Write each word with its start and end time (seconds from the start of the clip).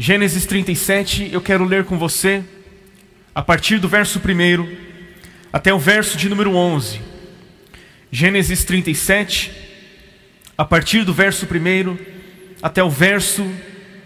Gênesis 0.00 0.46
37, 0.46 1.28
eu 1.32 1.40
quero 1.40 1.64
ler 1.64 1.84
com 1.84 1.98
você, 1.98 2.44
a 3.34 3.42
partir 3.42 3.80
do 3.80 3.88
verso 3.88 4.20
1 4.20 4.76
até 5.52 5.74
o 5.74 5.78
verso 5.80 6.16
de 6.16 6.28
número 6.28 6.54
11. 6.54 7.00
Gênesis 8.08 8.62
37, 8.62 9.50
a 10.56 10.64
partir 10.64 11.02
do 11.02 11.12
verso 11.12 11.46
1 11.46 11.98
até 12.62 12.80
o 12.80 12.88
verso 12.88 13.44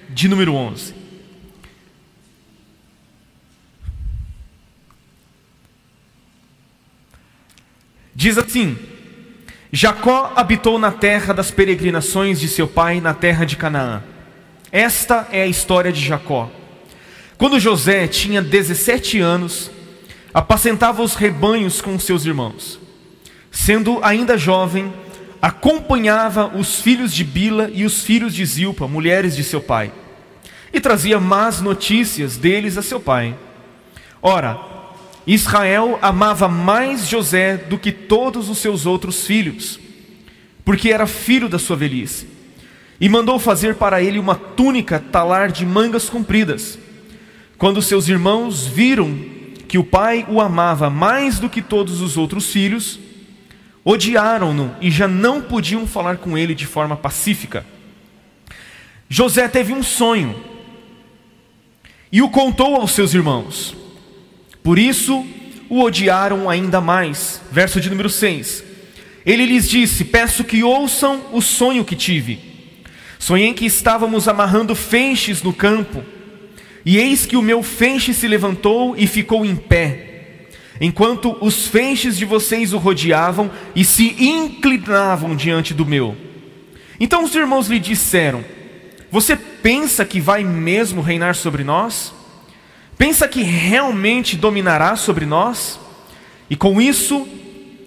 de 0.09 0.29
número 0.29 0.55
11. 0.55 0.95
Diz 8.15 8.39
assim: 8.39 8.79
Jacó 9.71 10.33
habitou 10.35 10.79
na 10.79 10.91
terra 10.91 11.35
das 11.35 11.51
peregrinações 11.51 12.41
de 12.41 12.49
seu 12.49 12.67
pai, 12.67 12.99
na 12.99 13.13
terra 13.13 13.45
de 13.45 13.59
Canaã. 13.59 14.03
Esta 14.73 15.29
é 15.31 15.43
a 15.43 15.47
história 15.47 15.93
de 15.93 16.01
Jacó. 16.01 16.51
Quando 17.37 17.61
José 17.61 18.09
tinha 18.09 18.41
17 18.41 19.21
anos, 19.21 19.71
apacentava 20.33 21.03
os 21.03 21.15
rebanhos 21.15 21.83
com 21.83 21.99
seus 21.99 22.25
irmãos. 22.25 22.81
Sendo 23.51 24.03
ainda 24.03 24.39
jovem, 24.39 24.91
acompanhava 25.43 26.57
os 26.57 26.81
filhos 26.81 27.13
de 27.13 27.23
Bila 27.23 27.71
e 27.71 27.85
os 27.85 28.03
filhos 28.03 28.35
de 28.35 28.47
Zilpa, 28.47 28.89
mulheres 28.89 29.37
de 29.37 29.45
seu 29.45 29.61
pai, 29.61 29.93
e 30.73 30.81
trazia 30.81 31.21
más 31.21 31.61
notícias 31.61 32.39
deles 32.39 32.79
a 32.79 32.83
seu 32.83 32.99
pai. 32.99 33.37
Ora, 34.23 34.59
Israel 35.27 35.99
amava 36.01 36.49
mais 36.49 37.07
José 37.07 37.59
do 37.59 37.77
que 37.77 37.93
todos 37.93 38.49
os 38.49 38.57
seus 38.57 38.87
outros 38.87 39.27
filhos, 39.27 39.79
porque 40.65 40.91
era 40.91 41.07
filho 41.07 41.47
da 41.47 41.59
sua 41.59 41.77
velhice 41.77 42.32
e 43.01 43.09
mandou 43.09 43.39
fazer 43.39 43.75
para 43.75 44.03
ele 44.03 44.19
uma 44.19 44.35
túnica 44.35 44.99
talar 44.99 45.51
de 45.51 45.67
mangas 45.67 46.09
compridas. 46.09 46.79
Quando 47.59 47.83
seus 47.83 48.09
irmãos 48.09 48.67
viram 48.67 49.15
que 49.69 49.79
o 49.79 49.85
pai 49.85 50.27
o 50.29 50.41
amava 50.41 50.91
mais 50.91 51.39
do 51.39 51.49
que 51.49 51.63
todos 51.63 52.01
os 52.01 52.17
outros 52.17 52.53
filhos, 52.53 52.99
odiaram-no 53.85 54.75
e 54.81 54.91
já 54.91 55.09
não 55.09 55.41
podiam 55.41 55.87
falar 55.87 56.19
com 56.19 56.37
ele 56.37 56.55
de 56.55 56.67
forma 56.67 56.97
pacífica. 56.97 57.65
José 59.09 59.49
teve 59.49 59.73
um 59.73 59.83
sonho 59.83 60.35
e 62.11 62.21
o 62.21 62.29
contou 62.29 62.77
aos 62.77 62.93
seus 62.93 63.15
irmãos. 63.15 63.75
Por 64.63 64.79
isso 64.79 65.27
o 65.69 65.81
odiaram 65.81 66.51
ainda 66.51 66.81
mais. 66.81 67.41
Verso 67.51 67.81
de 67.81 67.89
número 67.89 68.11
6. 68.11 68.63
Ele 69.25 69.47
lhes 69.47 69.69
disse: 69.69 70.05
Peço 70.05 70.45
que 70.45 70.63
ouçam 70.63 71.23
o 71.33 71.41
sonho 71.41 71.85
que 71.85 71.97
tive. 71.97 72.52
Sonhei 73.23 73.55
que 73.55 73.65
estávamos 73.65 74.27
amarrando 74.27 74.75
feixes 74.75 75.45
no 75.45 75.53
campo, 75.53 76.03
e 76.85 76.99
eis 76.99 77.25
que 77.25 77.37
o 77.37 77.41
meu 77.41 77.63
feixe 77.63 78.13
se 78.13 78.27
levantou 78.27 78.97
e 78.97 79.07
ficou 79.07 79.47
em 79.47 79.55
pé, 79.55 80.49
enquanto 80.81 81.39
os 81.41 81.69
feixes 81.69 82.17
de 82.17 82.25
vocês 82.25 82.73
o 82.73 82.79
rodeavam 82.79 83.49
e 83.77 83.85
se 83.85 84.17
inclinavam 84.21 85.37
diante 85.37 85.73
do 85.73 85.87
meu. 85.87 86.17
Então 86.99 87.23
os 87.23 87.33
irmãos 87.37 87.69
lhe 87.69 87.79
disseram: 87.79 88.45
Você 89.09 89.37
pensa 89.37 90.05
que 90.05 90.21
vai 90.21 90.43
mesmo 90.43 91.01
reinar 91.01 91.37
sobre 91.37 91.63
nós? 91.63 92.13
Pensa 92.99 93.29
que 93.29 93.45
realmente 93.45 94.37
dominará 94.37 94.97
sobre 94.97 95.27
nós? 95.27 95.79
E 96.51 96.57
com 96.57 96.81
isso 96.81 97.29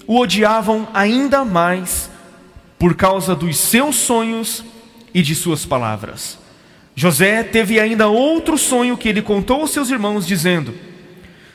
o 0.07 0.17
odiavam 0.17 0.87
ainda 0.93 1.43
mais 1.43 2.09
por 2.79 2.95
causa 2.95 3.35
dos 3.35 3.57
seus 3.57 3.97
sonhos 3.97 4.63
e 5.15 5.21
de 5.21 5.33
suas 5.33 5.65
palavras. 5.65 6.37
José 6.93 7.41
teve 7.41 7.79
ainda 7.79 8.09
outro 8.09 8.57
sonho 8.57 8.97
que 8.97 9.07
ele 9.07 9.21
contou 9.21 9.61
aos 9.61 9.71
seus 9.71 9.89
irmãos, 9.89 10.27
dizendo: 10.27 10.73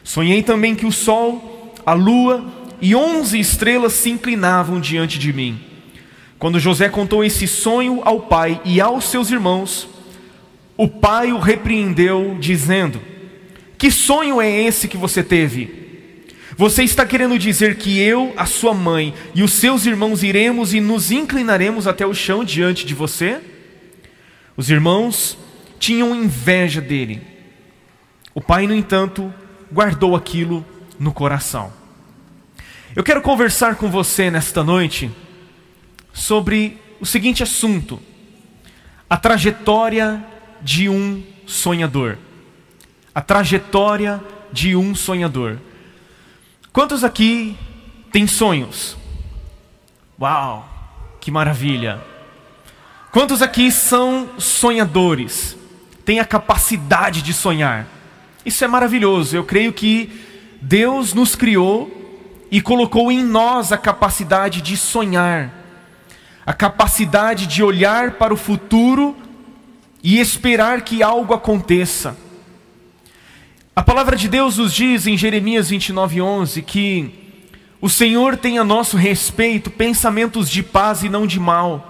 Sonhei 0.02 0.42
também 0.42 0.74
que 0.74 0.86
o 0.86 0.90
sol, 0.90 1.74
a 1.84 1.92
lua 1.92 2.42
e 2.80 2.94
onze 2.94 3.38
estrelas 3.38 3.92
se 3.92 4.08
inclinavam 4.08 4.80
diante 4.80 5.18
de 5.18 5.30
mim. 5.30 5.60
Quando 6.38 6.58
José 6.58 6.88
contou 6.88 7.22
esse 7.22 7.46
sonho 7.46 8.00
ao 8.02 8.20
pai 8.20 8.62
e 8.64 8.80
aos 8.80 9.04
seus 9.04 9.30
irmãos, 9.30 9.86
o 10.74 10.88
pai 10.88 11.30
o 11.30 11.38
repreendeu, 11.38 12.38
dizendo: 12.40 12.98
Que 13.76 13.90
sonho 13.90 14.40
é 14.40 14.50
esse 14.50 14.88
que 14.88 14.96
você 14.96 15.22
teve? 15.22 15.78
Você 16.56 16.82
está 16.82 17.04
querendo 17.04 17.38
dizer 17.38 17.76
que 17.76 17.98
eu, 18.00 18.32
a 18.36 18.46
sua 18.46 18.72
mãe 18.72 19.14
e 19.34 19.42
os 19.42 19.52
seus 19.52 19.84
irmãos 19.84 20.22
iremos 20.22 20.72
e 20.72 20.80
nos 20.80 21.10
inclinaremos 21.10 21.86
até 21.86 22.06
o 22.06 22.14
chão 22.14 22.42
diante 22.42 22.86
de 22.86 22.94
você? 22.94 23.40
Os 24.60 24.68
irmãos 24.68 25.38
tinham 25.78 26.14
inveja 26.14 26.82
dele. 26.82 27.26
O 28.34 28.42
pai, 28.42 28.66
no 28.66 28.74
entanto, 28.74 29.32
guardou 29.72 30.14
aquilo 30.14 30.62
no 30.98 31.14
coração. 31.14 31.72
Eu 32.94 33.02
quero 33.02 33.22
conversar 33.22 33.76
com 33.76 33.90
você 33.90 34.30
nesta 34.30 34.62
noite 34.62 35.10
sobre 36.12 36.76
o 37.00 37.06
seguinte 37.06 37.42
assunto: 37.42 37.98
a 39.08 39.16
trajetória 39.16 40.22
de 40.60 40.90
um 40.90 41.22
sonhador. 41.46 42.18
A 43.14 43.22
trajetória 43.22 44.22
de 44.52 44.76
um 44.76 44.94
sonhador. 44.94 45.56
Quantos 46.70 47.02
aqui 47.02 47.56
têm 48.12 48.26
sonhos? 48.26 48.94
Uau, 50.20 50.68
que 51.18 51.30
maravilha! 51.30 52.09
Quantos 53.10 53.42
aqui 53.42 53.72
são 53.72 54.28
sonhadores? 54.38 55.56
Têm 56.04 56.20
a 56.20 56.24
capacidade 56.24 57.22
de 57.22 57.32
sonhar? 57.32 57.88
Isso 58.46 58.64
é 58.64 58.68
maravilhoso. 58.68 59.36
Eu 59.36 59.42
creio 59.42 59.72
que 59.72 60.08
Deus 60.62 61.12
nos 61.12 61.34
criou 61.34 61.90
e 62.52 62.60
colocou 62.60 63.10
em 63.10 63.24
nós 63.24 63.72
a 63.72 63.78
capacidade 63.78 64.62
de 64.62 64.76
sonhar, 64.76 65.52
a 66.46 66.52
capacidade 66.52 67.48
de 67.48 67.64
olhar 67.64 68.12
para 68.12 68.32
o 68.32 68.36
futuro 68.36 69.16
e 70.04 70.20
esperar 70.20 70.82
que 70.82 71.02
algo 71.02 71.34
aconteça. 71.34 72.16
A 73.74 73.82
palavra 73.82 74.16
de 74.16 74.28
Deus 74.28 74.56
nos 74.56 74.72
diz 74.72 75.08
em 75.08 75.16
Jeremias 75.16 75.68
29:11 75.68 76.62
que 76.62 77.12
o 77.80 77.88
Senhor 77.88 78.36
tem 78.36 78.58
a 78.58 78.64
nosso 78.64 78.96
respeito 78.96 79.68
pensamentos 79.68 80.48
de 80.48 80.62
paz 80.62 81.02
e 81.02 81.08
não 81.08 81.26
de 81.26 81.40
mal 81.40 81.89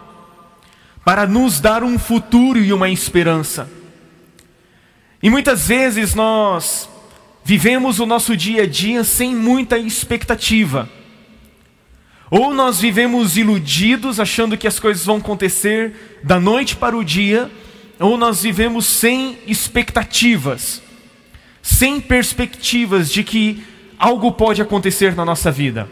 para 1.11 1.27
nos 1.27 1.59
dar 1.59 1.83
um 1.83 1.99
futuro 1.99 2.63
e 2.63 2.73
uma 2.73 2.89
esperança. 2.89 3.69
E 5.21 5.29
muitas 5.29 5.67
vezes 5.67 6.15
nós 6.15 6.89
vivemos 7.45 7.99
o 7.99 8.07
nosso 8.07 8.37
dia 8.37 8.63
a 8.63 8.67
dia 8.67 9.03
sem 9.03 9.35
muita 9.35 9.77
expectativa. 9.77 10.89
Ou 12.31 12.55
nós 12.55 12.81
vivemos 12.81 13.37
iludidos, 13.37 14.21
achando 14.21 14.57
que 14.57 14.69
as 14.69 14.79
coisas 14.79 15.05
vão 15.05 15.17
acontecer 15.17 16.21
da 16.23 16.39
noite 16.39 16.77
para 16.77 16.97
o 16.97 17.03
dia, 17.03 17.51
ou 17.99 18.17
nós 18.17 18.45
vivemos 18.45 18.87
sem 18.87 19.37
expectativas, 19.49 20.81
sem 21.61 22.01
perspectivas 22.01 23.11
de 23.11 23.25
que 23.25 23.65
algo 23.99 24.31
pode 24.31 24.63
acontecer 24.63 25.17
na 25.17 25.25
nossa 25.25 25.51
vida. 25.51 25.89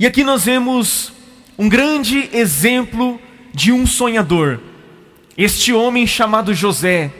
E 0.00 0.04
aqui 0.04 0.24
nós 0.24 0.46
vemos 0.46 1.12
um 1.56 1.68
grande 1.68 2.28
exemplo 2.32 3.20
de 3.52 3.72
um 3.72 3.86
sonhador. 3.86 4.60
Este 5.36 5.72
homem 5.72 6.06
chamado 6.06 6.54
José, 6.54 7.10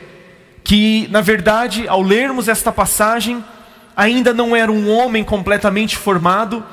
que 0.62 1.08
na 1.10 1.20
verdade, 1.20 1.88
ao 1.88 2.02
lermos 2.02 2.48
esta 2.48 2.70
passagem, 2.70 3.42
ainda 3.96 4.32
não 4.32 4.54
era 4.54 4.70
um 4.70 4.90
homem 4.90 5.24
completamente 5.24 5.96
formado, 5.96 6.64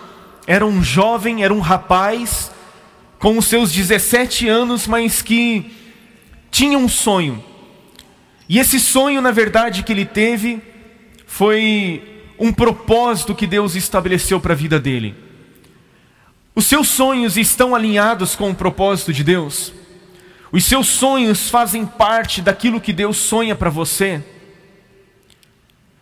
era 0.46 0.66
um 0.66 0.84
jovem, 0.84 1.44
era 1.44 1.54
um 1.54 1.60
rapaz, 1.60 2.52
com 3.20 3.38
os 3.38 3.46
seus 3.46 3.72
17 3.72 4.48
anos, 4.48 4.88
mas 4.88 5.22
que 5.22 5.72
tinha 6.52 6.78
um 6.78 6.88
sonho. 6.88 7.44
E 8.48 8.60
esse 8.60 8.80
sonho, 8.80 9.22
na 9.22 9.32
verdade, 9.32 9.84
que 9.84 9.92
ele 9.92 10.06
teve, 10.06 10.62
foi 11.26 12.02
um 12.40 12.54
propósito 12.54 13.36
que 13.36 13.46
Deus 13.46 13.76
estabeleceu 13.76 14.40
para 14.40 14.54
a 14.54 14.56
vida 14.56 14.80
dele. 14.80 15.27
Os 16.58 16.66
seus 16.66 16.88
sonhos 16.88 17.38
estão 17.38 17.76
alinhados 17.76 18.36
com 18.36 18.50
o 18.50 18.56
propósito 18.56 19.14
de 19.14 19.24
Deus? 19.24 19.72
Os 20.52 20.66
seus 20.66 20.88
sonhos 20.88 21.52
fazem 21.52 21.86
parte 21.86 22.42
daquilo 22.42 22.82
que 22.82 22.92
Deus 22.92 23.18
sonha 23.18 23.56
para 23.56 23.70
você? 23.70 24.24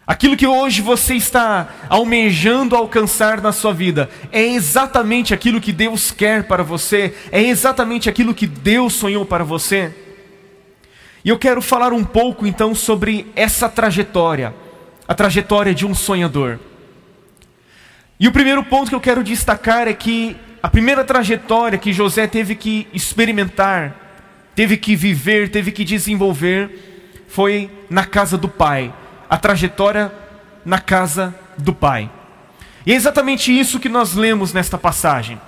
Aquilo 0.07 0.37
que 0.37 0.47
hoje 0.47 0.81
você 0.81 1.15
está 1.15 1.67
almejando 1.89 2.73
alcançar 2.73 3.41
na 3.41 3.51
sua 3.51 3.73
vida 3.73 4.09
é 4.31 4.45
exatamente 4.45 5.33
aquilo 5.33 5.59
que 5.59 5.73
Deus 5.73 6.09
quer 6.11 6.45
para 6.47 6.63
você, 6.63 7.13
é 7.33 7.41
exatamente 7.41 8.07
aquilo 8.07 8.33
que 8.33 8.47
Deus 8.47 8.93
sonhou 8.93 9.25
para 9.25 9.43
você. 9.43 9.93
E 11.25 11.27
eu 11.27 11.37
quero 11.37 11.61
falar 11.61 11.91
um 11.91 12.05
pouco 12.05 12.47
então 12.47 12.73
sobre 12.73 13.29
essa 13.35 13.67
trajetória, 13.67 14.55
a 15.05 15.13
trajetória 15.13 15.75
de 15.75 15.85
um 15.85 15.93
sonhador. 15.93 16.59
E 18.17 18.25
o 18.25 18.31
primeiro 18.31 18.63
ponto 18.63 18.87
que 18.87 18.95
eu 18.95 19.01
quero 19.01 19.21
destacar 19.21 19.89
é 19.89 19.93
que 19.93 20.37
a 20.65 20.67
primeira 20.67 21.03
trajetória 21.03 21.77
que 21.77 21.93
José 21.93 22.25
teve 22.25 22.55
que 22.55 22.87
experimentar, 22.91 24.49
teve 24.55 24.77
que 24.77 24.95
viver, 24.95 25.51
teve 25.51 25.71
que 25.71 25.83
desenvolver, 25.85 27.23
foi 27.27 27.69
na 27.87 28.03
casa 28.03 28.35
do 28.35 28.49
pai, 28.49 28.91
a 29.29 29.37
trajetória 29.37 30.11
na 30.65 30.79
casa 30.79 31.35
do 31.55 31.71
pai. 31.71 32.09
E 32.83 32.91
é 32.91 32.95
exatamente 32.95 33.55
isso 33.55 33.79
que 33.79 33.87
nós 33.87 34.15
lemos 34.15 34.53
nesta 34.53 34.75
passagem. 34.75 35.39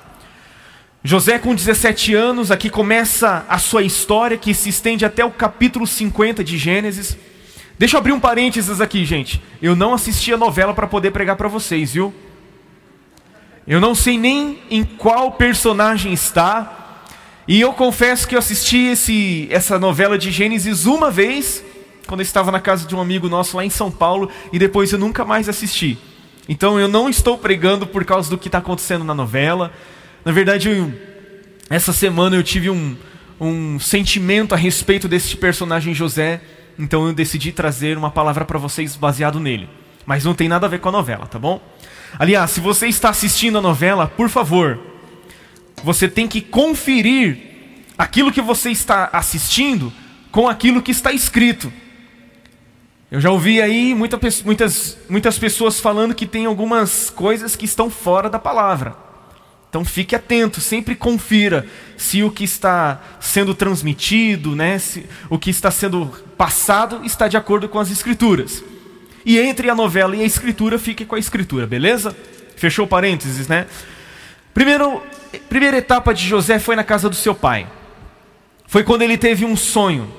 José, 1.03 1.39
com 1.39 1.55
17 1.55 2.13
anos, 2.13 2.51
aqui 2.51 2.69
começa 2.69 3.43
a 3.49 3.57
sua 3.57 3.81
história 3.81 4.37
que 4.37 4.53
se 4.53 4.69
estende 4.69 5.03
até 5.03 5.25
o 5.25 5.31
capítulo 5.31 5.87
50 5.87 6.43
de 6.43 6.59
Gênesis. 6.59 7.17
Deixa 7.79 7.95
eu 7.95 7.99
abrir 8.01 8.11
um 8.11 8.19
parênteses 8.19 8.79
aqui, 8.79 9.03
gente. 9.03 9.41
Eu 9.59 9.75
não 9.75 9.95
assisti 9.95 10.31
a 10.31 10.37
novela 10.37 10.75
para 10.75 10.85
poder 10.85 11.09
pregar 11.09 11.35
para 11.35 11.47
vocês, 11.47 11.93
viu? 11.93 12.13
Eu 13.67 13.81
não 13.81 13.93
sei 13.93 14.17
nem 14.17 14.59
em 14.71 14.85
qual 14.85 15.33
personagem 15.33 16.13
está. 16.13 17.03
E 17.45 17.59
eu 17.59 17.73
confesso 17.73 18.25
que 18.25 18.33
eu 18.33 18.39
assisti 18.39 18.77
esse, 18.77 19.47
essa 19.51 19.77
novela 19.77 20.17
de 20.17 20.31
Gênesis 20.31 20.85
uma 20.85 21.11
vez, 21.11 21.61
quando 22.07 22.21
eu 22.21 22.23
estava 22.23 22.49
na 22.49 22.61
casa 22.61 22.87
de 22.87 22.95
um 22.95 23.01
amigo 23.01 23.27
nosso 23.27 23.57
lá 23.57 23.65
em 23.65 23.69
São 23.69 23.91
Paulo, 23.91 24.31
e 24.53 24.57
depois 24.57 24.93
eu 24.93 24.99
nunca 24.99 25.25
mais 25.25 25.49
assisti. 25.49 25.97
Então 26.47 26.79
eu 26.79 26.87
não 26.87 27.09
estou 27.09 27.37
pregando 27.37 27.85
por 27.85 28.05
causa 28.05 28.29
do 28.29 28.37
que 28.37 28.47
está 28.47 28.59
acontecendo 28.59 29.03
na 29.03 29.13
novela. 29.13 29.73
Na 30.23 30.31
verdade, 30.31 30.69
eu, 30.69 30.93
essa 31.69 31.91
semana 31.91 32.37
eu 32.37 32.43
tive 32.43 32.69
um, 32.69 32.95
um 33.39 33.77
sentimento 33.79 34.55
a 34.55 34.57
respeito 34.57 35.09
desse 35.09 35.35
personagem 35.35 35.93
José, 35.93 36.41
então 36.79 37.05
eu 37.05 37.13
decidi 37.13 37.51
trazer 37.51 37.97
uma 37.97 38.11
palavra 38.11 38.45
para 38.45 38.57
vocês 38.57 38.95
baseado 38.95 39.41
nele. 39.41 39.67
Mas 40.07 40.23
não 40.23 40.33
tem 40.33 40.47
nada 40.47 40.65
a 40.65 40.69
ver 40.69 40.79
com 40.79 40.87
a 40.87 40.91
novela, 40.93 41.27
tá 41.27 41.37
bom? 41.37 41.61
Aliás, 42.17 42.51
se 42.51 42.61
você 42.61 42.87
está 42.87 43.09
assistindo 43.09 43.57
a 43.57 43.61
novela, 43.61 44.07
por 44.07 44.29
favor, 44.29 44.79
você 45.83 46.07
tem 46.07 46.29
que 46.29 46.39
conferir 46.39 47.37
aquilo 47.97 48.31
que 48.31 48.41
você 48.41 48.71
está 48.71 49.09
assistindo 49.11 49.91
com 50.31 50.47
aquilo 50.47 50.81
que 50.81 50.91
está 50.91 51.11
escrito. 51.11 51.73
Eu 53.11 53.19
já 53.19 53.29
ouvi 53.31 53.61
aí 53.61 53.93
muita, 53.93 54.17
muitas, 54.45 54.97
muitas 55.09 55.37
pessoas 55.37 55.77
falando 55.77 56.15
que 56.15 56.25
tem 56.25 56.45
algumas 56.45 57.09
coisas 57.09 57.57
que 57.57 57.65
estão 57.65 57.89
fora 57.89 58.29
da 58.29 58.39
palavra. 58.39 58.95
Então 59.69 59.83
fique 59.83 60.15
atento, 60.15 60.61
sempre 60.61 60.95
confira 60.95 61.67
se 61.97 62.23
o 62.23 62.31
que 62.31 62.45
está 62.45 63.01
sendo 63.19 63.53
transmitido, 63.53 64.55
né, 64.55 64.79
se 64.79 65.05
o 65.29 65.37
que 65.37 65.49
está 65.49 65.69
sendo 65.69 66.05
passado 66.37 67.01
está 67.03 67.27
de 67.27 67.35
acordo 67.35 67.67
com 67.67 67.77
as 67.77 67.91
escrituras. 67.91 68.63
E 69.27 69.37
entre 69.37 69.69
a 69.69 69.75
novela 69.75 70.15
e 70.15 70.21
a 70.21 70.25
escritura, 70.25 70.79
fique 70.79 71.03
com 71.03 71.13
a 71.13 71.19
escritura, 71.19 71.67
beleza? 71.67 72.15
Fechou 72.55 72.87
parênteses, 72.87 73.49
né? 73.49 73.67
Primeiro, 74.53 75.03
primeira 75.49 75.75
etapa 75.75 76.13
de 76.13 76.25
José 76.25 76.59
foi 76.59 76.77
na 76.77 76.83
casa 76.85 77.09
do 77.09 77.15
seu 77.15 77.35
pai. 77.35 77.67
Foi 78.67 78.85
quando 78.85 79.01
ele 79.01 79.17
teve 79.17 79.43
um 79.43 79.57
sonho. 79.57 80.09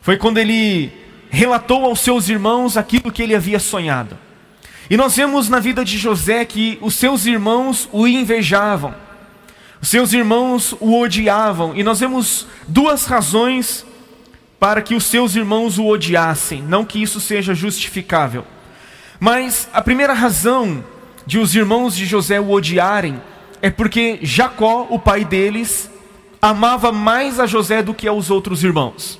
Foi 0.00 0.16
quando 0.16 0.38
ele 0.38 0.90
relatou 1.30 1.84
aos 1.84 2.00
seus 2.00 2.28
irmãos 2.28 2.76
aquilo 2.76 3.12
que 3.12 3.22
ele 3.22 3.32
havia 3.32 3.60
sonhado. 3.60 4.18
E 4.90 4.96
nós 4.96 5.14
vemos 5.14 5.48
na 5.48 5.60
vida 5.60 5.84
de 5.84 5.96
José 5.96 6.44
que 6.44 6.78
os 6.80 6.96
seus 6.96 7.26
irmãos 7.26 7.88
o 7.92 8.08
invejavam, 8.08 8.92
os 9.80 9.88
seus 9.88 10.12
irmãos 10.12 10.74
o 10.80 11.00
odiavam, 11.00 11.76
e 11.76 11.84
nós 11.84 12.00
vemos 12.00 12.48
duas 12.66 13.06
razões 13.06 13.86
para 14.58 14.80
que 14.80 14.94
os 14.94 15.04
seus 15.04 15.36
irmãos 15.36 15.78
o 15.78 15.86
odiassem, 15.86 16.62
não 16.62 16.84
que 16.84 17.02
isso 17.02 17.20
seja 17.20 17.54
justificável. 17.54 18.44
Mas 19.20 19.68
a 19.72 19.82
primeira 19.82 20.12
razão 20.12 20.84
de 21.26 21.38
os 21.38 21.54
irmãos 21.54 21.94
de 21.94 22.06
José 22.06 22.40
o 22.40 22.50
odiarem 22.50 23.20
é 23.60 23.70
porque 23.70 24.18
Jacó, 24.22 24.86
o 24.90 24.98
pai 24.98 25.24
deles, 25.24 25.90
amava 26.40 26.92
mais 26.92 27.40
a 27.40 27.46
José 27.46 27.82
do 27.82 27.94
que 27.94 28.06
aos 28.06 28.30
outros 28.30 28.62
irmãos. 28.62 29.18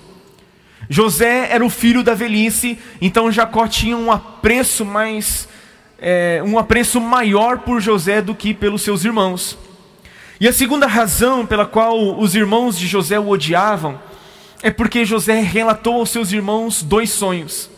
José 0.88 1.48
era 1.50 1.64
o 1.64 1.70
filho 1.70 2.02
da 2.02 2.14
velhice, 2.14 2.78
então 3.00 3.32
Jacó 3.32 3.66
tinha 3.66 3.96
um 3.96 4.12
apreço 4.12 4.84
mais 4.84 5.48
é, 5.98 6.42
um 6.44 6.58
apreço 6.58 7.00
maior 7.00 7.60
por 7.60 7.80
José 7.80 8.20
do 8.20 8.34
que 8.34 8.52
pelos 8.52 8.82
seus 8.82 9.04
irmãos. 9.04 9.58
E 10.38 10.46
a 10.46 10.52
segunda 10.52 10.86
razão 10.86 11.46
pela 11.46 11.64
qual 11.64 12.18
os 12.18 12.34
irmãos 12.34 12.78
de 12.78 12.86
José 12.86 13.18
o 13.18 13.28
odiavam 13.28 13.98
é 14.62 14.70
porque 14.70 15.04
José 15.04 15.40
relatou 15.40 15.94
aos 15.94 16.10
seus 16.10 16.32
irmãos 16.32 16.82
dois 16.82 17.10
sonhos. 17.10 17.70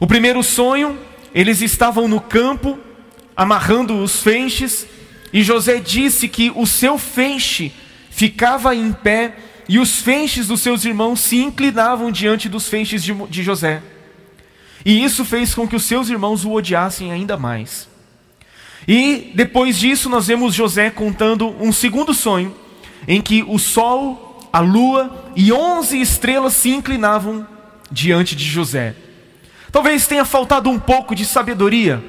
O 0.00 0.06
primeiro 0.06 0.42
sonho, 0.42 0.98
eles 1.34 1.60
estavam 1.60 2.08
no 2.08 2.20
campo 2.20 2.78
amarrando 3.36 4.02
os 4.02 4.20
feixes, 4.20 4.86
e 5.32 5.42
José 5.42 5.80
disse 5.80 6.28
que 6.28 6.52
o 6.54 6.66
seu 6.66 6.96
feixe 6.96 7.72
ficava 8.10 8.74
em 8.74 8.92
pé 8.92 9.34
e 9.68 9.78
os 9.78 10.00
feixes 10.00 10.46
dos 10.46 10.60
seus 10.60 10.84
irmãos 10.84 11.20
se 11.20 11.38
inclinavam 11.38 12.12
diante 12.12 12.48
dos 12.48 12.68
feixes 12.68 13.02
de, 13.02 13.12
de 13.12 13.42
José. 13.42 13.82
E 14.84 15.02
isso 15.02 15.24
fez 15.24 15.54
com 15.54 15.66
que 15.66 15.74
os 15.74 15.84
seus 15.84 16.08
irmãos 16.08 16.44
o 16.44 16.52
odiassem 16.52 17.10
ainda 17.10 17.36
mais. 17.36 17.88
E 18.86 19.32
depois 19.34 19.78
disso, 19.78 20.10
nós 20.10 20.26
vemos 20.26 20.54
José 20.54 20.90
contando 20.90 21.48
um 21.58 21.72
segundo 21.72 22.12
sonho, 22.12 22.54
em 23.08 23.20
que 23.20 23.42
o 23.42 23.58
sol, 23.58 24.23
a 24.54 24.60
lua 24.60 25.32
e 25.34 25.52
onze 25.52 26.00
estrelas 26.00 26.52
se 26.52 26.70
inclinavam 26.70 27.44
diante 27.90 28.36
de 28.36 28.44
José. 28.44 28.94
Talvez 29.72 30.06
tenha 30.06 30.24
faltado 30.24 30.70
um 30.70 30.78
pouco 30.78 31.12
de 31.12 31.24
sabedoria 31.24 32.00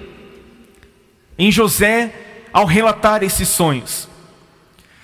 em 1.39 1.51
José 1.51 2.13
ao 2.53 2.67
relatar 2.67 3.23
esses 3.23 3.49
sonhos. 3.49 4.07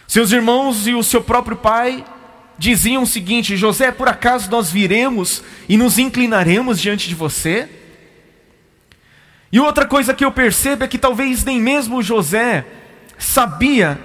Seus 0.07 0.31
irmãos 0.31 0.85
e 0.85 0.93
o 0.93 1.01
seu 1.01 1.19
próprio 1.23 1.57
pai 1.57 2.05
diziam 2.59 3.01
o 3.01 3.07
seguinte: 3.07 3.57
José, 3.57 3.91
por 3.91 4.07
acaso 4.07 4.51
nós 4.51 4.69
viremos 4.71 5.41
e 5.67 5.77
nos 5.77 5.97
inclinaremos 5.97 6.79
diante 6.79 7.09
de 7.09 7.15
você? 7.15 7.67
E 9.51 9.59
outra 9.59 9.88
coisa 9.88 10.13
que 10.13 10.23
eu 10.23 10.31
percebo 10.31 10.83
é 10.83 10.88
que 10.88 10.99
talvez 10.99 11.43
nem 11.43 11.59
mesmo 11.59 12.03
José 12.03 12.67
sabia 13.17 13.99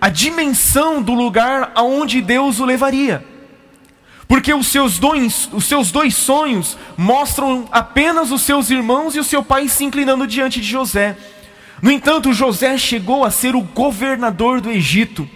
a 0.00 0.08
dimensão 0.08 1.02
do 1.02 1.14
lugar 1.14 1.72
aonde 1.74 2.20
Deus 2.20 2.60
o 2.60 2.64
levaria. 2.64 3.24
Porque 4.26 4.52
os 4.52 4.66
seus, 4.66 4.98
dois, 4.98 5.48
os 5.52 5.64
seus 5.64 5.90
dois 5.90 6.14
sonhos 6.14 6.76
mostram 6.96 7.66
apenas 7.72 8.30
os 8.30 8.42
seus 8.42 8.70
irmãos 8.70 9.14
e 9.14 9.18
o 9.18 9.24
seu 9.24 9.42
pai 9.42 9.68
se 9.68 9.84
inclinando 9.84 10.26
diante 10.26 10.60
de 10.60 10.66
José. 10.66 11.16
No 11.80 11.90
entanto, 11.90 12.32
José 12.32 12.76
chegou 12.76 13.24
a 13.24 13.30
ser 13.30 13.56
o 13.56 13.62
governador 13.62 14.60
do 14.60 14.70
Egito 14.70 15.28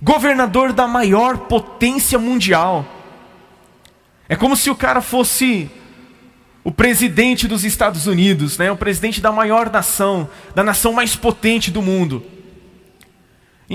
governador 0.00 0.72
da 0.72 0.86
maior 0.86 1.38
potência 1.38 2.18
mundial. 2.18 2.84
É 4.28 4.36
como 4.36 4.56
se 4.56 4.70
o 4.70 4.74
cara 4.74 5.00
fosse 5.00 5.70
o 6.64 6.72
presidente 6.72 7.46
dos 7.46 7.64
Estados 7.64 8.06
Unidos, 8.06 8.58
né? 8.58 8.70
o 8.70 8.76
presidente 8.76 9.20
da 9.20 9.30
maior 9.30 9.70
nação, 9.70 10.28
da 10.54 10.64
nação 10.64 10.92
mais 10.92 11.14
potente 11.14 11.70
do 11.70 11.80
mundo. 11.80 12.24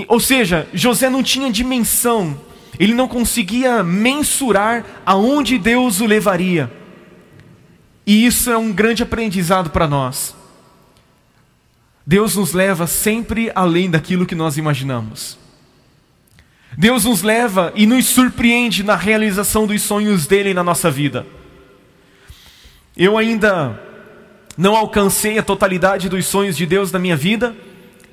Ou 0.08 0.18
seja, 0.18 0.68
José 0.72 1.10
não 1.10 1.22
tinha 1.22 1.50
dimensão, 1.50 2.40
ele 2.78 2.94
não 2.94 3.06
conseguia 3.06 3.82
mensurar 3.82 4.84
aonde 5.04 5.58
Deus 5.58 6.00
o 6.00 6.06
levaria. 6.06 6.70
E 8.06 8.26
isso 8.26 8.50
é 8.50 8.56
um 8.56 8.72
grande 8.72 9.02
aprendizado 9.02 9.70
para 9.70 9.86
nós. 9.86 10.34
Deus 12.06 12.34
nos 12.34 12.52
leva 12.52 12.86
sempre 12.86 13.52
além 13.54 13.88
daquilo 13.88 14.26
que 14.26 14.34
nós 14.34 14.56
imaginamos. 14.56 15.38
Deus 16.76 17.04
nos 17.04 17.22
leva 17.22 17.72
e 17.76 17.86
nos 17.86 18.06
surpreende 18.06 18.82
na 18.82 18.96
realização 18.96 19.66
dos 19.66 19.82
sonhos 19.82 20.26
dele 20.26 20.54
na 20.54 20.64
nossa 20.64 20.90
vida. 20.90 21.26
Eu 22.96 23.16
ainda 23.16 23.80
não 24.56 24.74
alcancei 24.74 25.38
a 25.38 25.42
totalidade 25.42 26.08
dos 26.08 26.26
sonhos 26.26 26.56
de 26.56 26.66
Deus 26.66 26.90
na 26.90 26.98
minha 26.98 27.16
vida, 27.16 27.54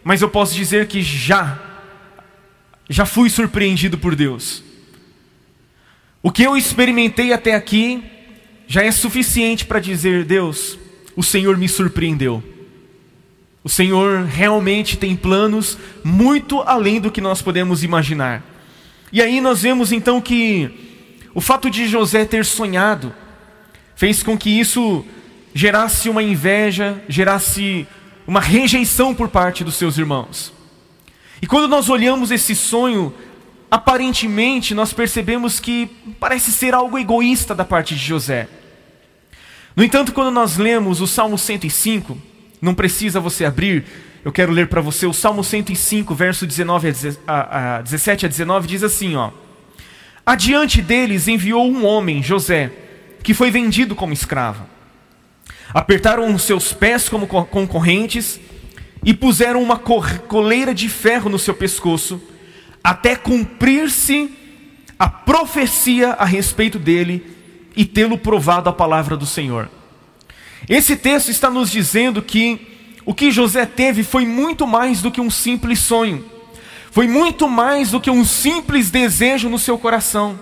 mas 0.03 0.21
eu 0.21 0.29
posso 0.29 0.53
dizer 0.53 0.87
que 0.87 1.01
já, 1.01 1.59
já 2.89 3.05
fui 3.05 3.29
surpreendido 3.29 3.97
por 3.97 4.15
Deus. 4.15 4.63
O 6.21 6.31
que 6.31 6.43
eu 6.43 6.57
experimentei 6.57 7.31
até 7.31 7.53
aqui 7.53 8.03
já 8.67 8.83
é 8.83 8.91
suficiente 8.91 9.65
para 9.65 9.79
dizer: 9.79 10.25
Deus, 10.25 10.77
o 11.15 11.23
Senhor 11.23 11.55
me 11.57 11.69
surpreendeu. 11.69 12.43
O 13.63 13.69
Senhor 13.69 14.25
realmente 14.25 14.97
tem 14.97 15.15
planos 15.15 15.77
muito 16.03 16.61
além 16.61 16.99
do 16.99 17.11
que 17.11 17.21
nós 17.21 17.41
podemos 17.41 17.83
imaginar. 17.83 18.43
E 19.11 19.21
aí 19.21 19.39
nós 19.39 19.61
vemos 19.61 19.91
então 19.91 20.21
que 20.21 20.69
o 21.33 21.41
fato 21.41 21.69
de 21.69 21.87
José 21.87 22.25
ter 22.25 22.45
sonhado 22.45 23.13
fez 23.95 24.23
com 24.23 24.37
que 24.37 24.49
isso 24.49 25.05
gerasse 25.53 26.09
uma 26.09 26.23
inveja, 26.23 27.01
gerasse 27.07 27.85
uma 28.25 28.39
rejeição 28.39 29.13
por 29.13 29.27
parte 29.27 29.63
dos 29.63 29.75
seus 29.75 29.97
irmãos. 29.97 30.53
E 31.41 31.47
quando 31.47 31.67
nós 31.67 31.89
olhamos 31.89 32.31
esse 32.31 32.55
sonho, 32.55 33.13
aparentemente 33.69 34.73
nós 34.73 34.93
percebemos 34.93 35.59
que 35.59 35.89
parece 36.19 36.51
ser 36.51 36.73
algo 36.73 36.97
egoísta 36.97 37.55
da 37.55 37.63
parte 37.63 37.95
de 37.95 38.01
José. 38.01 38.47
No 39.75 39.83
entanto, 39.83 40.11
quando 40.11 40.31
nós 40.31 40.57
lemos 40.57 40.99
o 40.99 41.07
Salmo 41.07 41.37
105, 41.37 42.17
não 42.61 42.73
precisa 42.73 43.19
você 43.19 43.45
abrir, 43.45 43.85
eu 44.25 44.31
quero 44.31 44.51
ler 44.51 44.67
para 44.67 44.81
você 44.81 45.05
o 45.05 45.13
Salmo 45.13 45.43
105, 45.43 46.13
verso 46.13 46.45
19 46.45 46.93
a, 47.25 47.77
a, 47.77 47.81
17 47.81 48.25
a 48.25 48.29
19, 48.29 48.67
diz 48.67 48.83
assim: 48.83 49.15
ó, 49.15 49.31
Adiante 50.25 50.81
deles 50.81 51.27
enviou 51.27 51.65
um 51.65 51.85
homem, 51.85 52.21
José, 52.21 52.71
que 53.23 53.33
foi 53.33 53.49
vendido 53.49 53.95
como 53.95 54.13
escravo. 54.13 54.65
Apertaram 55.73 56.33
os 56.33 56.43
seus 56.43 56.73
pés 56.73 57.07
como 57.07 57.25
concorrentes 57.25 58.39
e 59.03 59.13
puseram 59.13 59.61
uma 59.61 59.77
coleira 59.77 60.73
de 60.73 60.89
ferro 60.89 61.29
no 61.29 61.39
seu 61.39 61.53
pescoço, 61.53 62.21
até 62.83 63.15
cumprir-se 63.15 64.31
a 64.97 65.07
profecia 65.07 66.09
a 66.11 66.25
respeito 66.25 66.77
dele 66.77 67.25
e 67.75 67.85
tê-lo 67.85 68.17
provado 68.17 68.69
a 68.69 68.73
palavra 68.73 69.15
do 69.15 69.25
Senhor. 69.25 69.69
Esse 70.67 70.97
texto 70.97 71.29
está 71.29 71.49
nos 71.49 71.71
dizendo 71.71 72.21
que 72.21 72.67
o 73.05 73.13
que 73.13 73.31
José 73.31 73.65
teve 73.65 74.03
foi 74.03 74.25
muito 74.25 74.67
mais 74.67 75.01
do 75.01 75.09
que 75.09 75.21
um 75.21 75.31
simples 75.31 75.79
sonho, 75.79 76.25
foi 76.91 77.07
muito 77.07 77.47
mais 77.47 77.91
do 77.91 78.01
que 78.01 78.11
um 78.11 78.25
simples 78.25 78.91
desejo 78.91 79.47
no 79.47 79.57
seu 79.57 79.77
coração. 79.77 80.37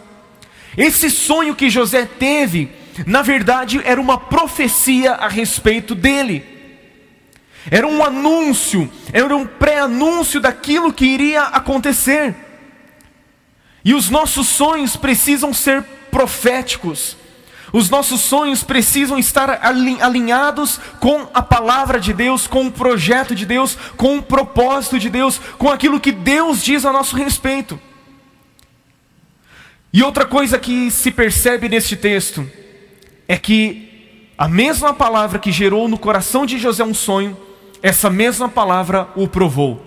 Esse 0.76 1.10
sonho 1.10 1.56
que 1.56 1.70
José 1.70 2.06
teve, 2.06 2.70
na 3.06 3.22
verdade, 3.22 3.82
era 3.84 4.02
uma 4.02 4.18
profecia 4.18 5.14
a 5.14 5.28
respeito 5.28 5.94
dele. 5.94 6.57
Era 7.70 7.86
um 7.86 8.04
anúncio, 8.04 8.90
era 9.12 9.36
um 9.36 9.46
pré-anúncio 9.46 10.40
daquilo 10.40 10.94
que 10.94 11.06
iria 11.06 11.44
acontecer. 11.44 12.36
E 13.84 13.94
os 13.94 14.10
nossos 14.10 14.48
sonhos 14.48 14.96
precisam 14.96 15.54
ser 15.54 15.84
proféticos. 16.12 17.18
Os 17.74 17.90
nossos 17.90 18.22
sonhos 18.22 18.64
precisam 18.64 19.18
estar 19.20 19.60
alinhados 19.62 20.80
com 21.00 21.28
a 21.34 21.42
palavra 21.42 22.00
de 22.00 22.14
Deus, 22.14 22.48
com 22.48 22.68
o 22.68 22.72
projeto 22.72 23.36
de 23.36 23.46
Deus, 23.46 23.78
com 23.98 24.18
o 24.18 24.24
propósito 24.24 24.98
de 24.98 25.10
Deus, 25.10 25.40
com 25.58 25.70
aquilo 25.70 26.00
que 26.00 26.12
Deus 26.12 26.64
diz 26.64 26.86
a 26.86 26.94
nosso 26.94 27.16
respeito. 27.16 27.80
E 29.92 30.02
outra 30.02 30.26
coisa 30.26 30.58
que 30.58 30.90
se 30.90 31.12
percebe 31.12 31.68
neste 31.68 31.96
texto 31.96 32.50
é 33.28 33.38
que 33.38 34.32
a 34.38 34.48
mesma 34.48 34.94
palavra 34.94 35.40
que 35.40 35.52
gerou 35.52 35.88
no 35.88 35.98
coração 35.98 36.46
de 36.46 36.58
José 36.58 36.84
um 36.84 36.94
sonho, 36.94 37.38
essa 37.82 38.10
mesma 38.10 38.50
palavra 38.50 39.08
o 39.16 39.28
provou. 39.28 39.84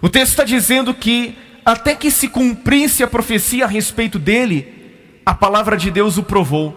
O 0.00 0.08
texto 0.08 0.30
está 0.30 0.44
dizendo 0.44 0.94
que 0.94 1.36
até 1.64 1.94
que 1.94 2.10
se 2.10 2.28
cumprisse 2.28 3.02
a 3.02 3.06
profecia 3.06 3.64
a 3.64 3.68
respeito 3.68 4.18
dele, 4.18 5.20
a 5.26 5.34
palavra 5.34 5.76
de 5.76 5.90
Deus 5.90 6.16
o 6.16 6.22
provou. 6.22 6.76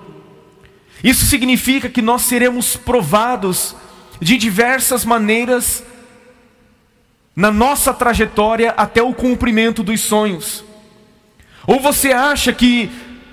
Isso 1.04 1.26
significa 1.26 1.90
que 1.90 2.02
nós 2.02 2.24
seremos 2.24 2.76
provados 2.76 3.76
de 4.20 4.38
diversas 4.38 5.06
maneiras 5.06 5.84
na 7.36 7.50
nossa 7.50 7.94
trajetória 7.94 8.72
até 8.72 9.02
o 9.02 9.14
cumprimento 9.14 9.82
dos 9.82 10.02
sonhos. 10.02 10.64
Ou 11.66 11.80
você 11.80 12.12
acha 12.12 12.52
que 12.52 12.92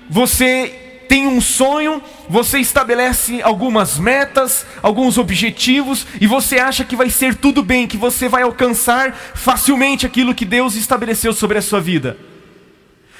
você 0.09 0.88
tem 1.09 1.25
um 1.25 1.41
sonho, 1.41 2.03
você 2.29 2.59
estabelece 2.59 3.41
algumas 3.41 3.97
metas, 3.97 4.63
alguns 4.79 5.17
objetivos, 5.17 6.05
e 6.21 6.27
você 6.27 6.59
acha 6.59 6.85
que 6.85 6.95
vai 6.95 7.09
ser 7.09 7.33
tudo 7.33 7.63
bem, 7.63 7.87
que 7.87 7.97
você 7.97 8.29
vai 8.29 8.43
alcançar 8.43 9.11
facilmente 9.33 10.05
aquilo 10.05 10.35
que 10.35 10.45
Deus 10.45 10.75
estabeleceu 10.75 11.33
sobre 11.33 11.57
a 11.57 11.63
sua 11.63 11.81
vida. 11.81 12.15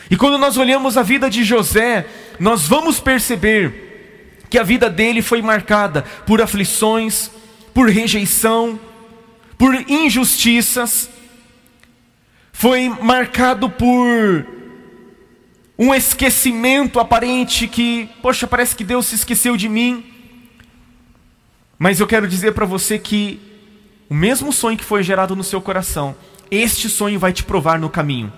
E 0.07 0.15
quando 0.15 0.37
nós 0.37 0.55
olhamos 0.55 0.97
a 0.97 1.01
vida 1.01 1.31
de 1.31 1.43
José, 1.43 2.05
nós 2.39 2.67
vamos 2.67 2.99
perceber 2.99 4.37
que 4.51 4.59
a 4.59 4.63
vida 4.63 4.87
dele 4.87 5.23
foi 5.23 5.41
marcada 5.41 6.03
por 6.27 6.43
aflições, 6.43 7.31
por 7.73 7.89
rejeição, 7.89 8.79
por 9.57 9.73
injustiças, 9.89 11.09
foi 12.53 12.87
marcado 13.01 13.67
por 13.67 14.58
um 15.79 15.95
esquecimento 15.95 16.99
aparente 16.99 17.65
que, 17.65 18.09
poxa, 18.21 18.45
parece 18.45 18.75
que 18.75 18.83
Deus 18.83 19.05
se 19.05 19.15
esqueceu 19.15 19.55
de 19.55 19.69
mim. 19.69 20.03
Mas 21.77 22.01
eu 22.01 22.05
quero 22.05 22.27
dizer 22.27 22.51
para 22.51 22.65
você 22.65 22.99
que 22.99 23.39
o 24.09 24.13
mesmo 24.13 24.51
sonho 24.51 24.77
que 24.77 24.83
foi 24.83 25.01
gerado 25.01 25.37
no 25.37 25.43
seu 25.43 25.61
coração, 25.61 26.13
este 26.51 26.89
sonho 26.89 27.17
vai 27.17 27.31
te 27.31 27.45
provar 27.45 27.79
no 27.79 27.89
caminho. 27.89 28.33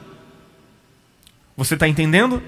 Você 1.58 1.74
está 1.74 1.88
entendendo? 1.88 2.44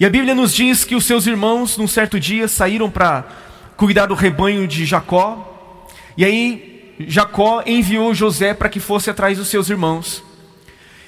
E 0.00 0.06
a 0.06 0.10
Bíblia 0.10 0.34
nos 0.34 0.54
diz 0.54 0.82
que 0.82 0.94
os 0.94 1.04
seus 1.04 1.26
irmãos, 1.26 1.76
num 1.76 1.86
certo 1.86 2.18
dia, 2.18 2.48
saíram 2.48 2.90
para 2.90 3.28
cuidar 3.76 4.06
do 4.06 4.14
rebanho 4.14 4.66
de 4.66 4.86
Jacó. 4.86 5.86
E 6.16 6.24
aí 6.24 6.94
Jacó 7.00 7.62
enviou 7.66 8.14
José 8.14 8.54
para 8.54 8.70
que 8.70 8.80
fosse 8.80 9.10
atrás 9.10 9.36
dos 9.36 9.48
seus 9.48 9.68
irmãos. 9.68 10.24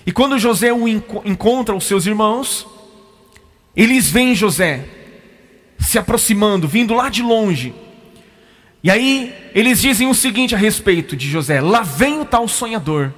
E 0.06 0.12
quando 0.12 0.38
José 0.38 0.73
o 0.73 0.87
encontra 0.88 1.75
os 1.75 1.84
seus 1.84 2.06
irmãos, 2.06 2.66
eles 3.75 4.08
veem 4.08 4.34
José 4.34 4.87
se 5.78 5.99
aproximando, 5.99 6.68
vindo 6.68 6.94
lá 6.94 7.08
de 7.08 7.23
longe. 7.23 7.75
E 8.82 8.90
aí 8.90 9.34
eles 9.54 9.80
dizem 9.80 10.08
o 10.08 10.14
seguinte 10.14 10.54
a 10.54 10.58
respeito 10.58 11.16
de 11.16 11.28
José: 11.28 11.61
Lá 11.61 11.82
vem 11.82 12.20
o 12.20 12.25
tal 12.25 12.46
sonhador. 12.46 13.12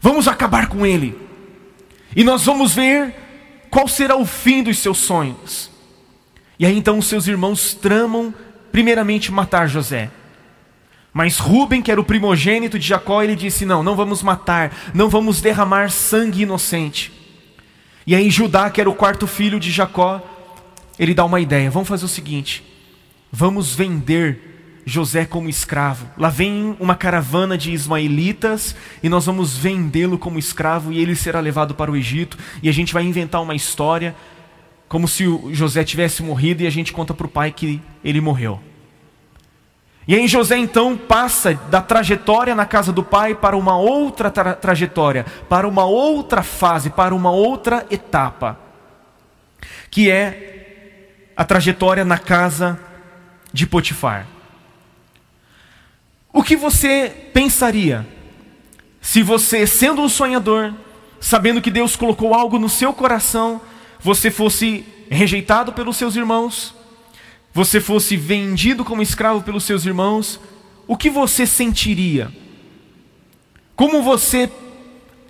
Vamos 0.00 0.26
acabar 0.26 0.68
com 0.68 0.86
ele. 0.86 1.16
E 2.16 2.24
nós 2.24 2.44
vamos 2.44 2.74
ver 2.74 3.14
qual 3.70 3.86
será 3.86 4.16
o 4.16 4.26
fim 4.26 4.62
dos 4.62 4.78
seus 4.78 4.98
sonhos. 4.98 5.70
E 6.58 6.66
aí 6.66 6.76
então 6.76 6.98
os 6.98 7.06
seus 7.06 7.26
irmãos 7.26 7.74
tramam, 7.74 8.34
primeiramente, 8.70 9.30
matar 9.30 9.68
José. 9.68 10.10
Mas 11.12 11.38
Rubem, 11.38 11.82
que 11.82 11.90
era 11.90 12.00
o 12.00 12.04
primogênito 12.04 12.78
de 12.78 12.86
Jacó, 12.86 13.22
ele 13.22 13.36
disse: 13.36 13.66
Não, 13.66 13.82
não 13.82 13.94
vamos 13.94 14.22
matar, 14.22 14.74
não 14.94 15.08
vamos 15.08 15.40
derramar 15.40 15.90
sangue 15.90 16.42
inocente. 16.42 17.12
E 18.06 18.14
aí 18.14 18.30
Judá, 18.30 18.70
que 18.70 18.80
era 18.80 18.88
o 18.88 18.94
quarto 18.94 19.26
filho 19.26 19.60
de 19.60 19.70
Jacó, 19.70 20.22
ele 20.98 21.14
dá 21.14 21.24
uma 21.24 21.40
ideia: 21.40 21.70
vamos 21.70 21.88
fazer 21.88 22.04
o 22.04 22.08
seguinte, 22.08 22.64
vamos 23.30 23.74
vender 23.74 24.80
José 24.86 25.24
como 25.24 25.48
escravo. 25.48 26.08
Lá 26.16 26.28
vem 26.28 26.76
uma 26.80 26.94
caravana 26.94 27.56
de 27.56 27.72
ismaelitas 27.72 28.74
e 29.02 29.08
nós 29.08 29.26
vamos 29.26 29.56
vendê-lo 29.56 30.18
como 30.18 30.38
escravo 30.38 30.92
e 30.92 30.98
ele 30.98 31.14
será 31.14 31.40
levado 31.40 31.74
para 31.74 31.90
o 31.90 31.96
Egito 31.96 32.38
e 32.62 32.68
a 32.68 32.72
gente 32.72 32.92
vai 32.92 33.04
inventar 33.04 33.42
uma 33.42 33.54
história 33.54 34.14
como 34.88 35.08
se 35.08 35.24
José 35.52 35.84
tivesse 35.84 36.22
morrido 36.22 36.62
e 36.62 36.66
a 36.66 36.70
gente 36.70 36.92
conta 36.92 37.14
para 37.14 37.26
o 37.26 37.30
pai 37.30 37.52
que 37.52 37.80
ele 38.04 38.20
morreu. 38.20 38.60
E 40.06 40.16
aí 40.16 40.26
José 40.26 40.56
então 40.56 40.96
passa 40.96 41.54
da 41.70 41.80
trajetória 41.80 42.54
na 42.54 42.66
casa 42.66 42.92
do 42.92 43.04
pai 43.04 43.34
para 43.34 43.56
uma 43.56 43.76
outra 43.76 44.30
tra 44.30 44.54
trajetória, 44.54 45.24
para 45.48 45.68
uma 45.68 45.84
outra 45.84 46.42
fase, 46.42 46.90
para 46.90 47.14
uma 47.14 47.30
outra 47.30 47.86
etapa, 47.88 48.58
que 49.90 50.10
é 50.10 51.30
a 51.36 51.44
trajetória 51.44 52.04
na 52.04 52.18
casa 52.18 52.78
de 53.52 53.66
Potifar. 53.66 54.26
O 56.32 56.42
que 56.42 56.56
você 56.56 57.30
pensaria 57.32 58.06
se 59.00 59.22
você, 59.22 59.66
sendo 59.66 60.02
um 60.02 60.08
sonhador, 60.08 60.72
sabendo 61.20 61.60
que 61.60 61.70
Deus 61.70 61.94
colocou 61.94 62.34
algo 62.34 62.58
no 62.58 62.68
seu 62.68 62.92
coração, 62.92 63.60
você 64.00 64.30
fosse 64.30 64.84
rejeitado 65.10 65.72
pelos 65.72 65.96
seus 65.96 66.16
irmãos, 66.16 66.74
você 67.52 67.80
fosse 67.80 68.16
vendido 68.16 68.84
como 68.84 69.02
escravo 69.02 69.42
pelos 69.42 69.64
seus 69.64 69.84
irmãos, 69.84 70.40
o 70.86 70.96
que 70.96 71.10
você 71.10 71.46
sentiria? 71.46 72.32
Como 73.76 74.02
você 74.02 74.50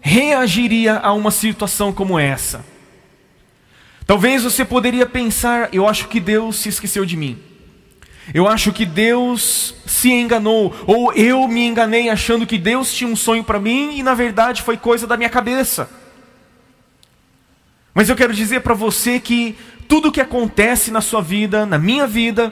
reagiria 0.01 0.99
a 0.99 1.13
uma 1.13 1.31
situação 1.31 1.93
como 1.93 2.19
essa? 2.19 2.65
Talvez 4.07 4.43
você 4.45 4.65
poderia 4.65 5.07
pensar: 5.07 5.69
eu 5.73 5.89
acho 5.89 6.09
que 6.09 6.21
Deus 6.21 6.57
se 6.57 6.69
esqueceu 6.69 7.05
de 7.05 7.17
mim. 7.17 7.39
Eu 8.33 8.47
acho 8.47 8.73
que 8.73 8.87
Deus 8.87 9.75
se 9.85 10.13
enganou, 10.13 10.75
ou 10.87 11.13
eu 11.13 11.49
me 11.49 11.67
enganei 11.67 12.09
achando 12.09 12.47
que 12.47 12.57
Deus 12.57 12.93
tinha 12.93 13.11
um 13.11 13.17
sonho 13.17 13.43
para 13.43 13.59
mim 13.59 13.99
e 13.99 14.03
na 14.03 14.15
verdade 14.15 14.63
foi 14.63 14.77
coisa 14.77 15.09
da 15.09 15.17
minha 15.17 15.29
cabeça. 15.29 15.91
Mas 17.95 18.09
eu 18.09 18.17
quero 18.17 18.33
dizer 18.33 18.61
para 18.61 18.75
você 18.75 19.19
que 19.19 19.57
tudo 19.93 20.09
o 20.09 20.13
que 20.13 20.23
acontece 20.23 20.91
na 20.91 21.03
sua 21.03 21.21
vida, 21.21 21.67
na 21.67 21.77
minha 21.77 22.07
vida, 22.07 22.51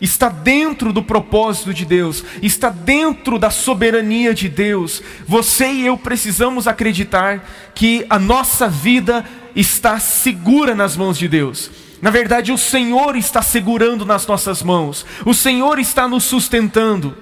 está 0.00 0.28
dentro 0.28 0.92
do 0.92 1.02
propósito 1.02 1.74
de 1.74 1.84
Deus, 1.84 2.22
está 2.40 2.68
dentro 2.70 3.40
da 3.40 3.50
soberania 3.50 4.32
de 4.32 4.48
Deus. 4.48 5.02
Você 5.26 5.66
e 5.66 5.84
eu 5.84 5.98
precisamos 5.98 6.68
acreditar 6.68 7.44
que 7.74 8.06
a 8.08 8.20
nossa 8.20 8.68
vida 8.68 9.24
está 9.56 9.98
segura 9.98 10.76
nas 10.76 10.96
mãos 10.96 11.18
de 11.18 11.26
Deus. 11.26 11.72
Na 12.00 12.10
verdade, 12.10 12.52
o 12.52 12.56
Senhor 12.56 13.16
está 13.16 13.42
segurando 13.42 14.06
nas 14.06 14.24
nossas 14.24 14.62
mãos, 14.62 15.04
o 15.24 15.34
Senhor 15.34 15.80
está 15.80 16.06
nos 16.06 16.22
sustentando. 16.22 17.16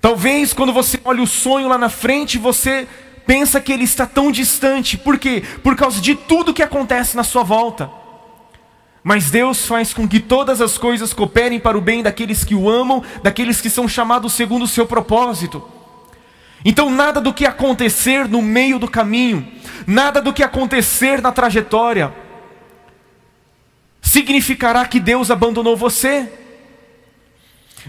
Talvez 0.00 0.52
quando 0.52 0.72
você 0.72 1.00
olha 1.04 1.20
o 1.20 1.26
sonho 1.26 1.66
lá 1.66 1.76
na 1.76 1.88
frente, 1.88 2.38
você 2.38 2.86
pensa 3.26 3.60
que 3.60 3.72
ele 3.72 3.82
está 3.82 4.06
tão 4.06 4.30
distante, 4.30 4.96
por 4.96 5.18
quê? 5.18 5.42
Por 5.64 5.74
causa 5.74 6.00
de 6.00 6.14
tudo 6.14 6.54
que 6.54 6.62
acontece 6.62 7.16
na 7.16 7.24
sua 7.24 7.42
volta. 7.42 8.03
Mas 9.04 9.30
Deus 9.30 9.66
faz 9.66 9.92
com 9.92 10.08
que 10.08 10.18
todas 10.18 10.62
as 10.62 10.78
coisas 10.78 11.12
cooperem 11.12 11.60
para 11.60 11.76
o 11.76 11.80
bem 11.82 12.02
daqueles 12.02 12.42
que 12.42 12.54
o 12.54 12.70
amam, 12.70 13.04
daqueles 13.22 13.60
que 13.60 13.68
são 13.68 13.86
chamados 13.86 14.32
segundo 14.32 14.62
o 14.64 14.68
seu 14.68 14.86
propósito. 14.86 15.62
Então, 16.64 16.90
nada 16.90 17.20
do 17.20 17.34
que 17.34 17.44
acontecer 17.44 18.26
no 18.26 18.40
meio 18.40 18.78
do 18.78 18.90
caminho, 18.90 19.46
nada 19.86 20.22
do 20.22 20.32
que 20.32 20.42
acontecer 20.42 21.20
na 21.20 21.30
trajetória, 21.30 22.14
significará 24.00 24.86
que 24.86 24.98
Deus 24.98 25.30
abandonou 25.30 25.76
você. 25.76 26.32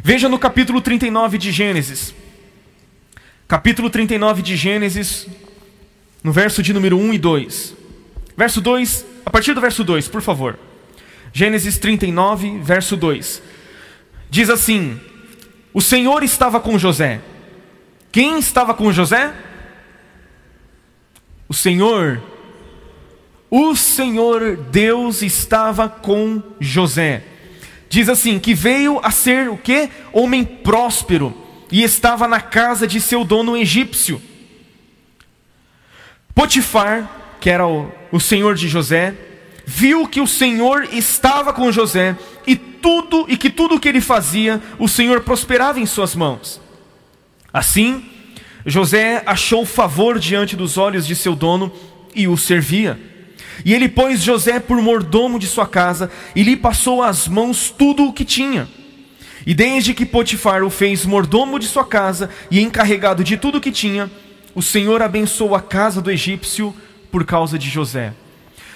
Veja 0.03 0.27
no 0.27 0.37
capítulo 0.37 0.81
39 0.81 1.37
de 1.37 1.49
Gênesis. 1.49 2.13
Capítulo 3.47 3.89
39 3.89 4.41
de 4.41 4.57
Gênesis, 4.57 5.27
no 6.21 6.33
verso 6.33 6.61
de 6.61 6.73
número 6.73 6.97
1 6.97 7.13
e 7.13 7.17
2. 7.17 7.73
Verso 8.35 8.59
2, 8.59 9.05
a 9.25 9.29
partir 9.29 9.53
do 9.53 9.61
verso 9.61 9.81
2, 9.81 10.09
por 10.09 10.21
favor. 10.21 10.59
Gênesis 11.37 11.77
39, 11.77 12.59
verso 12.59 12.95
2. 12.95 13.43
Diz 14.29 14.49
assim: 14.49 14.97
O 15.73 15.81
Senhor 15.81 16.23
estava 16.23 16.61
com 16.61 16.79
José. 16.79 17.19
Quem 18.09 18.39
estava 18.39 18.73
com 18.73 18.89
José? 18.93 19.33
O 21.49 21.53
Senhor. 21.53 22.23
O 23.51 23.75
Senhor 23.75 24.55
Deus 24.55 25.21
estava 25.21 25.89
com 25.89 26.41
José. 26.57 27.25
Diz 27.89 28.07
assim: 28.07 28.39
que 28.39 28.53
veio 28.53 29.01
a 29.03 29.11
ser 29.11 29.49
o 29.49 29.57
que? 29.57 29.89
Homem 30.13 30.45
próspero, 30.45 31.35
e 31.69 31.83
estava 31.83 32.29
na 32.29 32.39
casa 32.39 32.87
de 32.87 33.01
seu 33.01 33.25
dono 33.25 33.57
egípcio. 33.57 34.21
Potifar, 36.33 37.37
que 37.41 37.49
era 37.49 37.67
o, 37.67 37.91
o 38.09 38.21
senhor 38.21 38.55
de 38.55 38.69
José, 38.69 39.13
viu 39.65 40.07
que 40.07 40.21
o 40.21 40.27
Senhor 40.27 40.87
estava 40.91 41.51
com 41.51 41.71
José 41.71 42.15
e 42.45 42.55
tudo 42.55 43.25
e 43.27 43.35
que 43.35 43.49
tudo 43.49 43.75
o 43.75 43.79
que 43.79 43.89
ele 43.89 44.01
fazia, 44.01 44.61
o 44.77 44.87
Senhor 44.87 45.21
prosperava 45.21 45.79
em 45.79 45.85
suas 45.85 46.15
mãos. 46.15 46.61
Assim, 47.51 48.05
José 48.65 49.23
achou 49.25 49.65
favor 49.65 50.19
diante 50.19 50.55
dos 50.55 50.77
olhos 50.77 51.07
de 51.07 51.15
seu 51.15 51.35
dono 51.35 51.71
e 52.13 52.27
o 52.27 52.37
servia. 52.37 52.99
E 53.63 53.73
ele 53.73 53.87
pôs 53.87 54.21
José 54.21 54.59
por 54.59 54.81
mordomo 54.81 55.39
de 55.39 55.47
sua 55.47 55.65
casa 55.65 56.11
e 56.35 56.43
lhe 56.43 56.57
passou 56.57 57.01
às 57.01 57.27
mãos 57.27 57.69
tudo 57.69 58.05
o 58.05 58.13
que 58.13 58.25
tinha. 58.25 58.67
E 59.45 59.53
desde 59.53 59.93
que 59.93 60.05
Potifar 60.05 60.63
o 60.63 60.69
fez 60.69 61.05
mordomo 61.05 61.59
de 61.59 61.67
sua 61.67 61.85
casa 61.85 62.29
e 62.49 62.59
encarregado 62.61 63.23
de 63.23 63.37
tudo 63.37 63.59
o 63.59 63.61
que 63.61 63.71
tinha, 63.71 64.11
o 64.53 64.61
Senhor 64.61 65.01
abençoou 65.01 65.55
a 65.55 65.61
casa 65.61 66.01
do 66.01 66.11
egípcio 66.11 66.75
por 67.11 67.23
causa 67.23 67.57
de 67.57 67.69
José. 67.69 68.13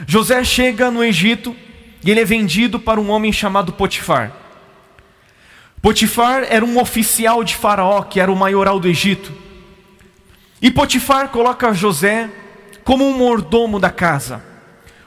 José 0.08 0.44
chega 0.44 0.90
no 0.90 1.04
Egito 1.04 1.56
e 2.04 2.10
ele 2.10 2.22
é 2.22 2.26
vendido 2.26 2.80
para 2.80 3.00
um 3.00 3.10
homem 3.10 3.32
chamado 3.32 3.74
Potifar. 3.74 4.32
Potifar 5.82 6.46
era 6.50 6.64
um 6.64 6.80
oficial 6.80 7.44
de 7.44 7.56
Faraó, 7.56 8.02
que 8.04 8.20
era 8.20 8.32
o 8.32 8.36
maioral 8.36 8.80
do 8.80 8.88
Egito. 8.88 9.32
E 10.62 10.70
Potifar 10.70 11.30
coloca 11.30 11.74
José 11.74 12.30
como 12.84 13.08
um 13.08 13.18
mordomo 13.18 13.80
da 13.80 13.90
casa, 13.90 14.44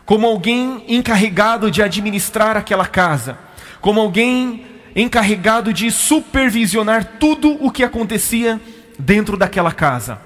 como 0.04 0.26
alguém 0.26 0.84
encarregado 0.88 1.70
de 1.70 1.82
administrar 1.82 2.56
aquela 2.56 2.86
casa, 2.86 3.38
como 3.80 4.00
alguém 4.00 4.64
encarregado 4.94 5.72
de 5.72 5.90
supervisionar 5.90 7.16
tudo 7.18 7.56
o 7.64 7.70
que 7.70 7.82
acontecia 7.82 8.60
dentro 8.98 9.36
daquela 9.36 9.72
casa. 9.72 10.20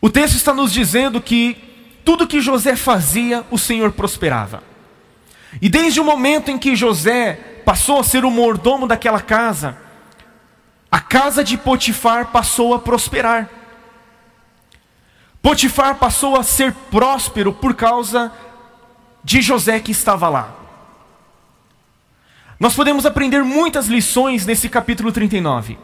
O 0.00 0.10
texto 0.10 0.36
está 0.36 0.52
nos 0.52 0.72
dizendo 0.72 1.20
que 1.20 1.71
tudo 2.04 2.26
que 2.26 2.40
José 2.40 2.76
fazia, 2.76 3.44
o 3.50 3.58
Senhor 3.58 3.92
prosperava. 3.92 4.62
E 5.60 5.68
desde 5.68 6.00
o 6.00 6.04
momento 6.04 6.50
em 6.50 6.58
que 6.58 6.74
José 6.74 7.34
passou 7.64 8.00
a 8.00 8.04
ser 8.04 8.24
o 8.24 8.30
mordomo 8.30 8.86
daquela 8.86 9.20
casa, 9.20 9.76
a 10.90 11.00
casa 11.00 11.44
de 11.44 11.56
Potifar 11.56 12.26
passou 12.26 12.74
a 12.74 12.78
prosperar. 12.78 13.48
Potifar 15.40 15.96
passou 15.96 16.36
a 16.36 16.42
ser 16.42 16.72
próspero 16.90 17.52
por 17.52 17.74
causa 17.74 18.32
de 19.24 19.40
José 19.40 19.80
que 19.80 19.92
estava 19.92 20.28
lá. 20.28 20.54
Nós 22.58 22.74
podemos 22.74 23.04
aprender 23.04 23.42
muitas 23.42 23.86
lições 23.86 24.46
nesse 24.46 24.68
capítulo 24.68 25.10
39. 25.10 25.78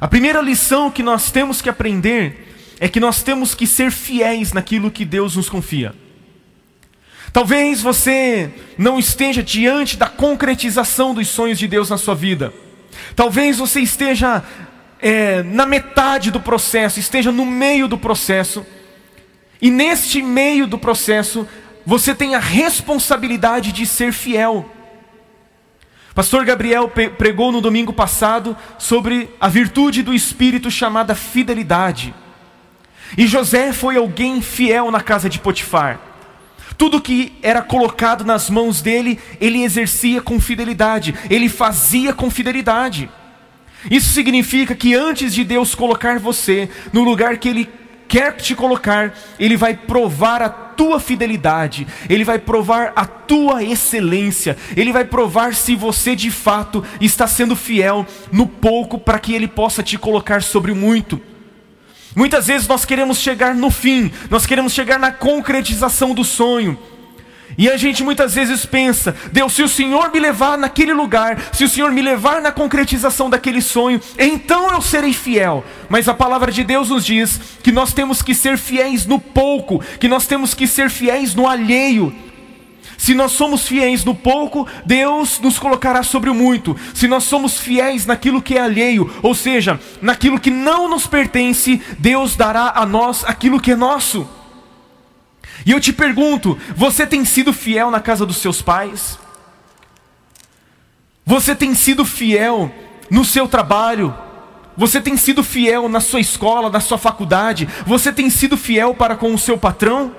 A 0.00 0.08
primeira 0.08 0.40
lição 0.40 0.90
que 0.90 1.02
nós 1.02 1.30
temos 1.30 1.62
que 1.62 1.68
aprender 1.68 2.49
é 2.80 2.88
que 2.88 2.98
nós 2.98 3.22
temos 3.22 3.54
que 3.54 3.66
ser 3.66 3.92
fiéis 3.92 4.54
naquilo 4.54 4.90
que 4.90 5.04
Deus 5.04 5.36
nos 5.36 5.50
confia. 5.50 5.94
Talvez 7.30 7.82
você 7.82 8.50
não 8.78 8.98
esteja 8.98 9.42
diante 9.42 9.98
da 9.98 10.06
concretização 10.06 11.14
dos 11.14 11.28
sonhos 11.28 11.58
de 11.58 11.68
Deus 11.68 11.90
na 11.90 11.98
sua 11.98 12.14
vida. 12.14 12.52
Talvez 13.14 13.58
você 13.58 13.80
esteja 13.80 14.42
é, 14.98 15.42
na 15.42 15.66
metade 15.66 16.30
do 16.30 16.40
processo, 16.40 16.98
esteja 16.98 17.30
no 17.30 17.44
meio 17.44 17.86
do 17.86 17.98
processo. 17.98 18.66
E 19.60 19.70
neste 19.70 20.22
meio 20.22 20.66
do 20.66 20.78
processo, 20.78 21.46
você 21.84 22.14
tem 22.14 22.34
a 22.34 22.38
responsabilidade 22.38 23.72
de 23.72 23.84
ser 23.84 24.10
fiel. 24.12 24.68
Pastor 26.14 26.46
Gabriel 26.46 26.90
pregou 27.18 27.52
no 27.52 27.60
domingo 27.60 27.92
passado 27.92 28.56
sobre 28.78 29.28
a 29.38 29.48
virtude 29.48 30.02
do 30.02 30.14
Espírito 30.14 30.70
chamada 30.70 31.14
fidelidade. 31.14 32.14
E 33.16 33.26
José 33.26 33.72
foi 33.72 33.96
alguém 33.96 34.40
fiel 34.40 34.90
na 34.90 35.00
casa 35.00 35.28
de 35.28 35.38
Potifar. 35.38 36.00
Tudo 36.76 37.00
que 37.00 37.32
era 37.42 37.60
colocado 37.60 38.24
nas 38.24 38.48
mãos 38.48 38.80
dele, 38.80 39.18
ele 39.40 39.62
exercia 39.62 40.20
com 40.22 40.40
fidelidade, 40.40 41.14
ele 41.28 41.48
fazia 41.48 42.12
com 42.12 42.30
fidelidade. 42.30 43.10
Isso 43.90 44.10
significa 44.10 44.74
que 44.74 44.94
antes 44.94 45.32
de 45.32 45.44
Deus 45.44 45.74
colocar 45.74 46.18
você 46.18 46.68
no 46.92 47.02
lugar 47.02 47.38
que 47.38 47.48
Ele 47.48 47.68
quer 48.08 48.36
te 48.36 48.54
colocar, 48.54 49.14
Ele 49.38 49.56
vai 49.56 49.74
provar 49.74 50.42
a 50.42 50.48
tua 50.48 50.98
fidelidade, 50.98 51.86
Ele 52.08 52.24
vai 52.24 52.38
provar 52.38 52.92
a 52.96 53.06
tua 53.06 53.62
excelência, 53.62 54.56
Ele 54.76 54.92
vai 54.92 55.04
provar 55.04 55.54
se 55.54 55.76
você 55.76 56.16
de 56.16 56.30
fato 56.30 56.84
está 57.00 57.26
sendo 57.26 57.54
fiel 57.54 58.06
no 58.32 58.46
pouco 58.46 58.98
para 58.98 59.18
que 59.18 59.32
Ele 59.32 59.48
possa 59.48 59.82
te 59.82 59.96
colocar 59.96 60.42
sobre 60.42 60.72
o 60.72 60.76
muito. 60.76 61.20
Muitas 62.14 62.46
vezes 62.46 62.66
nós 62.66 62.84
queremos 62.84 63.18
chegar 63.18 63.54
no 63.54 63.70
fim, 63.70 64.10
nós 64.28 64.46
queremos 64.46 64.72
chegar 64.72 64.98
na 64.98 65.12
concretização 65.12 66.14
do 66.14 66.24
sonho. 66.24 66.78
E 67.56 67.68
a 67.68 67.76
gente 67.76 68.02
muitas 68.02 68.34
vezes 68.34 68.64
pensa: 68.64 69.14
Deus, 69.32 69.52
se 69.52 69.62
o 69.62 69.68
Senhor 69.68 70.10
me 70.12 70.18
levar 70.18 70.56
naquele 70.56 70.92
lugar, 70.92 71.38
se 71.52 71.64
o 71.64 71.68
Senhor 71.68 71.90
me 71.92 72.02
levar 72.02 72.40
na 72.40 72.50
concretização 72.50 73.28
daquele 73.28 73.60
sonho, 73.60 74.00
então 74.18 74.72
eu 74.72 74.80
serei 74.80 75.12
fiel. 75.12 75.64
Mas 75.88 76.08
a 76.08 76.14
palavra 76.14 76.50
de 76.50 76.64
Deus 76.64 76.88
nos 76.88 77.04
diz 77.04 77.40
que 77.62 77.72
nós 77.72 77.92
temos 77.92 78.22
que 78.22 78.34
ser 78.34 78.56
fiéis 78.56 79.06
no 79.06 79.20
pouco, 79.20 79.82
que 79.98 80.08
nós 80.08 80.26
temos 80.26 80.54
que 80.54 80.66
ser 80.66 80.90
fiéis 80.90 81.34
no 81.34 81.46
alheio. 81.46 82.14
Se 82.98 83.14
nós 83.14 83.32
somos 83.32 83.66
fiéis 83.66 84.04
no 84.04 84.14
pouco, 84.14 84.66
Deus 84.84 85.40
nos 85.40 85.58
colocará 85.58 86.02
sobre 86.02 86.30
o 86.30 86.34
muito. 86.34 86.76
Se 86.94 87.08
nós 87.08 87.24
somos 87.24 87.58
fiéis 87.58 88.06
naquilo 88.06 88.42
que 88.42 88.56
é 88.56 88.60
alheio, 88.60 89.10
ou 89.22 89.34
seja, 89.34 89.80
naquilo 90.02 90.38
que 90.38 90.50
não 90.50 90.88
nos 90.88 91.06
pertence, 91.06 91.80
Deus 91.98 92.36
dará 92.36 92.72
a 92.74 92.84
nós 92.84 93.24
aquilo 93.24 93.60
que 93.60 93.72
é 93.72 93.76
nosso. 93.76 94.28
E 95.64 95.70
eu 95.72 95.80
te 95.80 95.92
pergunto: 95.92 96.58
você 96.76 97.06
tem 97.06 97.24
sido 97.24 97.52
fiel 97.52 97.90
na 97.90 98.00
casa 98.00 98.26
dos 98.26 98.36
seus 98.36 98.62
pais? 98.62 99.18
Você 101.24 101.54
tem 101.54 101.74
sido 101.74 102.04
fiel 102.04 102.72
no 103.10 103.24
seu 103.24 103.46
trabalho? 103.46 104.14
Você 104.76 105.00
tem 105.00 105.16
sido 105.16 105.44
fiel 105.44 105.88
na 105.88 106.00
sua 106.00 106.20
escola, 106.20 106.70
na 106.70 106.80
sua 106.80 106.96
faculdade? 106.96 107.68
Você 107.86 108.12
tem 108.12 108.30
sido 108.30 108.56
fiel 108.56 108.94
para 108.94 109.14
com 109.14 109.34
o 109.34 109.38
seu 109.38 109.58
patrão? 109.58 110.14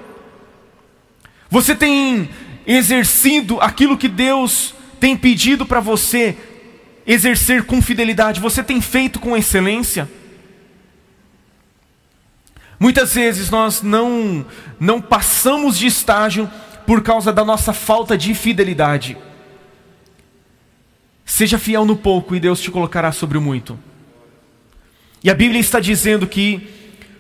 Você 1.50 1.76
tem 1.76 2.30
exercido 2.66 3.60
aquilo 3.60 3.98
que 3.98 4.08
Deus 4.08 4.74
tem 5.00 5.18
pedido 5.18 5.66
para 5.66 5.80
você 5.80 6.38
exercer 7.06 7.64
com 7.64 7.82
fidelidade, 7.82 8.40
você 8.40 8.64
tem 8.64 8.80
feito 8.80 9.20
com 9.20 9.36
excelência? 9.36 10.10
Muitas 12.80 13.14
vezes 13.14 13.50
nós 13.50 13.82
não 13.82 14.46
não 14.80 15.00
passamos 15.00 15.78
de 15.78 15.86
estágio 15.86 16.50
por 16.86 17.04
causa 17.04 17.32
da 17.32 17.46
nossa 17.46 17.74
falta 17.74 18.18
de 18.18 18.34
fidelidade. 18.34 19.18
Seja 21.24 21.58
fiel 21.58 21.86
no 21.86 21.96
pouco 21.96 22.36
e 22.36 22.40
Deus 22.40 22.60
te 22.60 22.72
colocará 22.72 23.12
sobre 23.12 23.38
o 23.38 23.42
muito. 23.42 23.80
E 25.24 25.30
a 25.30 25.36
Bíblia 25.36 25.62
está 25.62 25.80
dizendo 25.80 26.26
que, 26.26 26.68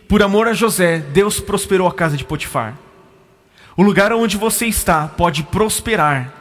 por 0.07 0.23
amor 0.23 0.47
a 0.47 0.53
José, 0.53 0.97
Deus 0.97 1.39
prosperou 1.39 1.87
a 1.87 1.93
casa 1.93 2.17
de 2.17 2.25
Potifar. 2.25 2.77
O 3.75 3.83
lugar 3.83 4.11
onde 4.13 4.37
você 4.37 4.65
está 4.65 5.07
pode 5.07 5.43
prosperar, 5.43 6.33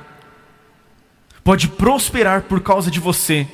pode 1.44 1.68
prosperar 1.68 2.42
por 2.42 2.60
causa 2.60 2.90
de 2.90 2.98
você. 2.98 3.46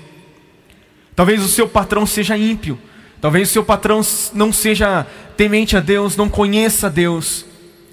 Talvez 1.15 1.43
o 1.43 1.49
seu 1.49 1.69
patrão 1.69 2.07
seja 2.07 2.37
ímpio, 2.37 2.79
talvez 3.21 3.49
o 3.49 3.53
seu 3.53 3.65
patrão 3.65 4.01
não 4.33 4.53
seja 4.53 5.07
temente 5.37 5.77
a 5.77 5.81
Deus, 5.81 6.17
não 6.17 6.29
conheça 6.29 6.91
Deus, 6.91 7.45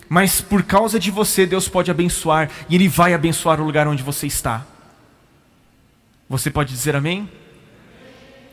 mas 0.10 0.42
por 0.42 0.64
causa 0.64 1.00
de 1.00 1.10
você, 1.10 1.46
Deus 1.46 1.68
pode 1.68 1.90
abençoar 1.90 2.50
e 2.70 2.76
Ele 2.76 2.88
vai 2.88 3.14
abençoar 3.14 3.60
o 3.60 3.64
lugar 3.64 3.88
onde 3.88 4.04
você 4.04 4.28
está. 4.28 4.66
Você 6.30 6.52
pode 6.52 6.72
dizer 6.74 6.96
amém? 6.96 7.30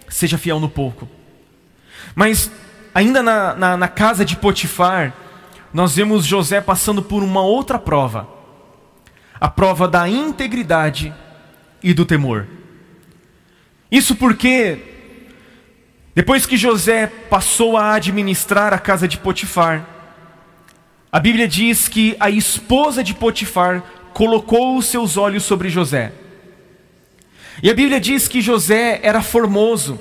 Seja 0.09 0.39
fiel 0.39 0.59
no 0.59 0.69
pouco. 0.69 1.09
Mas, 2.15 2.51
ainda 2.95 3.23
na, 3.23 3.55
na, 3.55 3.77
na 3.77 3.89
casa 3.89 4.25
de 4.25 4.37
Potifar, 4.37 5.15
nós 5.73 5.95
vemos 5.95 6.25
José 6.27 6.61
passando 6.61 7.03
por 7.03 7.23
uma 7.23 7.43
outra 7.43 7.79
prova. 7.79 8.29
a 9.41 9.49
prova 9.49 9.89
da 9.89 10.07
integridade 10.07 11.15
e 11.83 11.95
do 11.95 12.05
temor. 12.05 12.47
Isso 13.91 14.15
porque, 14.15 14.79
depois 16.15 16.45
que 16.45 16.59
José 16.59 17.07
passou 17.07 17.77
a 17.77 17.95
administrar 17.95 18.75
a 18.75 18.79
casa 18.79 19.09
de 19.09 19.17
Potifar, 19.17 19.87
a 21.11 21.19
Bíblia 21.19 21.49
diz 21.49 21.89
que 21.89 22.15
a 22.21 22.29
esposa 22.29 23.03
de 23.03 23.15
Potifar 23.15 23.83
colocou 24.13 24.77
os 24.77 24.87
seus 24.87 25.17
olhos 25.17 25.43
sobre 25.43 25.71
José. 25.71 26.13
E 27.63 27.71
a 27.71 27.75
Bíblia 27.75 27.99
diz 27.99 28.29
que 28.29 28.43
José 28.43 29.01
era 29.03 29.23
formoso. 29.23 29.99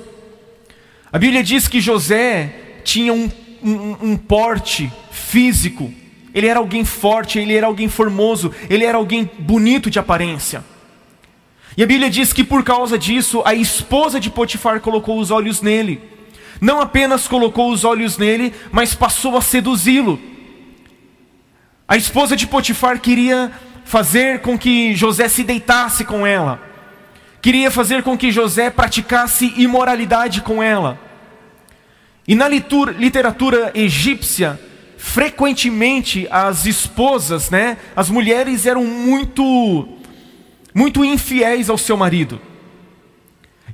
A 1.10 1.18
Bíblia 1.18 1.42
diz 1.42 1.66
que 1.66 1.80
José 1.80 2.80
tinha 2.84 3.12
um, 3.12 3.30
um, 3.62 3.96
um 4.12 4.16
porte 4.16 4.92
físico. 5.10 5.92
Ele 6.34 6.46
era 6.46 6.58
alguém 6.58 6.84
forte, 6.84 7.38
ele 7.38 7.54
era 7.54 7.66
alguém 7.66 7.88
formoso, 7.88 8.52
ele 8.68 8.84
era 8.84 8.96
alguém 8.96 9.28
bonito 9.38 9.90
de 9.90 9.98
aparência. 9.98 10.64
E 11.76 11.82
a 11.82 11.86
Bíblia 11.86 12.10
diz 12.10 12.32
que 12.32 12.44
por 12.44 12.62
causa 12.62 12.98
disso, 12.98 13.42
a 13.44 13.54
esposa 13.54 14.20
de 14.20 14.30
Potifar 14.30 14.80
colocou 14.80 15.18
os 15.18 15.30
olhos 15.30 15.60
nele. 15.60 16.00
Não 16.60 16.80
apenas 16.80 17.26
colocou 17.26 17.70
os 17.70 17.84
olhos 17.84 18.18
nele, 18.18 18.52
mas 18.70 18.94
passou 18.94 19.36
a 19.36 19.40
seduzi-lo. 19.40 20.20
A 21.88 21.96
esposa 21.96 22.36
de 22.36 22.46
Potifar 22.46 23.00
queria 23.00 23.50
fazer 23.84 24.40
com 24.40 24.56
que 24.56 24.94
José 24.94 25.26
se 25.26 25.42
deitasse 25.42 26.04
com 26.04 26.24
ela, 26.24 26.62
queria 27.42 27.70
fazer 27.70 28.02
com 28.04 28.16
que 28.16 28.30
José 28.30 28.70
praticasse 28.70 29.52
imoralidade 29.56 30.42
com 30.42 30.62
ela. 30.62 31.09
E 32.30 32.34
na 32.36 32.46
literatura 32.46 33.72
egípcia, 33.74 34.56
frequentemente 34.96 36.28
as 36.30 36.64
esposas, 36.64 37.50
né, 37.50 37.76
as 37.96 38.08
mulheres 38.08 38.66
eram 38.66 38.84
muito 38.84 39.98
muito 40.72 41.04
infiéis 41.04 41.68
ao 41.68 41.76
seu 41.76 41.96
marido. 41.96 42.40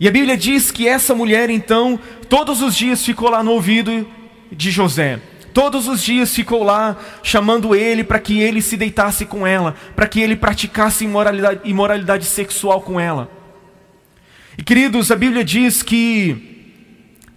E 0.00 0.08
a 0.08 0.10
Bíblia 0.10 0.38
diz 0.38 0.70
que 0.70 0.88
essa 0.88 1.14
mulher 1.14 1.50
então 1.50 2.00
todos 2.30 2.62
os 2.62 2.74
dias 2.74 3.04
ficou 3.04 3.28
lá 3.28 3.42
no 3.42 3.50
ouvido 3.50 4.08
de 4.50 4.70
José. 4.70 5.20
Todos 5.52 5.86
os 5.86 6.02
dias 6.02 6.34
ficou 6.34 6.64
lá 6.64 6.96
chamando 7.22 7.74
ele 7.74 8.02
para 8.02 8.18
que 8.18 8.40
ele 8.40 8.62
se 8.62 8.78
deitasse 8.78 9.26
com 9.26 9.46
ela, 9.46 9.74
para 9.94 10.08
que 10.08 10.18
ele 10.18 10.34
praticasse 10.34 11.04
imoralidade, 11.04 11.60
imoralidade 11.64 12.24
sexual 12.24 12.80
com 12.80 12.98
ela. 12.98 13.30
E 14.56 14.62
queridos, 14.62 15.10
a 15.10 15.16
Bíblia 15.16 15.44
diz 15.44 15.82
que 15.82 16.72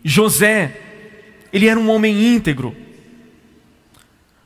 José, 0.01 0.88
ele 1.51 1.67
era 1.67 1.79
um 1.79 1.89
homem 1.89 2.33
íntegro. 2.35 2.75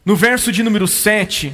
No 0.05 0.15
verso 0.15 0.51
de 0.51 0.63
número 0.63 0.87
7, 0.87 1.53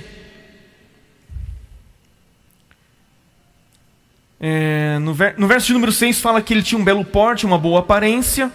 é, 4.39 4.97
no, 4.99 5.13
ver, 5.13 5.35
no 5.37 5.47
verso 5.47 5.67
de 5.67 5.73
número 5.73 5.91
6 5.91 6.19
fala 6.19 6.41
que 6.41 6.53
ele 6.53 6.63
tinha 6.63 6.79
um 6.79 6.83
belo 6.83 7.05
porte, 7.05 7.45
uma 7.45 7.57
boa 7.57 7.79
aparência. 7.79 8.51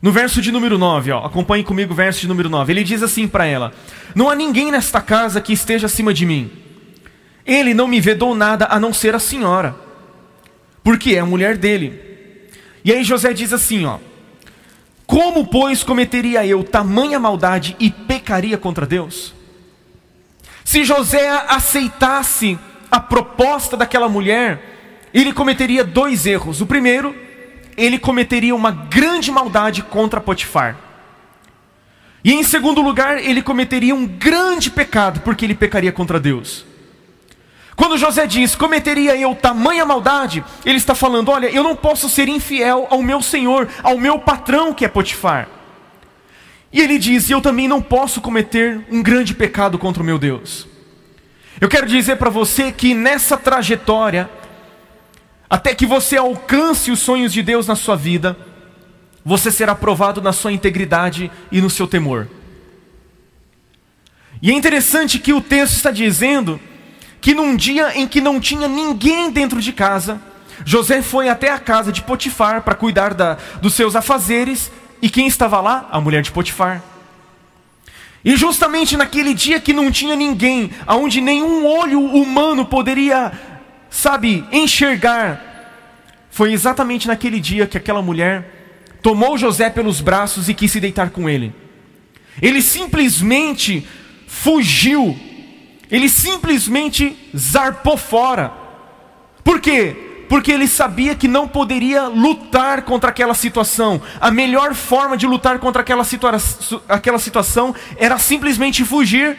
No 0.00 0.12
verso 0.12 0.42
de 0.42 0.52
número 0.52 0.76
9, 0.76 1.12
ó, 1.12 1.24
acompanhe 1.24 1.64
comigo 1.64 1.92
o 1.92 1.96
verso 1.96 2.20
de 2.20 2.28
número 2.28 2.50
9. 2.50 2.72
Ele 2.72 2.84
diz 2.84 3.02
assim 3.02 3.26
para 3.26 3.46
ela: 3.46 3.72
Não 4.14 4.28
há 4.28 4.34
ninguém 4.34 4.70
nesta 4.70 5.00
casa 5.00 5.40
que 5.40 5.52
esteja 5.52 5.86
acima 5.86 6.12
de 6.12 6.26
mim. 6.26 6.50
Ele 7.46 7.74
não 7.74 7.88
me 7.88 8.00
vedou 8.00 8.34
nada 8.34 8.66
a 8.70 8.78
não 8.78 8.92
ser 8.92 9.14
a 9.14 9.18
senhora, 9.18 9.74
porque 10.82 11.14
é 11.14 11.20
a 11.20 11.26
mulher 11.26 11.56
dele. 11.56 12.00
E 12.84 12.92
aí 12.92 13.02
José 13.02 13.32
diz 13.32 13.52
assim, 13.52 13.86
ó: 13.86 13.98
Como, 15.06 15.46
pois, 15.46 15.82
cometeria 15.82 16.46
eu 16.46 16.64
tamanha 16.64 17.20
maldade 17.20 17.76
e 17.78 17.90
pecaria 17.90 18.56
contra 18.56 18.86
Deus? 18.86 19.34
Se 20.64 20.82
José 20.82 21.28
aceitasse 21.48 22.58
a 22.90 22.98
proposta 22.98 23.76
daquela 23.76 24.08
mulher, 24.08 25.08
ele 25.12 25.32
cometeria 25.32 25.84
dois 25.84 26.26
erros. 26.26 26.60
O 26.60 26.66
primeiro, 26.66 27.14
ele 27.76 27.98
cometeria 27.98 28.54
uma 28.54 28.70
grande 28.70 29.30
maldade 29.30 29.82
contra 29.82 30.20
Potifar. 30.20 30.76
E 32.24 32.32
em 32.32 32.42
segundo 32.42 32.80
lugar, 32.80 33.18
ele 33.18 33.42
cometeria 33.42 33.94
um 33.94 34.06
grande 34.06 34.70
pecado, 34.70 35.20
porque 35.20 35.44
ele 35.44 35.54
pecaria 35.54 35.92
contra 35.92 36.18
Deus. 36.18 36.64
Quando 37.76 37.98
José 37.98 38.26
diz, 38.26 38.54
cometeria 38.54 39.16
eu 39.16 39.34
tamanha 39.34 39.84
maldade, 39.84 40.44
ele 40.64 40.76
está 40.76 40.94
falando: 40.94 41.30
olha, 41.30 41.48
eu 41.48 41.62
não 41.62 41.74
posso 41.74 42.08
ser 42.08 42.28
infiel 42.28 42.86
ao 42.90 43.02
meu 43.02 43.20
senhor, 43.20 43.68
ao 43.82 43.98
meu 43.98 44.18
patrão 44.18 44.72
que 44.72 44.84
é 44.84 44.88
Potifar. 44.88 45.48
E 46.72 46.80
ele 46.80 46.98
diz: 46.98 47.28
eu 47.30 47.40
também 47.40 47.66
não 47.66 47.82
posso 47.82 48.20
cometer 48.20 48.84
um 48.90 49.02
grande 49.02 49.34
pecado 49.34 49.78
contra 49.78 50.02
o 50.02 50.06
meu 50.06 50.18
Deus. 50.18 50.68
Eu 51.60 51.68
quero 51.68 51.86
dizer 51.86 52.16
para 52.16 52.30
você 52.30 52.72
que 52.72 52.94
nessa 52.94 53.36
trajetória, 53.36 54.28
até 55.48 55.74
que 55.74 55.86
você 55.86 56.16
alcance 56.16 56.90
os 56.90 56.98
sonhos 56.98 57.32
de 57.32 57.42
Deus 57.42 57.66
na 57.66 57.76
sua 57.76 57.96
vida, 57.96 58.36
você 59.24 59.50
será 59.50 59.74
provado 59.74 60.20
na 60.20 60.32
sua 60.32 60.52
integridade 60.52 61.30
e 61.50 61.60
no 61.60 61.70
seu 61.70 61.86
temor. 61.86 62.28
E 64.42 64.50
é 64.50 64.52
interessante 64.52 65.18
que 65.18 65.32
o 65.32 65.40
texto 65.40 65.74
está 65.74 65.90
dizendo 65.90 66.60
que 67.24 67.32
num 67.32 67.56
dia 67.56 67.98
em 67.98 68.06
que 68.06 68.20
não 68.20 68.38
tinha 68.38 68.68
ninguém 68.68 69.30
dentro 69.30 69.58
de 69.58 69.72
casa, 69.72 70.20
José 70.62 71.00
foi 71.00 71.30
até 71.30 71.50
a 71.50 71.58
casa 71.58 71.90
de 71.90 72.02
Potifar 72.02 72.60
para 72.60 72.74
cuidar 72.74 73.14
da, 73.14 73.38
dos 73.62 73.72
seus 73.72 73.96
afazeres, 73.96 74.70
e 75.00 75.08
quem 75.08 75.26
estava 75.26 75.58
lá? 75.58 75.88
A 75.90 75.98
mulher 76.02 76.20
de 76.20 76.30
Potifar. 76.30 76.82
E 78.22 78.36
justamente 78.36 78.94
naquele 78.94 79.32
dia 79.32 79.58
que 79.58 79.72
não 79.72 79.90
tinha 79.90 80.14
ninguém, 80.14 80.70
aonde 80.86 81.22
nenhum 81.22 81.66
olho 81.66 81.98
humano 81.98 82.66
poderia 82.66 83.32
sabe, 83.88 84.44
enxergar. 84.52 85.40
Foi 86.30 86.52
exatamente 86.52 87.08
naquele 87.08 87.40
dia 87.40 87.66
que 87.66 87.78
aquela 87.78 88.02
mulher 88.02 88.98
tomou 89.00 89.38
José 89.38 89.70
pelos 89.70 90.02
braços 90.02 90.50
e 90.50 90.52
quis 90.52 90.70
se 90.70 90.78
deitar 90.78 91.08
com 91.08 91.26
ele. 91.26 91.54
Ele 92.42 92.60
simplesmente 92.60 93.86
fugiu, 94.26 95.18
ele 95.90 96.08
simplesmente 96.08 97.16
zarpou 97.36 97.96
fora. 97.96 98.52
Por 99.42 99.60
quê? 99.60 100.24
Porque 100.28 100.50
ele 100.50 100.66
sabia 100.66 101.14
que 101.14 101.28
não 101.28 101.46
poderia 101.46 102.08
lutar 102.08 102.82
contra 102.82 103.10
aquela 103.10 103.34
situação. 103.34 104.00
A 104.20 104.30
melhor 104.30 104.74
forma 104.74 105.16
de 105.16 105.26
lutar 105.26 105.58
contra 105.58 105.82
aquela, 105.82 106.04
situa 106.04 106.36
aquela 106.88 107.18
situação 107.18 107.74
era 107.96 108.18
simplesmente 108.18 108.84
fugir. 108.84 109.36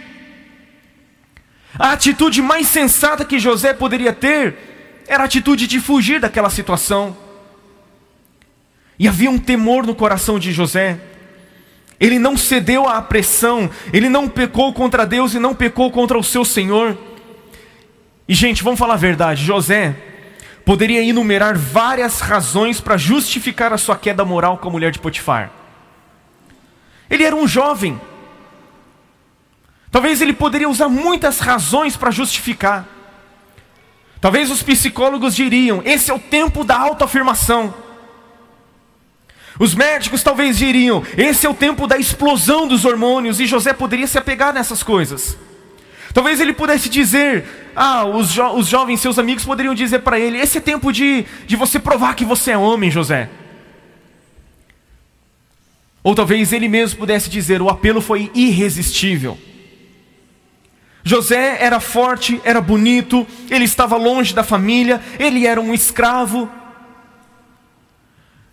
A 1.78 1.92
atitude 1.92 2.42
mais 2.42 2.68
sensata 2.68 3.26
que 3.26 3.40
José 3.40 3.74
poderia 3.74 4.14
ter 4.14 5.04
era 5.08 5.24
a 5.24 5.26
atitude 5.26 5.68
de 5.68 5.80
fugir 5.80 6.20
daquela 6.20 6.50
situação. 6.50 7.18
E 8.98 9.08
havia 9.08 9.30
um 9.30 9.38
temor 9.38 9.86
no 9.86 9.94
coração 9.94 10.40
de 10.40 10.52
José. 10.54 11.00
Ele 12.00 12.20
não 12.20 12.36
cedeu 12.38 12.88
à 12.88 13.02
pressão, 13.02 13.70
ele 13.94 14.10
não 14.10 14.28
pecou 14.28 14.74
contra 14.74 15.06
Deus 15.06 15.34
e 15.34 15.40
não 15.40 15.56
pecou 15.56 15.92
contra 15.92 16.18
o 16.18 16.24
seu 16.24 16.44
Senhor. 16.44 16.98
E 18.28 18.34
gente, 18.34 18.64
vamos 18.64 18.80
falar 18.80 18.96
a 18.96 18.98
verdade: 18.98 19.46
José 19.46 19.96
poderia 20.66 21.04
enumerar 21.04 21.58
várias 21.58 22.20
razões 22.20 22.82
para 22.82 22.98
justificar 22.98 23.72
a 23.72 23.78
sua 23.78 23.96
queda 23.96 24.26
moral 24.26 24.58
com 24.58 24.68
a 24.68 24.72
mulher 24.72 24.92
de 24.92 25.00
Potifar. 25.00 25.52
Ele 27.10 27.24
era 27.24 27.36
um 27.36 27.48
jovem, 27.48 28.00
Talvez 29.96 30.20
ele 30.20 30.34
poderia 30.34 30.68
usar 30.68 30.90
muitas 30.90 31.40
razões 31.40 31.96
para 31.96 32.12
justificar. 32.12 32.86
Talvez 34.20 34.52
os 34.52 34.62
psicólogos 34.62 35.34
diriam: 35.34 35.82
esse 35.86 36.12
é 36.12 36.14
o 36.14 36.20
tempo 36.20 36.66
da 36.66 36.78
autoafirmação. 36.78 37.74
Os 39.60 39.74
médicos 39.74 40.22
talvez 40.22 40.58
diriam: 40.58 41.04
esse 41.18 41.46
é 41.46 41.50
o 41.50 41.54
tempo 41.54 41.88
da 41.88 41.98
explosão 41.98 42.68
dos 42.68 42.86
hormônios, 42.86 43.40
e 43.40 43.46
José 43.46 43.74
poderia 43.74 44.08
se 44.08 44.18
apegar 44.18 44.54
nessas 44.54 44.84
coisas. 44.84 45.38
Talvez 46.14 46.40
ele 46.40 46.54
pudesse 46.54 46.90
dizer: 46.90 47.72
ah, 47.76 48.06
os, 48.06 48.30
jo 48.30 48.48
os 48.54 48.68
jovens, 48.68 49.02
seus 49.02 49.20
amigos, 49.20 49.46
poderiam 49.46 49.74
dizer 49.74 50.00
para 50.00 50.20
ele: 50.20 50.38
esse 50.38 50.58
é 50.58 50.62
tempo 50.62 50.92
de, 50.92 51.26
de 51.46 51.56
você 51.56 51.80
provar 51.80 52.16
que 52.16 52.26
você 52.26 52.52
é 52.52 52.58
homem, 52.58 52.92
José. 52.92 53.30
Ou 56.04 56.14
talvez 56.14 56.54
ele 56.54 56.68
mesmo 56.68 57.00
pudesse 57.00 57.30
dizer: 57.30 57.62
o 57.62 57.70
apelo 57.70 58.02
foi 58.02 58.32
irresistível. 58.34 59.38
José 61.04 61.58
era 61.60 61.80
forte, 61.80 62.42
era 62.44 62.60
bonito, 62.60 63.28
ele 63.50 63.66
estava 63.66 63.96
longe 63.96 64.34
da 64.34 64.44
família, 64.44 65.02
ele 65.20 65.46
era 65.46 65.62
um 65.62 65.74
escravo. 65.74 66.50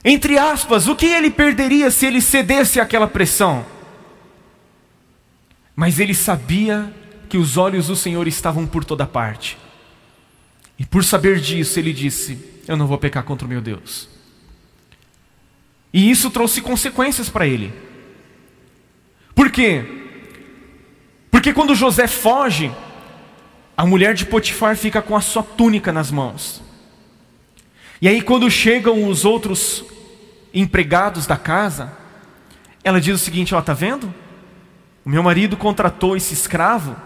Entre 0.05 0.37
aspas, 0.37 0.89
o 0.89 0.97
que 0.97 1.07
ele 1.07 1.31
perderia 1.31 1.91
se 1.91 2.07
ele 2.07 2.21
cedesse 2.21 2.81
àquela 2.81 3.07
pressão? 3.07 3.65
Mas 5.77 6.01
ele 6.01 6.15
sabia 6.15 6.93
que 7.29 7.39
os 7.39 7.57
olhos 7.57 7.87
do 7.87 7.97
Senhor 7.97 8.27
estavam 8.27 8.67
por 8.67 8.85
toda 8.85 9.07
parte. 9.07 9.57
E 10.79 10.85
por 10.85 11.05
saber 11.05 11.39
disso, 11.39 11.79
ele 11.79 11.93
disse: 11.93 12.39
Eu 12.67 12.77
não 12.77 12.87
vou 12.87 12.99
pecar 12.99 13.23
contra 13.23 13.47
o 13.47 13.49
meu 13.49 13.61
Deus. 13.61 14.09
E 15.93 16.11
isso 16.11 16.31
trouxe 16.31 16.61
consequências 16.61 17.29
para 17.29 17.47
ele. 17.47 17.73
Por 19.35 19.51
quê? 19.51 19.85
Porque 21.31 21.53
quando 21.53 21.75
José 21.75 22.07
foge, 22.07 22.73
a 23.77 23.87
mulher 23.87 24.15
de 24.15 24.27
Potifar 24.27 24.77
fica 24.77 25.01
com 25.01 25.17
a 25.17 25.21
sua 25.21 25.43
túnica 25.43 25.93
nas 25.93 26.11
mãos. 26.11 26.63
E 28.01 28.09
aí, 28.09 28.21
quando 28.21 28.51
chegam 28.51 29.09
os 29.09 29.25
outros 29.25 29.85
empregados 30.53 31.27
da 31.27 31.37
casa, 31.37 31.93
ela 32.85 33.01
diz 33.01 33.15
o 33.15 33.25
seguinte: 33.25 33.55
Ó, 33.55 33.61
tá 33.61 33.75
vendo? 33.75 34.13
O 35.05 35.11
meu 35.11 35.23
marido 35.23 35.57
contratou 35.57 36.17
esse 36.17 36.33
escravo 36.33 36.97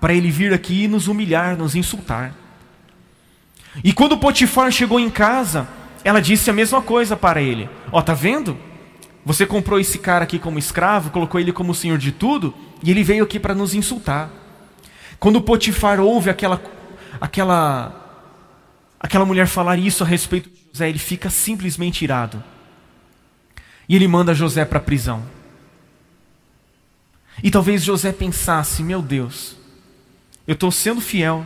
para 0.00 0.14
ele 0.14 0.30
vir 0.30 0.52
aqui 0.52 0.88
nos 0.88 1.08
humilhar, 1.08 1.56
nos 1.56 1.74
insultar. 1.74 2.32
E 3.84 3.92
quando 3.92 4.18
Potifar 4.18 4.70
chegou 4.70 4.98
em 4.98 5.10
casa, 5.10 5.68
ela 6.02 6.20
disse 6.20 6.50
a 6.50 6.52
mesma 6.52 6.80
coisa 6.80 7.16
para 7.16 7.40
ele: 7.40 7.68
Ó, 7.92 8.00
tá 8.00 8.14
vendo? 8.14 8.56
Você 9.24 9.44
comprou 9.44 9.78
esse 9.78 9.98
cara 9.98 10.24
aqui 10.24 10.38
como 10.38 10.58
escravo, 10.58 11.10
colocou 11.10 11.38
ele 11.38 11.52
como 11.52 11.74
senhor 11.74 11.98
de 11.98 12.10
tudo, 12.10 12.54
e 12.82 12.90
ele 12.90 13.04
veio 13.04 13.24
aqui 13.24 13.38
para 13.38 13.54
nos 13.54 13.74
insultar. 13.74 14.30
Quando 15.18 15.42
Potifar 15.42 16.00
ouve 16.00 16.30
aquela, 16.30 16.60
aquela, 17.20 17.94
aquela 18.98 19.26
mulher 19.26 19.46
falar 19.46 19.78
isso 19.78 20.02
a 20.02 20.06
respeito 20.06 20.48
de 20.48 20.56
José, 20.72 20.88
ele 20.88 20.98
fica 20.98 21.28
simplesmente 21.28 22.02
irado. 22.02 22.42
E 23.90 23.96
ele 23.96 24.06
manda 24.06 24.32
José 24.32 24.64
para 24.64 24.78
a 24.78 24.80
prisão. 24.80 25.20
E 27.42 27.50
talvez 27.50 27.82
José 27.82 28.12
pensasse: 28.12 28.84
meu 28.84 29.02
Deus, 29.02 29.56
eu 30.46 30.54
estou 30.54 30.70
sendo 30.70 31.00
fiel, 31.00 31.44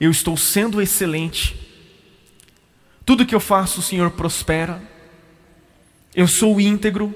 eu 0.00 0.12
estou 0.12 0.36
sendo 0.36 0.80
excelente, 0.80 1.56
tudo 3.04 3.26
que 3.26 3.34
eu 3.34 3.40
faço 3.40 3.80
o 3.80 3.82
Senhor 3.82 4.12
prospera, 4.12 4.80
eu 6.14 6.28
sou 6.28 6.60
íntegro, 6.60 7.12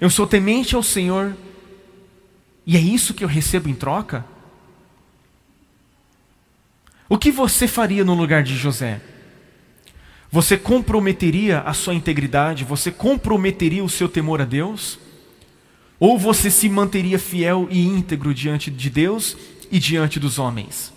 eu 0.00 0.10
sou 0.10 0.26
temente 0.26 0.74
ao 0.74 0.82
Senhor, 0.82 1.36
e 2.66 2.76
é 2.76 2.80
isso 2.80 3.14
que 3.14 3.22
eu 3.22 3.28
recebo 3.28 3.68
em 3.68 3.74
troca? 3.76 4.24
O 7.08 7.16
que 7.16 7.30
você 7.30 7.68
faria 7.68 8.04
no 8.04 8.14
lugar 8.14 8.42
de 8.42 8.56
José? 8.56 9.00
Você 10.30 10.56
comprometeria 10.58 11.60
a 11.60 11.72
sua 11.72 11.94
integridade? 11.94 12.64
Você 12.64 12.90
comprometeria 12.90 13.82
o 13.82 13.88
seu 13.88 14.08
temor 14.08 14.42
a 14.42 14.44
Deus? 14.44 14.98
Ou 15.98 16.18
você 16.18 16.50
se 16.50 16.68
manteria 16.68 17.18
fiel 17.18 17.66
e 17.70 17.84
íntegro 17.86 18.34
diante 18.34 18.70
de 18.70 18.90
Deus 18.90 19.36
e 19.70 19.78
diante 19.78 20.20
dos 20.20 20.38
homens? 20.38 20.92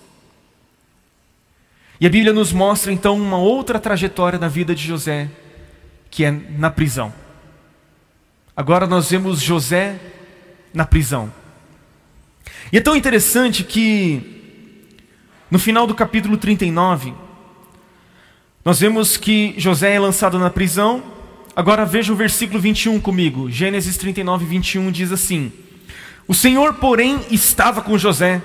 E 2.00 2.06
a 2.06 2.10
Bíblia 2.10 2.34
nos 2.34 2.52
mostra 2.52 2.92
então 2.92 3.16
uma 3.16 3.38
outra 3.38 3.80
trajetória 3.80 4.38
da 4.38 4.48
vida 4.48 4.76
de 4.76 4.86
José, 4.86 5.30
que 6.10 6.26
é 6.26 6.32
na 6.32 6.70
prisão. 6.70 7.14
Agora 8.56 8.86
nós 8.86 9.10
vemos 9.10 9.40
José 9.40 10.00
na 10.74 10.86
prisão. 10.86 11.32
E 12.72 12.78
é 12.78 12.82
tão 12.82 12.96
interessante 12.96 13.64
que 13.64 14.42
no 15.50 15.60
final 15.60 15.86
do 15.86 15.96
capítulo 15.96 16.38
39, 16.38 17.14
nós 18.64 18.80
vemos 18.80 19.18
que 19.18 19.56
José 19.58 19.96
é 19.96 20.00
lançado 20.00 20.38
na 20.38 20.50
prisão. 20.50 21.04
Agora 21.56 21.84
veja 21.84 22.14
o 22.14 22.16
versículo 22.16 22.60
21 22.60 23.00
comigo. 23.02 23.50
Gênesis 23.50 23.98
39, 23.98 24.46
21 24.46 24.92
diz 24.92 25.12
assim: 25.12 25.52
O 26.28 26.34
Senhor, 26.34 26.76
porém, 26.76 27.20
estava 27.32 27.82
com 27.82 27.98
José, 27.98 28.42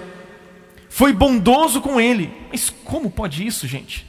foi 0.88 1.12
bondoso 1.12 1.82
com 1.82 2.00
ele. 2.00 2.32
Mas 2.50 2.70
como 2.70 3.10
pode 3.10 3.46
isso, 3.46 3.66
gente? 3.66 4.06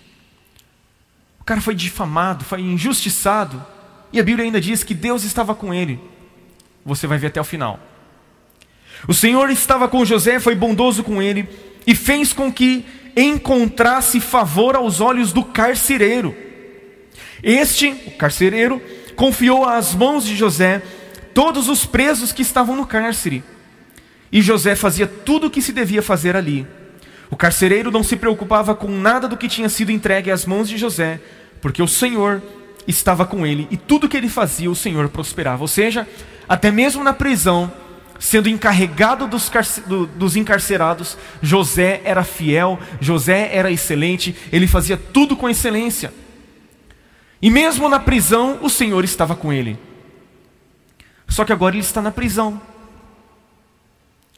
O 1.42 1.44
cara 1.44 1.60
foi 1.60 1.76
difamado, 1.76 2.46
foi 2.46 2.62
injustiçado, 2.62 3.64
e 4.12 4.20
a 4.20 4.24
Bíblia 4.24 4.46
ainda 4.46 4.62
diz 4.62 4.86
que 4.86 4.94
Deus 4.94 5.24
estava 5.26 5.54
com 5.54 5.74
ele. 5.74 6.00
Você 6.86 7.06
vai 7.06 7.18
ver 7.18 7.28
até 7.28 7.42
o 7.42 7.44
final. 7.44 7.80
O 9.08 9.14
Senhor 9.14 9.50
estava 9.50 9.90
com 9.90 10.06
José, 10.06 10.40
foi 10.40 10.56
bondoso 10.56 11.04
com 11.04 11.22
ele 11.22 11.48
e 11.86 11.94
fez 11.94 12.32
com 12.32 12.52
que 12.52 12.86
encontrasse 13.18 14.22
favor 14.22 14.76
aos 14.76 15.02
olhos 15.02 15.34
do 15.34 15.44
carcereiro. 15.44 16.36
Este, 17.42 17.90
o 18.06 18.12
carcereiro, 18.12 18.82
confiou 19.16 19.66
às 19.66 19.96
mãos 19.96 20.24
de 20.24 20.36
José 20.36 20.82
todos 21.34 21.68
os 21.68 21.86
presos 21.86 22.32
que 22.32 22.44
estavam 22.44 22.76
no 22.76 22.86
cárcere. 22.86 23.44
E 24.32 24.42
José 24.42 24.76
fazia 24.76 25.08
tudo 25.08 25.48
o 25.48 25.50
que 25.50 25.62
se 25.62 25.72
devia 25.72 26.02
fazer 26.02 26.36
ali. 26.36 26.68
O 27.30 27.36
carcereiro 27.36 27.92
não 27.92 28.04
se 28.04 28.16
preocupava 28.16 28.76
com 28.76 28.88
nada 28.88 29.28
do 29.28 29.36
que 29.36 29.48
tinha 29.48 29.68
sido 29.68 29.92
entregue 29.92 30.32
às 30.32 30.46
mãos 30.46 30.70
de 30.70 30.78
José, 30.78 31.20
porque 31.62 31.82
o 31.82 31.88
Senhor 31.88 32.42
estava 32.88 33.26
com 33.26 33.46
ele 33.46 33.68
e 33.70 33.76
tudo 33.76 34.08
que 34.08 34.16
ele 34.16 34.30
fazia 34.30 34.70
o 34.70 34.76
Senhor 34.76 35.10
prosperava. 35.10 35.62
Ou 35.62 35.68
seja, 35.68 36.08
até 36.48 36.72
mesmo 36.72 37.04
na 37.04 37.14
prisão, 37.14 37.72
sendo 38.20 38.50
encarregado 38.50 39.28
dos, 39.28 39.52
do, 39.86 40.08
dos 40.08 40.36
encarcerados, 40.36 41.18
José 41.42 42.02
era 42.04 42.24
fiel, 42.24 42.80
José 43.00 43.50
era 43.54 43.72
excelente, 43.72 44.36
ele 44.52 44.68
fazia 44.68 44.98
tudo 44.98 45.36
com 45.36 45.50
excelência. 45.50 46.14
E 47.42 47.50
mesmo 47.50 47.88
na 47.88 48.00
prisão, 48.00 48.60
o 48.62 48.70
Senhor 48.70 49.04
estava 49.04 49.36
com 49.36 49.54
ele. 49.54 49.78
Só 51.28 51.46
que 51.46 51.54
agora 51.54 51.76
ele 51.76 51.84
está 51.84 52.02
na 52.02 52.12
prisão. 52.12 52.62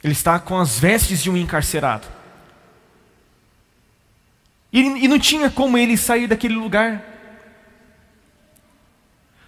Ele 0.02 0.12
está 0.12 0.38
com 0.38 0.58
as 0.58 0.78
vestes 0.78 1.22
de 1.22 1.30
um 1.30 1.36
encarcerado. 1.36 2.06
E, 4.72 4.80
e 4.80 5.08
não 5.08 5.18
tinha 5.18 5.50
como 5.50 5.76
ele 5.78 5.96
sair 5.96 6.26
daquele 6.26 6.54
lugar. 6.54 7.09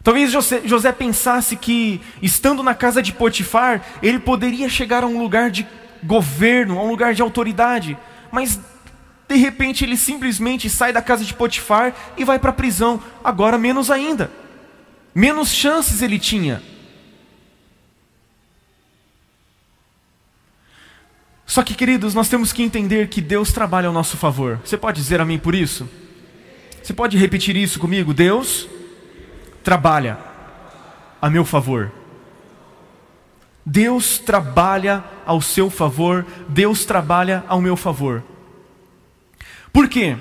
Talvez 0.03 0.33
José, 0.33 0.91
pensasse 0.91 1.57
que, 1.57 2.01
estando 2.21 2.63
na 2.63 2.75
casa 2.75 3.01
de 3.01 3.13
Potifar, 3.13 3.85
ele 4.03 4.19
poderia 4.19 4.69
chegar 4.69 5.05
a 5.05 5.07
um 5.07 5.19
lugar 5.19 5.51
de 5.51 5.67
governo, 6.03 6.79
a 6.79 6.83
um 6.83 6.89
lugar 6.89 7.15
de 7.15 7.23
autoridade, 7.23 7.97
mas 8.31 8.59
de 9.29 9.37
repente 9.37 9.85
ele 9.85 9.97
simplesmente 9.97 10.69
sai 10.69 10.93
da 10.93 11.01
casa 11.01 11.25
de 11.25 11.33
Potifar 11.33 11.95
e 12.17 12.25
vai 12.25 12.39
para 12.39 12.51
a 12.51 12.55
prisão, 12.55 13.01
agora 13.23 13.57
menos 13.57 13.93
ainda, 13.93 14.29
menos 15.15 15.51
chances 15.51 16.03
ele 16.03 16.19
tinha. 16.19 16.61
Só 21.47 21.63
que, 21.63 21.75
queridos, 21.75 22.15
nós 22.15 22.29
temos 22.29 22.53
que 22.53 22.63
entender 22.63 23.09
que 23.09 23.21
Deus 23.21 23.53
trabalha 23.53 23.87
ao 23.87 23.93
nosso 23.93 24.17
favor. 24.17 24.59
Você 24.65 24.77
pode 24.77 25.01
dizer 25.01 25.21
amém 25.21 25.39
por 25.39 25.55
isso? 25.55 25.89
Você 26.83 26.95
pode 26.95 27.17
repetir 27.19 27.55
isso 27.57 27.79
comigo? 27.79 28.15
Deus 28.15 28.67
trabalha 29.63 30.19
a 31.21 31.31
meu 31.31 31.45
favor. 31.45 31.93
Deus 33.65 34.19
trabalha 34.19 35.05
ao 35.25 35.41
seu 35.41 35.71
favor, 35.71 36.27
Deus 36.49 36.85
trabalha 36.85 37.45
ao 37.47 37.61
meu 37.61 37.77
favor. 37.77 38.23
Por 39.73 39.89
quê? 39.89 40.17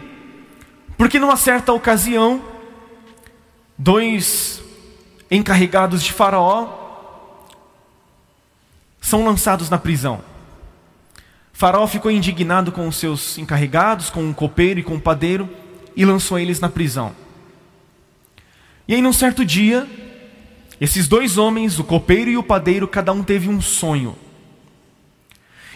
Porque 0.98 1.18
numa 1.18 1.36
certa 1.36 1.74
ocasião, 1.74 2.42
dois 3.78 4.62
encarregados 5.30 6.04
de 6.04 6.14
Faraó 6.14 6.82
são 9.02 9.26
lançados 9.26 9.70
na 9.70 9.80
prisão. 9.80 10.22
Faraó 11.52 11.88
ficou 11.88 12.12
indignado 12.12 12.72
com 12.72 12.88
os 12.88 12.96
seus 12.96 13.38
encarregados, 13.38 14.10
com 14.10 14.30
o 14.30 14.34
copeiro 14.34 14.80
e 14.80 14.84
com 14.84 14.96
o 14.96 15.02
padeiro, 15.02 15.50
e 15.96 16.06
lançou 16.06 16.38
eles 16.38 16.60
na 16.60 16.70
prisão. 16.70 17.14
E 18.88 18.96
aí, 18.96 19.02
num 19.02 19.14
certo 19.14 19.46
dia, 19.46 19.88
esses 20.80 21.08
dois 21.08 21.38
homens, 21.38 21.78
o 21.80 21.84
copeiro 21.84 22.30
e 22.32 22.38
o 22.38 22.44
padeiro, 22.44 22.88
cada 22.88 23.14
um 23.14 23.24
teve 23.24 23.48
um 23.48 23.62
sonho. 23.62 24.16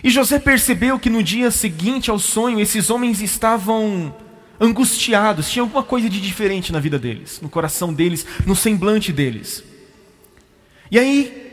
E 0.03 0.09
José 0.09 0.39
percebeu 0.39 0.99
que 0.99 1.09
no 1.09 1.23
dia 1.23 1.49
seguinte 1.49 2.09
ao 2.09 2.19
sonho, 2.19 2.59
esses 2.59 2.89
homens 2.89 3.21
estavam 3.21 4.13
angustiados, 4.59 5.49
tinha 5.49 5.63
alguma 5.63 5.83
coisa 5.83 6.09
de 6.09 6.21
diferente 6.21 6.71
na 6.71 6.79
vida 6.79 6.97
deles, 6.97 7.39
no 7.41 7.49
coração 7.49 7.93
deles, 7.93 8.25
no 8.45 8.55
semblante 8.55 9.11
deles. 9.11 9.63
E 10.89 10.99
aí, 10.99 11.43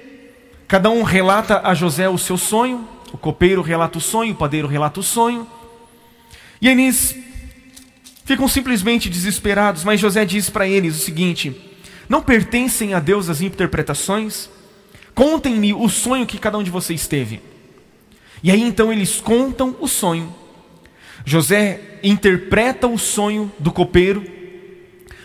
cada 0.69 0.91
um 0.91 1.03
relata 1.03 1.61
a 1.65 1.75
José 1.75 2.09
o 2.09 2.19
seu 2.19 2.37
sonho, 2.37 2.87
o 3.13 3.19
copeiro 3.19 3.63
relata 3.63 3.99
o 3.99 4.01
sonho, 4.01 4.33
o 4.33 4.37
padeiro 4.37 4.69
relata 4.69 5.01
o 5.01 5.03
sonho. 5.03 5.47
E 6.61 6.69
eles 6.69 7.17
Ficam 8.25 8.47
simplesmente 8.47 9.11
desesperados, 9.11 9.85
mas 9.85 10.01
José 10.01 10.25
diz 10.25 10.49
para 10.49 10.67
eles 10.67 10.97
o 10.97 11.05
seguinte: 11.05 11.55
Não 12.09 12.23
pertencem 12.23 12.95
a 12.95 13.01
Deus 13.01 13.29
as 13.29 13.41
interpretações? 13.41 14.49
Contem-me 15.15 15.75
o 15.75 15.89
sonho 15.89 16.27
que 16.27 16.39
cada 16.39 16.57
um 16.57 16.63
de 16.63 16.71
vocês 16.71 17.07
teve. 17.07 17.41
E 18.43 18.51
aí 18.51 18.63
então 18.63 18.93
eles 18.93 19.21
contam 19.21 19.77
o 19.81 19.87
sonho. 19.87 20.35
José 21.25 21.99
interpreta 22.03 22.89
o 22.89 22.99
sonho 22.99 23.53
do 23.59 23.71
copeiro. 23.71 24.25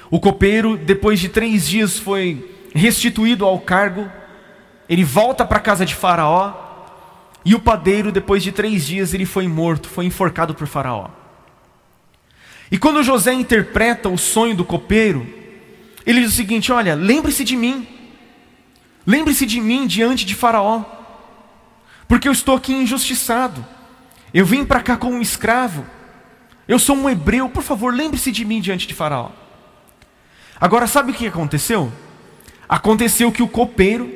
O 0.10 0.19
copeiro, 0.19 0.77
depois 0.77 1.19
de 1.19 1.29
três 1.29 1.67
dias, 1.67 1.97
foi 1.97 2.51
restituído 2.73 3.45
ao 3.45 3.60
cargo. 3.60 4.10
Ele 4.89 5.03
volta 5.03 5.45
para 5.45 5.57
a 5.57 5.62
casa 5.62 5.86
de 5.86 5.95
Faraó. 5.95 6.65
E 7.43 7.55
o 7.55 7.60
padeiro, 7.60 8.12
depois 8.12 8.43
de 8.43 8.51
três 8.51 8.86
dias, 8.86 9.13
ele 9.13 9.25
foi 9.25 9.47
morto, 9.47 9.88
foi 9.88 10.05
enforcado 10.05 10.53
por 10.53 10.67
Faraó. 10.67 11.10
E 12.71 12.77
quando 12.77 13.03
José 13.03 13.34
interpreta 13.34 14.10
o 14.10 14.17
sonho 14.17 14.56
do 14.56 14.65
copeiro, 14.65 15.25
ele 16.06 16.21
diz 16.21 16.34
o 16.34 16.36
seguinte: 16.36 16.71
Olha, 16.71 16.95
lembre-se 16.95 17.43
de 17.43 17.56
mim, 17.56 17.88
lembre-se 19.06 19.45
de 19.45 19.62
mim 19.62 19.88
diante 19.88 20.25
de 20.25 20.36
Faraó, 20.36 20.84
porque 22.08 22.27
eu 22.27 22.32
estou 22.32 22.56
aqui 22.56 22.73
injustiçado. 22.73 23.65
Eu 24.34 24.45
vim 24.45 24.65
para 24.65 24.82
cá 24.82 24.97
como 24.97 25.15
um 25.15 25.21
escravo. 25.21 25.86
Eu 26.67 26.77
sou 26.77 26.95
um 26.95 27.10
hebreu, 27.10 27.47
por 27.47 27.63
favor, 27.63 27.93
lembre-se 27.93 28.32
de 28.32 28.43
mim 28.43 28.60
diante 28.60 28.86
de 28.86 28.93
Faraó. 28.93 29.32
Agora, 30.60 30.88
sabe 30.88 31.12
o 31.12 31.13
que 31.13 31.27
aconteceu? 31.27 31.91
Aconteceu 32.67 33.32
que 33.32 33.41
o 33.41 33.47
copeiro, 33.47 34.12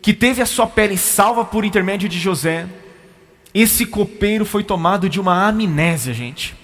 que 0.00 0.12
teve 0.12 0.42
a 0.42 0.46
sua 0.46 0.66
pele 0.66 0.98
salva 0.98 1.44
por 1.44 1.64
intermédio 1.64 2.08
de 2.08 2.18
José, 2.18 2.66
esse 3.54 3.86
copeiro 3.86 4.44
foi 4.44 4.64
tomado 4.64 5.08
de 5.08 5.20
uma 5.20 5.46
amnésia, 5.46 6.12
gente. 6.12 6.61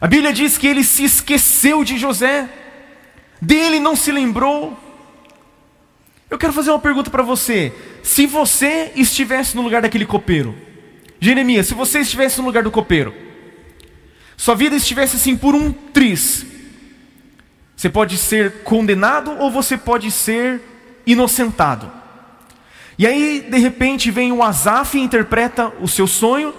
A 0.00 0.06
Bíblia 0.06 0.32
diz 0.32 0.58
que 0.58 0.66
ele 0.66 0.84
se 0.84 1.04
esqueceu 1.04 1.82
de 1.82 1.96
José, 1.96 2.48
dele 3.40 3.80
não 3.80 3.96
se 3.96 4.12
lembrou. 4.12 4.78
Eu 6.28 6.36
quero 6.36 6.52
fazer 6.52 6.70
uma 6.70 6.78
pergunta 6.78 7.10
para 7.10 7.22
você: 7.22 7.72
se 8.02 8.26
você 8.26 8.92
estivesse 8.94 9.56
no 9.56 9.62
lugar 9.62 9.80
daquele 9.80 10.04
copeiro, 10.04 10.54
Jeremias, 11.18 11.66
se 11.66 11.74
você 11.74 12.00
estivesse 12.00 12.38
no 12.38 12.46
lugar 12.46 12.62
do 12.62 12.70
copeiro, 12.70 13.14
sua 14.36 14.54
vida 14.54 14.76
estivesse 14.76 15.16
assim 15.16 15.36
por 15.36 15.54
um 15.54 15.72
tris, 15.72 16.44
você 17.74 17.88
pode 17.88 18.18
ser 18.18 18.62
condenado 18.64 19.30
ou 19.38 19.50
você 19.50 19.78
pode 19.78 20.10
ser 20.10 20.60
inocentado. 21.06 21.90
E 22.98 23.06
aí, 23.06 23.46
de 23.48 23.58
repente, 23.58 24.10
vem 24.10 24.32
o 24.32 24.42
Azaf 24.42 24.96
e 24.96 25.00
interpreta 25.00 25.72
o 25.80 25.88
seu 25.88 26.06
sonho, 26.06 26.54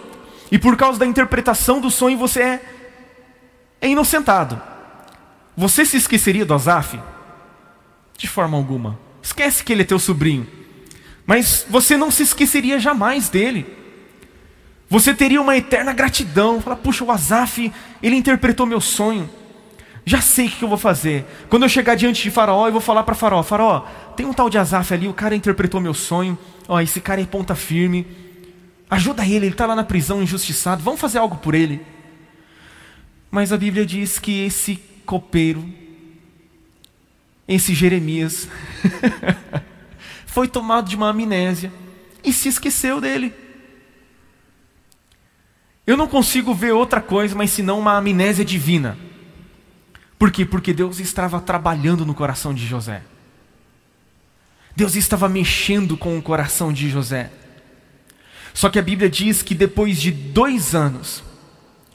e 0.52 0.58
por 0.58 0.76
causa 0.76 0.98
da 0.98 1.06
interpretação 1.06 1.80
do 1.80 1.92
sonho 1.92 2.18
você 2.18 2.42
é, 2.42 2.62
é 3.82 3.88
inocentado. 3.88 4.62
Você 5.56 5.86
se 5.86 5.98
esqueceria 5.98 6.46
do 6.46 6.54
Azaf? 6.54 7.00
De 8.18 8.28
forma 8.28 8.58
alguma. 8.58 9.00
Esquece 9.22 9.64
que 9.64 9.74
ele 9.74 9.82
é 9.82 9.86
teu 9.86 10.00
sobrinho. 10.00 10.48
Mas 11.26 11.66
você 11.70 11.98
não 11.98 12.10
se 12.10 12.24
esqueceria 12.24 12.80
jamais 12.80 13.30
dele. 13.30 13.66
Você 14.90 15.14
teria 15.14 15.42
uma 15.42 15.58
eterna 15.58 15.94
gratidão. 15.94 16.62
Fala, 16.62 16.76
puxa, 16.76 17.04
o 17.04 17.12
Azaf, 17.12 17.72
ele 18.02 18.16
interpretou 18.16 18.66
meu 18.66 18.80
sonho. 18.80 19.30
Já 20.06 20.22
sei 20.22 20.48
o 20.48 20.50
que 20.50 20.64
eu 20.64 20.70
vou 20.70 20.78
fazer. 20.78 21.26
Quando 21.50 21.64
eu 21.64 21.70
chegar 21.70 21.96
diante 21.96 22.24
de 22.24 22.32
Faraó, 22.32 22.66
eu 22.68 22.72
vou 22.72 22.80
falar 22.80 23.04
para 23.04 23.14
Faraó: 23.14 23.44
Faraó, 23.44 23.82
tem 24.16 24.26
um 24.26 24.32
tal 24.32 24.50
de 24.50 24.58
Azaf 24.58 24.94
ali, 24.94 25.06
o 25.06 25.14
cara 25.14 25.36
interpretou 25.36 25.82
meu 25.82 25.94
sonho. 25.94 26.38
Ó, 26.66 26.80
esse 26.80 27.02
cara 27.02 27.20
é 27.20 27.26
ponta 27.26 27.56
firme. 27.56 28.08
Ajuda 28.90 29.26
ele, 29.26 29.36
ele 29.36 29.48
está 29.48 29.66
lá 29.66 29.76
na 29.76 29.84
prisão, 29.84 30.24
injustiçado. 30.24 30.82
Vamos 30.82 31.02
fazer 31.02 31.18
algo 31.18 31.36
por 31.36 31.54
ele. 31.54 31.82
Mas 33.30 33.52
a 33.52 33.58
Bíblia 33.58 33.86
diz 33.86 34.20
que 34.20 34.46
esse 34.46 34.78
copeiro, 35.06 35.68
esse 37.48 37.74
Jeremias, 37.74 38.48
foi 40.26 40.48
tomado 40.48 40.90
de 40.90 40.96
uma 40.96 41.10
amnésia 41.10 41.72
e 42.24 42.32
se 42.32 42.50
esqueceu 42.50 43.02
dele. 43.02 43.34
Eu 45.86 45.96
não 45.96 46.08
consigo 46.08 46.54
ver 46.54 46.74
outra 46.74 47.00
coisa, 47.00 47.34
mas 47.34 47.52
senão 47.52 47.80
uma 47.80 47.98
amnésia 47.98 48.44
divina. 48.44 48.98
Por 50.20 50.32
quê? 50.32 50.46
Porque 50.46 50.74
Deus 50.74 51.00
estava 51.00 51.40
trabalhando 51.40 52.06
no 52.06 52.14
coração 52.14 52.54
de 52.54 52.66
José. 52.66 53.04
Deus 54.76 54.96
estava 54.96 55.30
mexendo 55.30 55.96
com 55.96 56.18
o 56.18 56.22
coração 56.22 56.74
de 56.74 56.90
José. 56.90 57.32
Só 58.54 58.70
que 58.70 58.78
a 58.78 58.82
Bíblia 58.82 59.10
diz 59.10 59.42
que 59.42 59.56
depois 59.56 60.02
de 60.02 60.12
dois 60.12 60.76
anos, 60.76 61.24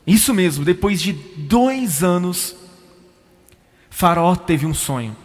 isso 0.07 0.35
mesmo, 0.35 0.65
depois 0.65 1.01
de 1.01 1.13
dois 1.13 2.03
anos, 2.03 2.57
Faraó 3.91 4.35
teve 4.35 4.67
um 4.67 4.75
sonho. 4.75 5.17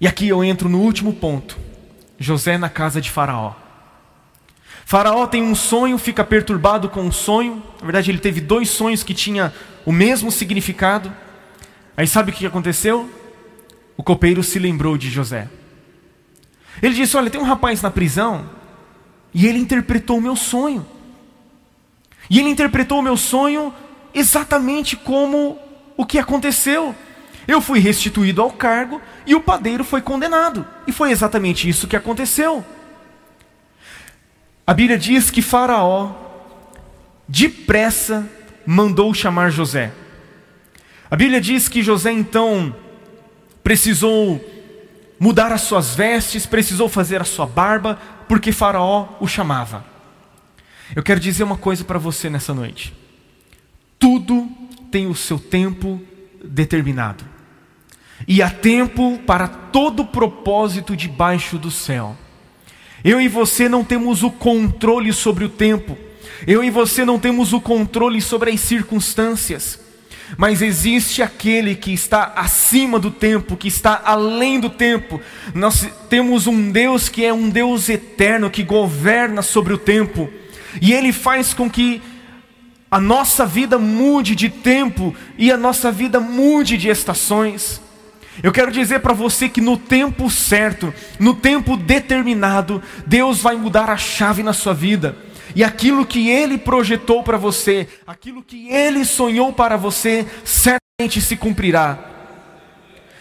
E 0.00 0.06
aqui 0.06 0.28
eu 0.28 0.44
entro 0.44 0.68
no 0.68 0.80
último 0.80 1.12
ponto: 1.12 1.58
José 2.18 2.56
na 2.56 2.68
casa 2.68 3.00
de 3.00 3.10
Faraó. 3.10 3.54
Faraó 4.84 5.26
tem 5.26 5.42
um 5.42 5.54
sonho, 5.54 5.98
fica 5.98 6.24
perturbado 6.24 6.88
com 6.88 7.00
o 7.00 7.06
um 7.06 7.12
sonho. 7.12 7.62
Na 7.80 7.84
verdade, 7.84 8.10
ele 8.10 8.18
teve 8.18 8.40
dois 8.40 8.70
sonhos 8.70 9.02
que 9.02 9.12
tinham 9.12 9.52
o 9.84 9.92
mesmo 9.92 10.30
significado. 10.30 11.12
Aí 11.96 12.06
sabe 12.06 12.30
o 12.30 12.34
que 12.34 12.46
aconteceu? 12.46 13.10
O 13.96 14.02
copeiro 14.02 14.42
se 14.42 14.58
lembrou 14.58 14.96
de 14.96 15.10
José. 15.10 15.48
Ele 16.80 16.94
disse: 16.94 17.16
Olha, 17.16 17.28
tem 17.28 17.40
um 17.40 17.44
rapaz 17.44 17.82
na 17.82 17.90
prisão 17.90 18.48
e 19.34 19.46
ele 19.46 19.58
interpretou 19.58 20.18
o 20.18 20.22
meu 20.22 20.36
sonho. 20.36 20.86
E 22.30 22.38
ele 22.38 22.50
interpretou 22.50 22.98
o 22.98 23.02
meu 23.02 23.16
sonho 23.16 23.72
exatamente 24.14 24.96
como 24.96 25.58
o 25.96 26.04
que 26.04 26.18
aconteceu. 26.18 26.94
Eu 27.46 27.60
fui 27.60 27.78
restituído 27.78 28.42
ao 28.42 28.50
cargo 28.50 29.00
e 29.26 29.34
o 29.34 29.40
padeiro 29.40 29.82
foi 29.82 30.02
condenado. 30.02 30.66
E 30.86 30.92
foi 30.92 31.10
exatamente 31.10 31.68
isso 31.68 31.88
que 31.88 31.96
aconteceu. 31.96 32.64
A 34.66 34.74
Bíblia 34.74 34.98
diz 34.98 35.30
que 35.30 35.40
Faraó, 35.40 36.12
depressa, 37.26 38.28
mandou 38.66 39.14
chamar 39.14 39.50
José. 39.50 39.92
A 41.10 41.16
Bíblia 41.16 41.40
diz 41.40 41.68
que 41.68 41.82
José 41.82 42.12
então 42.12 42.76
precisou 43.62 44.44
mudar 45.18 45.52
as 45.52 45.62
suas 45.62 45.94
vestes, 45.94 46.44
precisou 46.44 46.86
fazer 46.86 47.20
a 47.20 47.24
sua 47.24 47.46
barba, 47.46 47.98
porque 48.28 48.52
Faraó 48.52 49.08
o 49.20 49.26
chamava. 49.26 49.84
Eu 50.94 51.02
quero 51.02 51.20
dizer 51.20 51.44
uma 51.44 51.56
coisa 51.56 51.84
para 51.84 51.98
você 51.98 52.30
nessa 52.30 52.54
noite. 52.54 52.94
Tudo 53.98 54.48
tem 54.90 55.06
o 55.06 55.14
seu 55.14 55.38
tempo 55.38 56.00
determinado. 56.42 57.24
E 58.26 58.42
há 58.42 58.50
tempo 58.50 59.18
para 59.26 59.46
todo 59.48 60.04
propósito 60.04 60.96
debaixo 60.96 61.58
do 61.58 61.70
céu. 61.70 62.16
Eu 63.04 63.20
e 63.20 63.28
você 63.28 63.68
não 63.68 63.84
temos 63.84 64.22
o 64.22 64.30
controle 64.30 65.12
sobre 65.12 65.44
o 65.44 65.48
tempo. 65.48 65.96
Eu 66.46 66.64
e 66.64 66.70
você 66.70 67.04
não 67.04 67.18
temos 67.18 67.52
o 67.52 67.60
controle 67.60 68.20
sobre 68.20 68.50
as 68.50 68.60
circunstâncias 68.60 69.88
mas 70.36 70.60
existe 70.60 71.22
aquele 71.22 71.74
que 71.74 71.92
está 71.92 72.32
acima 72.36 72.98
do 72.98 73.10
tempo, 73.10 73.56
que 73.56 73.68
está 73.68 74.02
além 74.04 74.60
do 74.60 74.68
tempo. 74.68 75.20
Nós 75.54 75.88
temos 76.10 76.46
um 76.46 76.70
Deus 76.70 77.08
que 77.08 77.24
é 77.24 77.32
um 77.32 77.48
Deus 77.48 77.88
eterno, 77.88 78.50
que 78.50 78.62
governa 78.62 79.40
sobre 79.40 79.72
o 79.72 79.78
tempo, 79.78 80.28
e 80.80 80.92
Ele 80.92 81.12
faz 81.12 81.54
com 81.54 81.68
que 81.68 82.02
a 82.90 82.98
nossa 82.98 83.44
vida 83.44 83.78
mude 83.78 84.34
de 84.34 84.48
tempo 84.48 85.14
e 85.36 85.52
a 85.52 85.56
nossa 85.56 85.92
vida 85.92 86.18
mude 86.20 86.76
de 86.76 86.88
estações. 86.88 87.80
Eu 88.42 88.52
quero 88.52 88.70
dizer 88.70 89.00
para 89.00 89.12
você 89.12 89.48
que 89.48 89.60
no 89.60 89.76
tempo 89.76 90.30
certo, 90.30 90.94
no 91.18 91.34
tempo 91.34 91.76
determinado, 91.76 92.82
Deus 93.06 93.40
vai 93.40 93.56
mudar 93.56 93.90
a 93.90 93.96
chave 93.96 94.42
na 94.42 94.52
sua 94.52 94.72
vida 94.72 95.16
e 95.54 95.64
aquilo 95.64 96.06
que 96.06 96.28
Ele 96.28 96.56
projetou 96.56 97.22
para 97.22 97.36
você, 97.36 97.88
aquilo 98.06 98.42
que 98.42 98.68
Ele 98.68 99.04
sonhou 99.04 99.52
para 99.52 99.76
você, 99.76 100.26
certamente 100.44 101.20
se 101.20 101.36
cumprirá. 101.36 102.17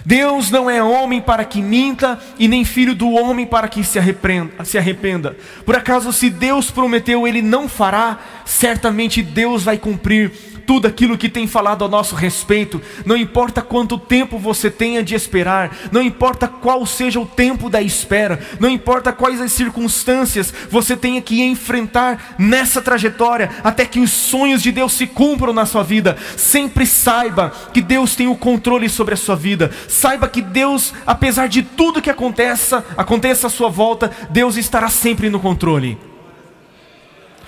Deus 0.07 0.49
não 0.49 0.69
é 0.69 0.81
homem 0.81 1.19
para 1.19 1.43
que 1.43 1.61
minta, 1.61 2.17
e 2.39 2.47
nem 2.47 2.63
filho 2.63 2.95
do 2.95 3.09
homem 3.09 3.45
para 3.45 3.67
que 3.67 3.83
se 3.83 3.99
arrependa, 3.99 4.63
se 4.63 4.77
arrependa. 4.77 5.35
Por 5.65 5.75
acaso, 5.75 6.13
se 6.13 6.29
Deus 6.29 6.71
prometeu, 6.71 7.27
Ele 7.27 7.41
não 7.41 7.67
fará, 7.67 8.17
certamente 8.45 9.21
Deus 9.21 9.63
vai 9.63 9.77
cumprir 9.77 10.31
tudo 10.67 10.85
aquilo 10.85 11.17
que 11.17 11.29
tem 11.29 11.47
falado 11.47 11.85
a 11.85 11.87
nosso 11.87 12.13
respeito, 12.13 12.81
não 13.05 13.15
importa 13.15 13.61
quanto 13.61 13.97
tempo 13.97 14.37
você 14.37 14.69
tenha 14.69 15.01
de 15.01 15.15
esperar, 15.15 15.73
não 15.93 16.01
importa 16.01 16.45
qual 16.45 16.85
seja 16.85 17.21
o 17.21 17.25
tempo 17.25 17.69
da 17.69 17.81
espera, 17.81 18.37
não 18.59 18.69
importa 18.69 19.13
quais 19.13 19.39
as 19.39 19.53
circunstâncias 19.53 20.53
você 20.69 20.97
tenha 20.97 21.21
que 21.21 21.41
enfrentar 21.41 22.35
nessa 22.37 22.81
trajetória, 22.81 23.49
até 23.63 23.85
que 23.85 24.01
os 24.01 24.11
sonhos 24.11 24.61
de 24.61 24.73
Deus 24.73 24.91
se 24.91 25.07
cumpram 25.07 25.53
na 25.53 25.65
sua 25.65 25.83
vida, 25.83 26.17
sempre 26.35 26.85
saiba 26.85 27.53
que 27.73 27.81
Deus 27.81 28.13
tem 28.13 28.27
o 28.27 28.35
controle 28.35 28.89
sobre 28.89 29.13
a 29.13 29.17
sua 29.17 29.37
vida, 29.37 29.71
saiba 29.87 30.27
que 30.27 30.41
Deus, 30.41 30.93
apesar 31.05 31.47
de 31.47 31.63
tudo 31.63 32.01
que 32.01 32.09
aconteça, 32.09 32.83
aconteça 32.97 33.47
à 33.47 33.49
sua 33.49 33.69
volta, 33.69 34.11
Deus 34.29 34.57
estará 34.57 34.89
sempre 34.89 35.29
no 35.29 35.39
controle. 35.39 35.97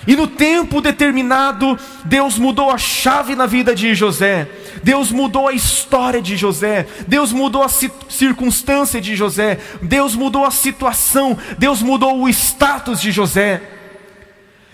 E 0.09 0.15
no 0.15 0.25
tempo 0.25 0.81
determinado, 0.81 1.77
Deus 2.03 2.39
mudou 2.39 2.71
a 2.71 2.79
chave 2.79 3.35
na 3.35 3.45
vida 3.45 3.75
de 3.75 3.93
José, 3.93 4.49
Deus 4.81 5.11
mudou 5.11 5.47
a 5.47 5.53
história 5.53 6.19
de 6.19 6.35
José, 6.35 6.87
Deus 7.07 7.31
mudou 7.31 7.61
a 7.61 7.69
circunstância 7.69 8.99
de 8.99 9.15
José, 9.15 9.59
Deus 9.83 10.15
mudou 10.15 10.45
a 10.45 10.49
situação, 10.49 11.37
Deus 11.59 11.83
mudou 11.83 12.23
o 12.23 12.27
status 12.27 12.99
de 12.99 13.11
José. 13.11 13.61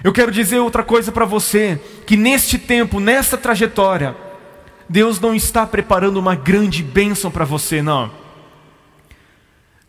Eu 0.01 0.13
quero 0.13 0.31
dizer 0.31 0.59
outra 0.59 0.85
coisa 0.85 1.11
para 1.11 1.25
você: 1.25 1.81
que 2.07 2.15
neste 2.15 2.57
tempo, 2.57 3.01
nessa 3.01 3.37
trajetória, 3.37 4.15
Deus 4.87 5.19
não 5.19 5.35
está 5.35 5.67
preparando 5.67 6.15
uma 6.15 6.33
grande 6.35 6.81
bênção 6.81 7.29
para 7.29 7.43
você, 7.43 7.81
não. 7.81 8.09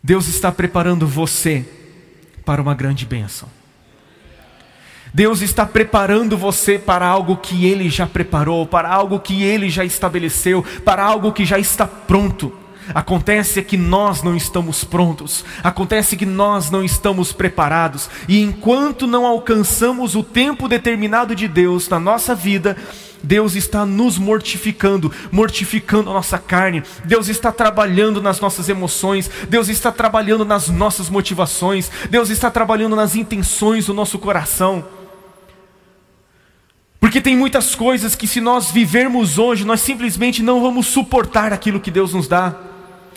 Deus 0.03 0.27
está 0.27 0.51
preparando 0.51 1.07
você 1.07 1.65
para 2.43 2.61
uma 2.61 2.75
grande 2.75 3.05
bênção. 3.05 3.47
Deus 5.17 5.41
está 5.41 5.65
preparando 5.65 6.37
você 6.37 6.77
para 6.77 7.07
algo 7.07 7.37
que 7.37 7.65
Ele 7.65 7.89
já 7.89 8.05
preparou, 8.05 8.67
para 8.67 8.87
algo 8.87 9.19
que 9.19 9.41
Ele 9.41 9.67
já 9.67 9.83
estabeleceu, 9.83 10.63
para 10.85 11.03
algo 11.03 11.33
que 11.33 11.43
já 11.43 11.57
está 11.57 11.87
pronto. 11.87 12.53
Acontece 12.93 13.63
que 13.63 13.75
nós 13.77 14.21
não 14.21 14.37
estamos 14.37 14.83
prontos, 14.83 15.43
acontece 15.63 16.15
que 16.15 16.25
nós 16.25 16.69
não 16.69 16.83
estamos 16.83 17.33
preparados, 17.33 18.07
e 18.27 18.39
enquanto 18.43 19.07
não 19.07 19.25
alcançamos 19.25 20.13
o 20.13 20.21
tempo 20.21 20.67
determinado 20.67 21.33
de 21.33 21.47
Deus 21.47 21.89
na 21.89 21.99
nossa 21.99 22.35
vida, 22.35 22.77
Deus 23.23 23.55
está 23.55 23.87
nos 23.87 24.19
mortificando, 24.19 25.11
mortificando 25.31 26.11
a 26.11 26.13
nossa 26.13 26.37
carne, 26.37 26.83
Deus 27.03 27.27
está 27.27 27.51
trabalhando 27.51 28.21
nas 28.21 28.39
nossas 28.39 28.69
emoções, 28.69 29.31
Deus 29.49 29.67
está 29.67 29.91
trabalhando 29.91 30.45
nas 30.45 30.67
nossas 30.67 31.09
motivações, 31.09 31.89
Deus 32.07 32.29
está 32.29 32.51
trabalhando 32.51 32.95
nas 32.95 33.15
intenções 33.15 33.87
do 33.87 33.95
nosso 33.95 34.19
coração. 34.19 34.95
Porque 36.99 37.21
tem 37.21 37.35
muitas 37.35 37.75
coisas 37.75 38.15
que, 38.15 38.27
se 38.27 38.41
nós 38.41 38.71
vivermos 38.71 39.37
hoje, 39.37 39.65
nós 39.65 39.81
simplesmente 39.81 40.41
não 40.41 40.61
vamos 40.61 40.87
suportar 40.87 41.53
aquilo 41.53 41.79
que 41.79 41.91
Deus 41.91 42.13
nos 42.13 42.27
dá. 42.27 42.55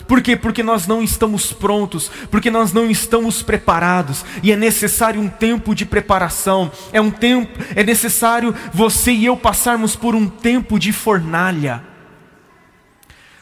Por 0.07 0.21
quê? 0.21 0.37
Porque 0.37 0.63
nós 0.63 0.87
não 0.87 1.03
estamos 1.03 1.53
prontos, 1.53 2.11
porque 2.31 2.51
nós 2.51 2.73
não 2.73 2.91
estamos 2.91 3.43
preparados, 3.43 4.25
e 4.43 4.51
é 4.51 4.57
necessário 4.57 5.21
um 5.21 5.29
tempo 5.29 5.73
de 5.73 5.87
preparação, 5.87 6.71
é 6.93 7.01
um 7.01 7.13
tempo, 7.13 7.57
é 7.77 7.85
necessário 7.85 8.53
você 8.75 9.13
e 9.13 9.25
eu 9.25 9.37
passarmos 9.37 9.95
por 9.95 10.17
um 10.17 10.29
tempo 10.29 10.81
de 10.81 10.93
fornalha. 10.93 11.85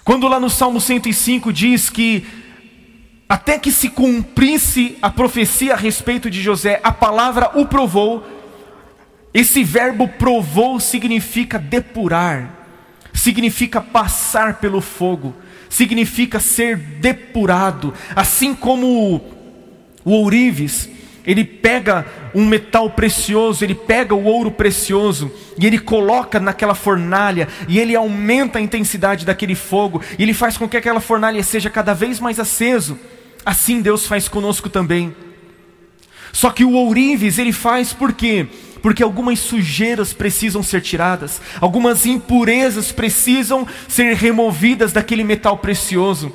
Quando 0.05 0.29
lá 0.29 0.39
no 0.39 0.51
Salmo 0.51 0.79
105 0.79 1.53
diz 1.53 1.89
que 1.89 2.27
até 3.27 3.59
que 3.59 3.73
se 3.73 3.89
cumprisse 3.89 4.97
a 5.03 5.11
profecia 5.11 5.75
a 5.75 5.77
respeito 5.77 6.31
de 6.31 6.43
José, 6.43 6.81
a 6.83 6.93
palavra 6.93 7.51
o 7.55 7.67
provou, 7.67 8.27
esse 9.39 9.63
verbo 9.63 10.09
provou 10.09 10.81
significa 10.81 11.59
depurar, 11.59 12.51
significa 13.13 13.81
passar 13.81 14.55
pelo 14.55 14.81
fogo, 14.81 15.35
significa 15.69 16.41
ser 16.41 16.77
depurado, 16.77 17.95
assim 18.17 18.55
como 18.55 19.23
o 20.05 20.11
ourives, 20.11 20.89
ele 21.29 21.45
pega 21.45 22.07
um 22.35 22.47
metal 22.47 22.89
precioso, 22.89 23.63
ele 23.63 23.75
pega 23.75 24.15
o 24.15 24.25
ouro 24.25 24.51
precioso 24.51 25.31
e 25.59 25.67
ele 25.67 25.79
coloca 25.79 26.41
naquela 26.41 26.75
fornalha 26.75 27.47
e 27.69 27.79
ele 27.79 27.95
aumenta 27.95 28.59
a 28.59 28.63
intensidade 28.63 29.27
daquele 29.27 29.55
fogo 29.55 30.01
e 30.19 30.23
ele 30.23 30.33
faz 30.33 30.57
com 30.57 30.67
que 30.67 30.77
aquela 30.77 31.01
fornalha 31.01 31.43
seja 31.43 31.69
cada 31.69 31.93
vez 31.93 32.19
mais 32.19 32.41
aceso. 32.41 32.99
Assim 33.45 33.83
Deus 33.83 34.07
faz 34.07 34.27
conosco 34.27 34.71
também. 34.71 35.15
Só 36.33 36.51
que 36.51 36.65
o 36.65 36.73
ourives 36.73 37.39
ele 37.39 37.53
faz 37.53 37.93
por 37.93 38.15
quê? 38.15 38.47
Porque 38.83 39.03
algumas 39.03 39.39
sujeiras 39.39 40.13
precisam 40.13 40.63
ser 40.63 40.81
tiradas, 40.81 41.41
algumas 41.61 42.07
impurezas 42.07 42.93
precisam 42.93 43.67
ser 43.87 44.15
removidas 44.15 44.93
daquele 44.93 45.25
metal 45.25 45.59
precioso. 45.59 46.33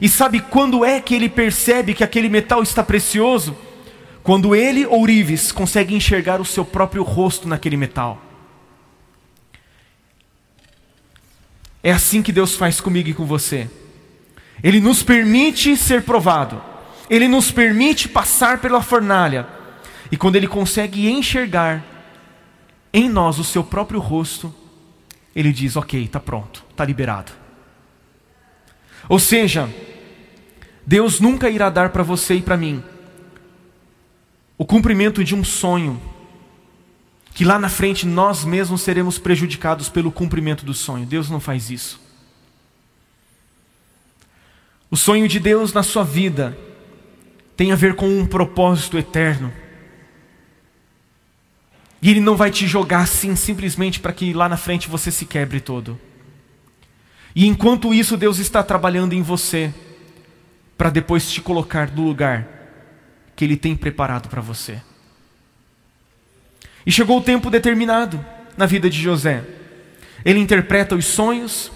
E 0.00 0.08
sabe 0.08 0.40
quando 0.40 0.84
é 0.84 1.00
que 1.00 1.14
ele 1.14 1.28
percebe 1.28 1.94
que 1.94 2.02
aquele 2.02 2.28
metal 2.28 2.62
está 2.62 2.82
precioso? 2.82 3.56
Quando 4.22 4.54
ele, 4.54 4.86
ourives, 4.86 5.52
consegue 5.52 5.94
enxergar 5.94 6.40
o 6.40 6.44
seu 6.44 6.64
próprio 6.64 7.02
rosto 7.02 7.46
naquele 7.46 7.76
metal. 7.76 8.20
É 11.82 11.92
assim 11.92 12.22
que 12.22 12.32
Deus 12.32 12.56
faz 12.56 12.80
comigo 12.80 13.10
e 13.10 13.14
com 13.14 13.26
você. 13.26 13.68
Ele 14.62 14.80
nos 14.80 15.02
permite 15.02 15.76
ser 15.76 16.02
provado, 16.02 16.62
Ele 17.10 17.28
nos 17.28 17.50
permite 17.50 18.08
passar 18.08 18.58
pela 18.58 18.80
fornalha, 18.80 19.46
e 20.14 20.16
quando 20.16 20.36
ele 20.36 20.46
consegue 20.46 21.10
enxergar 21.10 21.84
em 22.92 23.08
nós 23.08 23.40
o 23.40 23.42
seu 23.42 23.64
próprio 23.64 23.98
rosto, 23.98 24.54
ele 25.34 25.52
diz: 25.52 25.74
Ok, 25.74 26.04
está 26.04 26.20
pronto, 26.20 26.64
está 26.70 26.84
liberado. 26.84 27.32
Ou 29.08 29.18
seja, 29.18 29.68
Deus 30.86 31.18
nunca 31.18 31.50
irá 31.50 31.68
dar 31.68 31.88
para 31.88 32.04
você 32.04 32.36
e 32.36 32.42
para 32.42 32.56
mim 32.56 32.80
o 34.56 34.64
cumprimento 34.64 35.24
de 35.24 35.34
um 35.34 35.42
sonho, 35.42 36.00
que 37.34 37.44
lá 37.44 37.58
na 37.58 37.68
frente 37.68 38.06
nós 38.06 38.44
mesmos 38.44 38.82
seremos 38.82 39.18
prejudicados 39.18 39.88
pelo 39.88 40.12
cumprimento 40.12 40.64
do 40.64 40.74
sonho. 40.74 41.04
Deus 41.04 41.28
não 41.28 41.40
faz 41.40 41.70
isso. 41.70 42.00
O 44.88 44.96
sonho 44.96 45.26
de 45.26 45.40
Deus 45.40 45.72
na 45.72 45.82
sua 45.82 46.04
vida 46.04 46.56
tem 47.56 47.72
a 47.72 47.74
ver 47.74 47.96
com 47.96 48.06
um 48.06 48.24
propósito 48.24 48.96
eterno. 48.96 49.63
E 52.04 52.10
Ele 52.10 52.20
não 52.20 52.36
vai 52.36 52.50
te 52.50 52.66
jogar 52.66 53.00
assim 53.00 53.34
simplesmente 53.34 53.98
para 53.98 54.12
que 54.12 54.34
lá 54.34 54.46
na 54.46 54.58
frente 54.58 54.90
você 54.90 55.10
se 55.10 55.24
quebre 55.24 55.58
todo. 55.58 55.98
E 57.34 57.46
enquanto 57.46 57.94
isso, 57.94 58.14
Deus 58.14 58.38
está 58.38 58.62
trabalhando 58.62 59.14
em 59.14 59.22
você 59.22 59.72
para 60.76 60.90
depois 60.90 61.32
te 61.32 61.40
colocar 61.40 61.90
no 61.90 62.02
lugar 62.02 62.46
que 63.34 63.42
Ele 63.42 63.56
tem 63.56 63.74
preparado 63.74 64.28
para 64.28 64.42
você. 64.42 64.82
E 66.84 66.92
chegou 66.92 67.20
o 67.20 67.22
tempo 67.22 67.48
determinado 67.48 68.22
na 68.54 68.66
vida 68.66 68.90
de 68.90 69.00
José. 69.00 69.42
Ele 70.26 70.40
interpreta 70.40 70.94
os 70.94 71.06
sonhos, 71.06 71.72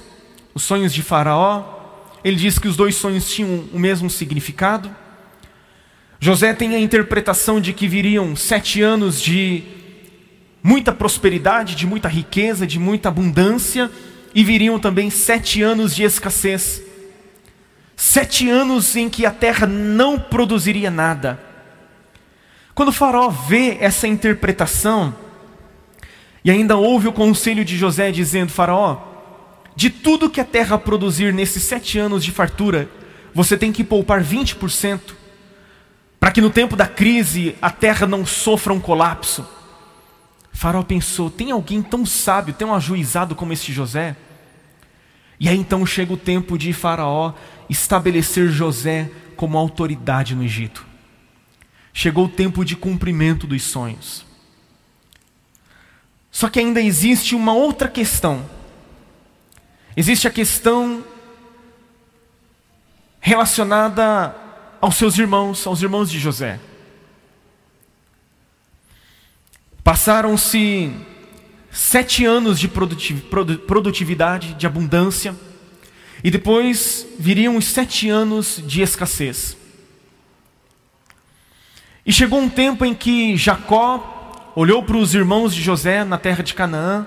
os 0.52 0.62
sonhos 0.62 0.92
de 0.92 1.00
Faraó. 1.02 2.12
Ele 2.22 2.36
diz 2.36 2.58
que 2.58 2.68
os 2.68 2.76
dois 2.76 2.96
sonhos 2.96 3.32
tinham 3.32 3.64
o 3.72 3.78
mesmo 3.78 4.10
significado. 4.10 4.94
José 6.20 6.52
tem 6.52 6.74
a 6.74 6.78
interpretação 6.78 7.58
de 7.58 7.72
que 7.72 7.88
viriam 7.88 8.36
sete 8.36 8.82
anos 8.82 9.22
de 9.22 9.78
muita 10.68 10.92
prosperidade, 10.92 11.74
de 11.74 11.86
muita 11.86 12.08
riqueza, 12.08 12.66
de 12.66 12.78
muita 12.78 13.08
abundância, 13.08 13.90
e 14.34 14.44
viriam 14.44 14.78
também 14.78 15.08
sete 15.08 15.62
anos 15.62 15.96
de 15.96 16.02
escassez. 16.02 16.82
Sete 17.96 18.50
anos 18.50 18.94
em 18.94 19.08
que 19.08 19.24
a 19.24 19.30
terra 19.30 19.66
não 19.66 20.18
produziria 20.18 20.90
nada. 20.90 21.40
Quando 22.74 22.90
o 22.90 22.92
Faraó 22.92 23.30
vê 23.30 23.78
essa 23.80 24.06
interpretação, 24.06 25.14
e 26.44 26.50
ainda 26.50 26.76
ouve 26.76 27.08
o 27.08 27.14
conselho 27.14 27.64
de 27.64 27.74
José 27.74 28.12
dizendo: 28.12 28.52
Faraó, 28.52 28.98
de 29.74 29.88
tudo 29.88 30.28
que 30.28 30.40
a 30.40 30.44
terra 30.44 30.76
produzir 30.76 31.32
nesses 31.32 31.62
sete 31.62 31.98
anos 31.98 32.22
de 32.22 32.30
fartura, 32.30 32.90
você 33.32 33.56
tem 33.56 33.72
que 33.72 33.82
poupar 33.82 34.22
20%, 34.22 35.00
para 36.20 36.30
que 36.30 36.42
no 36.42 36.50
tempo 36.50 36.76
da 36.76 36.86
crise 36.86 37.56
a 37.62 37.70
terra 37.70 38.06
não 38.06 38.26
sofra 38.26 38.74
um 38.74 38.80
colapso. 38.80 39.56
Faraó 40.52 40.82
pensou: 40.82 41.30
tem 41.30 41.50
alguém 41.50 41.82
tão 41.82 42.04
sábio, 42.04 42.54
tão 42.54 42.74
ajuizado 42.74 43.34
como 43.34 43.52
este 43.52 43.72
José? 43.72 44.16
E 45.40 45.48
aí 45.48 45.56
então 45.56 45.86
chega 45.86 46.12
o 46.12 46.16
tempo 46.16 46.58
de 46.58 46.72
Faraó 46.72 47.32
estabelecer 47.68 48.48
José 48.48 49.10
como 49.36 49.56
autoridade 49.56 50.34
no 50.34 50.42
Egito. 50.42 50.84
Chegou 51.92 52.24
o 52.24 52.28
tempo 52.28 52.64
de 52.64 52.74
cumprimento 52.74 53.46
dos 53.46 53.62
sonhos. 53.62 54.26
Só 56.30 56.48
que 56.48 56.58
ainda 56.58 56.80
existe 56.80 57.34
uma 57.34 57.52
outra 57.52 57.88
questão. 57.88 58.44
Existe 59.96 60.28
a 60.28 60.30
questão 60.30 61.04
relacionada 63.20 64.34
aos 64.80 64.96
seus 64.96 65.18
irmãos, 65.18 65.66
aos 65.66 65.82
irmãos 65.82 66.10
de 66.10 66.18
José. 66.18 66.60
Passaram-se 69.88 70.92
sete 71.70 72.22
anos 72.22 72.60
de 72.60 72.68
produtividade, 72.68 74.52
de 74.52 74.66
abundância, 74.66 75.34
e 76.22 76.30
depois 76.30 77.06
viriam 77.18 77.56
os 77.56 77.64
sete 77.64 78.06
anos 78.06 78.62
de 78.66 78.82
escassez. 78.82 79.56
E 82.04 82.12
chegou 82.12 82.38
um 82.38 82.50
tempo 82.50 82.84
em 82.84 82.94
que 82.94 83.34
Jacó 83.38 84.52
olhou 84.54 84.82
para 84.82 84.98
os 84.98 85.14
irmãos 85.14 85.54
de 85.54 85.62
José 85.62 86.04
na 86.04 86.18
terra 86.18 86.42
de 86.42 86.52
Canaã 86.52 87.06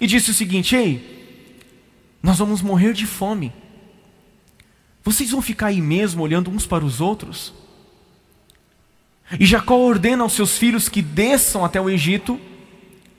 e 0.00 0.06
disse 0.06 0.30
o 0.30 0.34
seguinte: 0.34 0.76
Ei, 0.76 1.58
nós 2.22 2.38
vamos 2.38 2.62
morrer 2.62 2.92
de 2.92 3.04
fome. 3.04 3.52
Vocês 5.02 5.32
vão 5.32 5.42
ficar 5.42 5.66
aí 5.66 5.80
mesmo 5.80 6.22
olhando 6.22 6.52
uns 6.52 6.68
para 6.68 6.84
os 6.84 7.00
outros? 7.00 7.52
E 9.38 9.44
Jacó 9.44 9.76
ordena 9.76 10.22
aos 10.22 10.34
seus 10.34 10.56
filhos 10.56 10.88
que 10.88 11.02
desçam 11.02 11.64
até 11.64 11.80
o 11.80 11.90
Egito, 11.90 12.40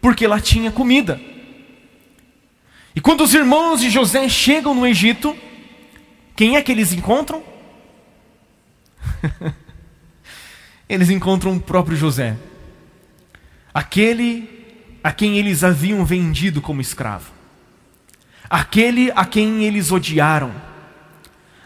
porque 0.01 0.25
lá 0.25 0.39
tinha 0.39 0.71
comida. 0.71 1.19
E 2.95 3.01
quando 3.01 3.21
os 3.21 3.33
irmãos 3.33 3.81
de 3.81 3.89
José 3.89 4.29
chegam 4.29 4.73
no 4.73 4.87
Egito, 4.87 5.35
quem 6.35 6.55
é 6.55 6.61
que 6.61 6.71
eles 6.71 6.93
encontram? 6.93 7.43
eles 10.87 11.09
encontram 11.09 11.55
o 11.55 11.59
próprio 11.59 11.97
José, 11.97 12.37
aquele 13.73 14.49
a 15.03 15.11
quem 15.11 15.37
eles 15.37 15.63
haviam 15.63 16.05
vendido 16.05 16.61
como 16.61 16.79
escravo, 16.79 17.31
aquele 18.49 19.11
a 19.13 19.25
quem 19.25 19.65
eles 19.65 19.91
odiaram, 19.91 20.53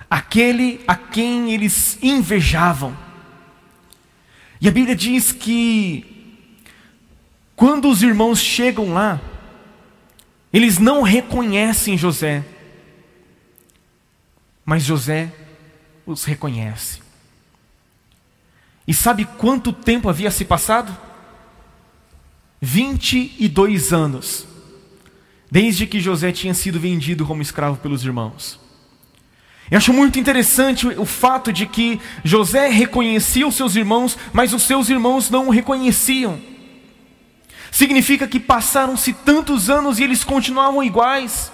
aquele 0.09 0.81
a 0.87 0.95
quem 0.95 1.53
eles 1.53 1.97
invejavam 2.01 3.10
e 4.61 4.67
a 4.67 4.71
Bíblia 4.71 4.95
diz 4.95 5.31
que 5.31 6.05
quando 7.55 7.89
os 7.89 8.03
irmãos 8.03 8.39
chegam 8.39 8.93
lá, 8.93 9.19
eles 10.53 10.77
não 10.77 11.01
reconhecem 11.01 11.97
José. 11.97 12.45
Mas 14.63 14.83
José 14.83 15.33
os 16.05 16.23
reconhece. 16.23 17.01
E 18.87 18.93
sabe 18.93 19.25
quanto 19.25 19.73
tempo 19.73 20.09
havia 20.09 20.29
se 20.29 20.45
passado? 20.45 20.95
22 22.61 23.91
anos, 23.91 24.45
desde 25.49 25.87
que 25.87 25.99
José 25.99 26.31
tinha 26.31 26.53
sido 26.53 26.79
vendido 26.79 27.25
como 27.25 27.41
escravo 27.41 27.77
pelos 27.77 28.05
irmãos. 28.05 28.59
Eu 29.71 29.77
acho 29.77 29.93
muito 29.93 30.19
interessante 30.19 30.85
o 30.85 31.05
fato 31.05 31.53
de 31.53 31.65
que 31.65 31.97
José 32.25 32.67
reconhecia 32.67 33.47
os 33.47 33.55
seus 33.55 33.77
irmãos, 33.77 34.17
mas 34.33 34.53
os 34.53 34.63
seus 34.63 34.89
irmãos 34.89 35.29
não 35.29 35.47
o 35.47 35.49
reconheciam. 35.49 36.41
Significa 37.71 38.27
que 38.27 38.37
passaram-se 38.37 39.13
tantos 39.13 39.69
anos 39.69 39.97
e 39.97 40.03
eles 40.03 40.25
continuavam 40.25 40.83
iguais. 40.83 41.49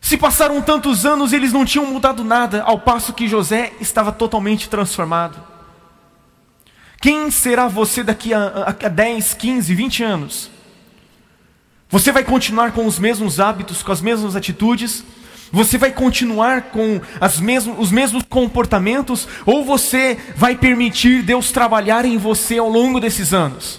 Se 0.00 0.16
passaram 0.16 0.60
tantos 0.60 1.06
anos, 1.06 1.32
eles 1.32 1.52
não 1.52 1.64
tinham 1.64 1.86
mudado 1.86 2.24
nada, 2.24 2.64
ao 2.64 2.80
passo 2.80 3.12
que 3.12 3.28
José 3.28 3.72
estava 3.80 4.10
totalmente 4.10 4.68
transformado. 4.68 5.40
Quem 7.00 7.30
será 7.30 7.68
você 7.68 8.02
daqui 8.02 8.34
a, 8.34 8.74
a 8.82 8.88
10, 8.88 9.34
15, 9.34 9.74
20 9.76 10.02
anos? 10.02 10.50
Você 11.88 12.10
vai 12.10 12.24
continuar 12.24 12.72
com 12.72 12.84
os 12.84 12.98
mesmos 12.98 13.38
hábitos, 13.38 13.80
com 13.80 13.92
as 13.92 14.00
mesmas 14.00 14.34
atitudes? 14.34 15.04
Você 15.52 15.76
vai 15.76 15.92
continuar 15.92 16.70
com 16.70 16.98
mesmos, 17.42 17.78
os 17.78 17.92
mesmos 17.92 18.24
comportamentos? 18.24 19.28
Ou 19.44 19.62
você 19.62 20.16
vai 20.34 20.56
permitir 20.56 21.22
Deus 21.22 21.52
trabalhar 21.52 22.06
em 22.06 22.16
você 22.16 22.56
ao 22.56 22.70
longo 22.70 22.98
desses 22.98 23.34
anos? 23.34 23.78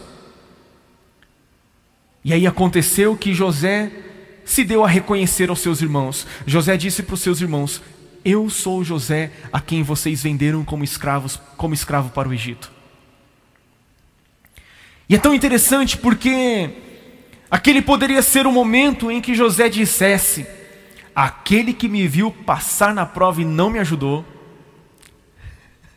E 2.23 2.31
aí 2.31 2.45
aconteceu 2.45 3.17
que 3.17 3.33
José 3.33 3.91
se 4.45 4.63
deu 4.63 4.85
a 4.85 4.87
reconhecer 4.87 5.49
aos 5.49 5.59
seus 5.59 5.81
irmãos. 5.81 6.27
José 6.45 6.77
disse 6.77 7.01
para 7.01 7.15
os 7.15 7.21
seus 7.21 7.41
irmãos: 7.41 7.81
Eu 8.23 8.51
sou 8.51 8.83
José 8.83 9.31
a 9.51 9.59
quem 9.59 9.81
vocês 9.81 10.21
venderam 10.21 10.63
como 10.63 10.83
escravos, 10.83 11.41
como 11.57 11.73
escravo 11.73 12.11
para 12.11 12.29
o 12.29 12.33
Egito. 12.33 12.71
E 15.09 15.15
é 15.15 15.17
tão 15.17 15.33
interessante 15.33 15.97
porque 15.97 16.69
aquele 17.49 17.81
poderia 17.81 18.21
ser 18.21 18.45
o 18.45 18.51
momento 18.51 19.09
em 19.09 19.19
que 19.19 19.33
José 19.33 19.67
dissesse: 19.69 20.45
Aquele 21.15 21.73
que 21.73 21.87
me 21.87 22.07
viu 22.07 22.31
passar 22.31 22.93
na 22.93 23.05
prova 23.05 23.41
e 23.41 23.45
não 23.45 23.69
me 23.69 23.79
ajudou. 23.79 24.25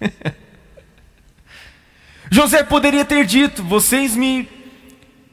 José 2.30 2.62
poderia 2.62 3.04
ter 3.04 3.24
dito: 3.24 3.62
Vocês 3.62 4.14
me 4.14 4.48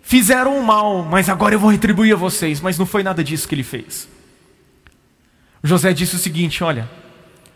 fizeram 0.01 0.61
mal, 0.61 1.03
mas 1.03 1.27
agora 1.29 1.55
eu 1.55 1.59
vou 1.59 1.71
retribuir 1.71 2.13
a 2.13 2.17
vocês. 2.17 2.61
Mas 2.61 2.77
não 2.77 2.85
foi 2.85 3.03
nada 3.03 3.23
disso 3.23 3.47
que 3.47 3.55
ele 3.55 3.63
fez. 3.63 4.07
José 5.63 5.93
disse 5.93 6.15
o 6.15 6.19
seguinte: 6.19 6.63
Olha, 6.63 6.89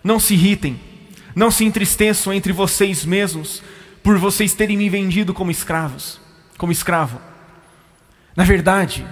não 0.04 0.20
se 0.20 0.34
irritem, 0.34 0.80
não 1.36 1.52
se 1.52 1.64
entristeçam 1.66 2.34
entre 2.34 2.52
vocês 2.52 3.06
mesmos 3.06 3.62
por 4.04 4.18
vocês 4.18 4.54
terem 4.54 4.78
me 4.78 4.90
vendido 4.90 5.34
como 5.34 5.52
escravos, 5.52 6.20
como 6.58 6.72
escravo. 6.72 7.20
Na 8.36 8.44
verdade, 8.44 9.06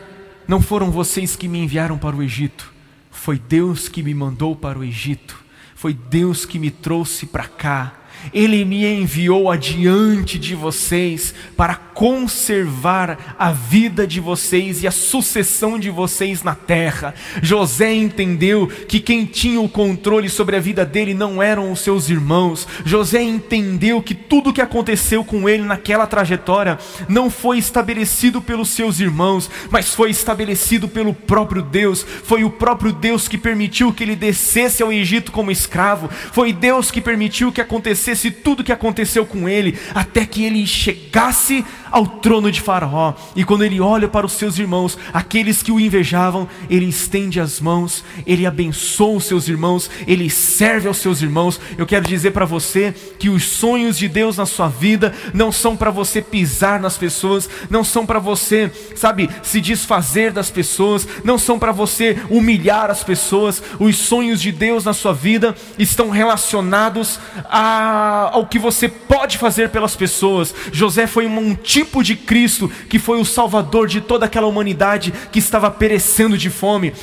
não 0.47 0.61
foram 0.61 0.91
vocês 0.91 1.35
que 1.35 1.47
me 1.47 1.59
enviaram 1.59 1.97
para 1.97 2.15
o 2.15 2.23
Egito, 2.23 2.71
foi 3.15 3.39
Deus 3.39 3.89
que 3.89 4.03
me 4.03 4.13
mandou 4.13 4.55
para 4.55 4.77
o 4.77 4.83
Egito, 4.83 5.43
foi 5.73 5.93
Deus 5.93 6.45
que 6.45 6.59
me 6.59 6.69
trouxe 6.69 7.25
para 7.25 7.47
cá 7.47 8.04
ele 8.33 8.65
me 8.65 8.85
enviou 8.85 9.49
adiante 9.49 10.37
de 10.37 10.55
vocês 10.55 11.33
para 11.55 11.75
conservar 11.75 13.35
a 13.39 13.51
vida 13.51 14.05
de 14.05 14.19
vocês 14.19 14.83
e 14.83 14.87
a 14.87 14.91
sucessão 14.91 15.79
de 15.79 15.89
vocês 15.89 16.43
na 16.43 16.53
terra. 16.53 17.13
José 17.41 17.93
entendeu 17.93 18.67
que 18.67 18.99
quem 18.99 19.25
tinha 19.25 19.61
o 19.61 19.69
controle 19.69 20.29
sobre 20.29 20.57
a 20.57 20.59
vida 20.59 20.85
dele 20.85 21.13
não 21.13 21.41
eram 21.41 21.71
os 21.71 21.79
seus 21.79 22.09
irmãos. 22.09 22.67
José 22.83 23.21
entendeu 23.21 24.01
que 24.01 24.13
tudo 24.13 24.49
o 24.49 24.53
que 24.53 24.61
aconteceu 24.61 25.23
com 25.23 25.47
ele 25.47 25.63
naquela 25.63 26.05
trajetória 26.05 26.77
não 27.07 27.29
foi 27.29 27.57
estabelecido 27.57 28.41
pelos 28.41 28.69
seus 28.69 28.99
irmãos, 28.99 29.49
mas 29.69 29.93
foi 29.93 30.09
estabelecido 30.09 30.87
pelo 30.87 31.13
próprio 31.13 31.61
Deus. 31.61 32.05
Foi 32.23 32.43
o 32.43 32.49
próprio 32.49 32.91
Deus 32.91 33.27
que 33.27 33.37
permitiu 33.37 33.93
que 33.93 34.03
ele 34.03 34.15
descesse 34.15 34.83
ao 34.83 34.91
Egito 34.91 35.31
como 35.31 35.51
escravo. 35.51 36.09
Foi 36.09 36.51
Deus 36.51 36.91
que 36.91 36.99
permitiu 36.99 37.51
que 37.51 37.61
acontecesse 37.61 38.04
acontecesse 38.05 38.29
tudo 38.29 38.59
o 38.59 38.63
que 38.63 38.71
aconteceu 38.71 39.25
com 39.25 39.49
ele, 39.49 39.77
até 39.93 40.25
que 40.25 40.43
ele 40.43 40.65
chegasse 40.67 41.65
ao 41.91 42.05
trono 42.05 42.51
de 42.51 42.61
Faraó. 42.61 43.13
E 43.35 43.43
quando 43.43 43.63
ele 43.63 43.79
olha 43.79 44.07
para 44.07 44.25
os 44.25 44.33
seus 44.33 44.59
irmãos, 44.59 44.97
aqueles 45.13 45.63
que 45.63 45.71
o 45.71 45.79
invejavam, 45.79 46.47
ele 46.69 46.85
estende 46.85 47.39
as 47.39 47.59
mãos, 47.59 48.03
ele 48.27 48.45
abençoa 48.45 49.17
os 49.17 49.25
seus 49.25 49.47
irmãos, 49.47 49.89
ele 50.05 50.29
serve 50.29 50.87
aos 50.87 50.97
seus 50.97 51.21
irmãos. 51.21 51.59
Eu 51.77 51.85
quero 51.85 52.05
dizer 52.05 52.31
para 52.31 52.45
você 52.45 52.93
que 53.17 53.29
os 53.29 53.43
sonhos 53.43 53.97
de 53.97 54.07
Deus 54.07 54.37
na 54.37 54.45
sua 54.45 54.67
vida 54.67 55.13
não 55.33 55.51
são 55.51 55.75
para 55.75 55.89
você 55.89 56.21
pisar 56.21 56.79
nas 56.79 56.97
pessoas, 56.97 57.49
não 57.69 57.83
são 57.83 58.05
para 58.05 58.19
você, 58.19 58.71
sabe, 58.95 59.29
se 59.41 59.61
desfazer 59.61 60.31
das 60.31 60.51
pessoas, 60.51 61.07
não 61.23 61.37
são 61.37 61.57
para 61.57 61.71
você 61.71 62.17
humilhar 62.29 62.91
as 62.91 63.03
pessoas. 63.03 63.63
Os 63.79 63.95
sonhos 63.95 64.41
de 64.41 64.51
Deus 64.51 64.83
na 64.83 64.93
sua 64.93 65.13
vida 65.13 65.55
estão 65.79 66.09
relacionados 66.09 67.19
a, 67.45 67.94
ao 68.31 68.45
que 68.47 68.59
você 68.59 68.87
pode 68.87 69.37
fazer 69.37 69.69
pelas 69.69 69.95
pessoas. 69.95 70.53
José 70.71 71.07
foi 71.07 71.27
um 71.27 71.55
tipo 71.55 72.03
de 72.03 72.15
Cristo 72.15 72.69
que 72.89 72.99
foi 72.99 73.19
o 73.19 73.25
salvador 73.25 73.87
de 73.87 74.01
toda 74.01 74.25
aquela 74.25 74.47
humanidade 74.47 75.13
que 75.31 75.39
estava 75.39 75.69
perecendo 75.71 76.37
de 76.37 76.49
fome. 76.49 76.93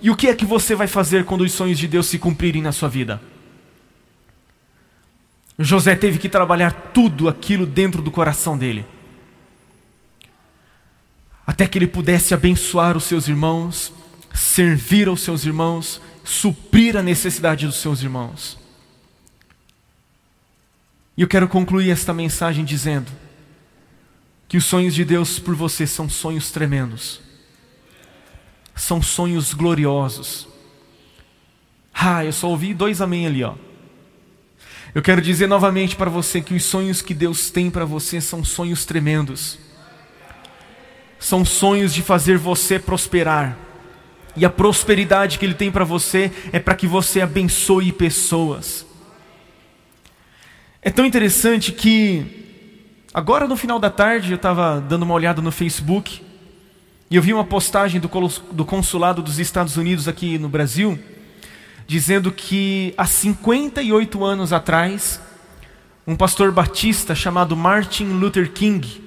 E 0.00 0.10
o 0.10 0.16
que 0.16 0.28
é 0.28 0.34
que 0.34 0.44
você 0.44 0.74
vai 0.74 0.86
fazer 0.86 1.24
quando 1.24 1.40
os 1.42 1.52
sonhos 1.52 1.78
de 1.78 1.88
Deus 1.88 2.06
se 2.06 2.18
cumprirem 2.18 2.62
na 2.62 2.72
sua 2.72 2.88
vida? 2.88 3.20
José 5.58 5.94
teve 5.94 6.18
que 6.18 6.28
trabalhar 6.28 6.72
tudo 6.92 7.28
aquilo 7.28 7.64
dentro 7.64 8.02
do 8.02 8.10
coração 8.10 8.58
dele, 8.58 8.84
até 11.46 11.66
que 11.66 11.78
ele 11.78 11.86
pudesse 11.86 12.34
abençoar 12.34 12.96
os 12.96 13.04
seus 13.04 13.26
irmãos, 13.26 13.92
servir 14.34 15.08
aos 15.08 15.22
seus 15.22 15.46
irmãos, 15.46 16.00
suprir 16.22 16.96
a 16.96 17.02
necessidade 17.02 17.66
dos 17.66 17.76
seus 17.76 18.02
irmãos. 18.02 18.58
E 21.16 21.22
eu 21.22 21.28
quero 21.28 21.48
concluir 21.48 21.90
esta 21.90 22.12
mensagem 22.12 22.64
dizendo: 22.64 23.10
que 24.48 24.56
os 24.56 24.64
sonhos 24.64 24.94
de 24.94 25.04
Deus 25.04 25.38
por 25.38 25.54
você 25.54 25.86
são 25.86 26.08
sonhos 26.08 26.50
tremendos, 26.50 27.20
são 28.74 29.02
sonhos 29.02 29.52
gloriosos. 29.54 30.48
Ah, 31.92 32.24
eu 32.24 32.32
só 32.32 32.48
ouvi 32.48 32.74
dois 32.74 33.00
amém 33.00 33.26
ali, 33.26 33.42
ó. 33.42 33.54
Eu 34.94 35.02
quero 35.02 35.20
dizer 35.20 35.46
novamente 35.46 35.96
para 35.96 36.10
você 36.10 36.40
que 36.40 36.54
os 36.54 36.64
sonhos 36.64 37.02
que 37.02 37.12
Deus 37.12 37.50
tem 37.50 37.70
para 37.70 37.84
você 37.84 38.20
são 38.20 38.44
sonhos 38.44 38.84
tremendos. 38.84 39.58
São 41.18 41.44
sonhos 41.44 41.92
de 41.92 42.02
fazer 42.02 42.38
você 42.38 42.78
prosperar. 42.78 43.56
E 44.36 44.44
a 44.44 44.50
prosperidade 44.50 45.38
que 45.38 45.44
Ele 45.44 45.54
tem 45.54 45.70
para 45.70 45.84
você 45.84 46.30
é 46.52 46.58
para 46.58 46.74
que 46.74 46.86
você 46.86 47.20
abençoe 47.20 47.92
pessoas. 47.92 48.86
É 50.86 50.90
tão 50.90 51.04
interessante 51.04 51.72
que 51.72 52.24
Agora 53.12 53.48
no 53.48 53.56
final 53.56 53.80
da 53.80 53.90
tarde 53.90 54.30
eu 54.30 54.36
estava 54.36 54.80
dando 54.80 55.02
uma 55.02 55.14
olhada 55.14 55.42
no 55.42 55.50
Facebook 55.50 56.22
e 57.10 57.16
eu 57.16 57.20
vi 57.20 57.32
uma 57.34 57.42
postagem 57.42 58.00
do, 58.00 58.08
do 58.52 58.64
consulado 58.64 59.20
dos 59.20 59.40
Estados 59.40 59.76
Unidos 59.76 60.06
aqui 60.06 60.38
no 60.38 60.48
Brasil 60.48 60.96
dizendo 61.88 62.30
que 62.30 62.94
há 62.96 63.04
58 63.04 64.24
anos 64.24 64.52
atrás 64.52 65.20
um 66.06 66.14
pastor 66.14 66.52
batista 66.52 67.16
chamado 67.16 67.56
Martin 67.56 68.04
Luther 68.04 68.52
King 68.52 69.02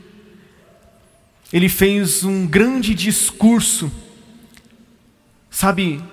ele 1.54 1.70
fez 1.70 2.26
um 2.26 2.46
grande 2.46 2.94
discurso, 2.94 3.90
sabe, 5.50 6.04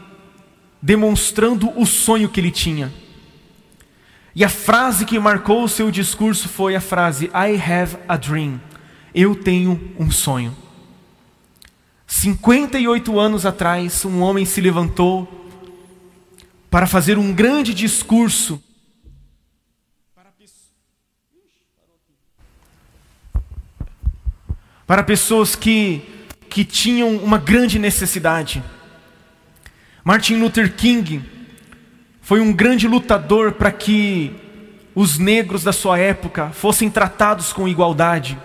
demonstrando 0.80 1.76
o 1.76 1.84
sonho 1.84 2.28
que 2.28 2.38
ele 2.38 2.52
tinha. 2.52 2.92
E 4.38 4.44
a 4.44 4.50
frase 4.50 5.06
que 5.06 5.18
marcou 5.18 5.64
o 5.64 5.68
seu 5.68 5.90
discurso 5.90 6.46
foi 6.46 6.76
a 6.76 6.80
frase 6.80 7.30
I 7.32 7.58
have 7.58 7.96
a 8.06 8.18
dream. 8.18 8.60
Eu 9.14 9.34
tenho 9.34 9.94
um 9.98 10.10
sonho. 10.10 10.54
58 12.06 13.18
anos 13.18 13.46
atrás, 13.46 14.04
um 14.04 14.20
homem 14.20 14.44
se 14.44 14.60
levantou 14.60 15.26
para 16.70 16.86
fazer 16.86 17.16
um 17.16 17.32
grande 17.32 17.72
discurso 17.72 18.62
para 24.86 25.02
pessoas 25.02 25.56
que, 25.56 26.02
que 26.50 26.62
tinham 26.62 27.16
uma 27.16 27.38
grande 27.38 27.78
necessidade. 27.78 28.62
Martin 30.04 30.36
Luther 30.36 30.76
King 30.76 31.35
foi 32.26 32.40
um 32.40 32.52
grande 32.52 32.88
lutador 32.88 33.52
para 33.52 33.70
que 33.70 34.32
os 34.96 35.16
negros 35.16 35.62
da 35.62 35.72
sua 35.72 35.96
época 35.96 36.50
fossem 36.50 36.90
tratados 36.90 37.52
com 37.52 37.68
igualdade, 37.68 38.36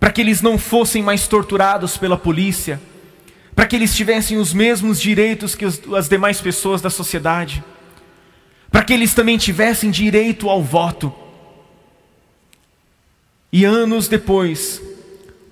para 0.00 0.10
que 0.10 0.20
eles 0.20 0.42
não 0.42 0.58
fossem 0.58 1.00
mais 1.00 1.28
torturados 1.28 1.96
pela 1.96 2.16
polícia, 2.16 2.80
para 3.54 3.68
que 3.68 3.76
eles 3.76 3.94
tivessem 3.94 4.36
os 4.36 4.52
mesmos 4.52 5.00
direitos 5.00 5.54
que 5.54 5.64
as 5.64 6.08
demais 6.08 6.40
pessoas 6.40 6.82
da 6.82 6.90
sociedade, 6.90 7.62
para 8.68 8.82
que 8.82 8.92
eles 8.92 9.14
também 9.14 9.38
tivessem 9.38 9.88
direito 9.88 10.50
ao 10.50 10.60
voto. 10.60 11.14
E 13.52 13.64
anos 13.64 14.08
depois, 14.08 14.82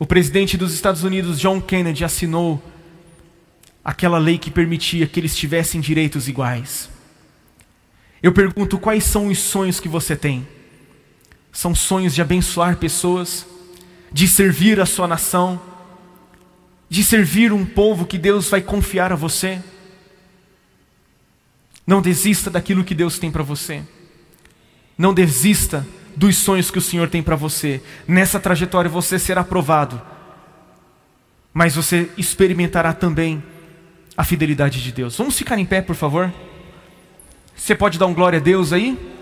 o 0.00 0.04
presidente 0.04 0.56
dos 0.56 0.74
Estados 0.74 1.04
Unidos, 1.04 1.38
John 1.38 1.60
Kennedy, 1.60 2.04
assinou 2.04 2.60
aquela 3.84 4.18
lei 4.18 4.36
que 4.36 4.50
permitia 4.50 5.06
que 5.06 5.20
eles 5.20 5.36
tivessem 5.36 5.80
direitos 5.80 6.26
iguais. 6.26 6.92
Eu 8.24 8.32
pergunto: 8.32 8.78
quais 8.78 9.04
são 9.04 9.26
os 9.26 9.38
sonhos 9.38 9.78
que 9.78 9.86
você 9.86 10.16
tem? 10.16 10.48
São 11.52 11.74
sonhos 11.74 12.14
de 12.14 12.22
abençoar 12.22 12.78
pessoas, 12.78 13.46
de 14.10 14.26
servir 14.26 14.80
a 14.80 14.86
sua 14.86 15.06
nação, 15.06 15.60
de 16.88 17.04
servir 17.04 17.52
um 17.52 17.66
povo 17.66 18.06
que 18.06 18.16
Deus 18.16 18.48
vai 18.48 18.62
confiar 18.62 19.12
a 19.12 19.14
você? 19.14 19.62
Não 21.86 22.00
desista 22.00 22.48
daquilo 22.48 22.82
que 22.82 22.94
Deus 22.94 23.18
tem 23.18 23.30
para 23.30 23.42
você. 23.42 23.82
Não 24.96 25.12
desista 25.12 25.86
dos 26.16 26.34
sonhos 26.38 26.70
que 26.70 26.78
o 26.78 26.82
Senhor 26.82 27.10
tem 27.10 27.22
para 27.22 27.36
você. 27.36 27.82
Nessa 28.08 28.40
trajetória 28.40 28.88
você 28.88 29.18
será 29.18 29.42
aprovado, 29.42 30.00
mas 31.52 31.76
você 31.76 32.10
experimentará 32.16 32.94
também 32.94 33.44
a 34.16 34.24
fidelidade 34.24 34.82
de 34.82 34.92
Deus. 34.92 35.14
Vamos 35.14 35.36
ficar 35.36 35.58
em 35.58 35.66
pé, 35.66 35.82
por 35.82 35.94
favor? 35.94 36.32
Você 37.56 37.74
pode 37.74 37.98
dar 37.98 38.06
um 38.06 38.14
glória 38.14 38.38
a 38.38 38.42
Deus 38.42 38.72
aí? 38.72 39.13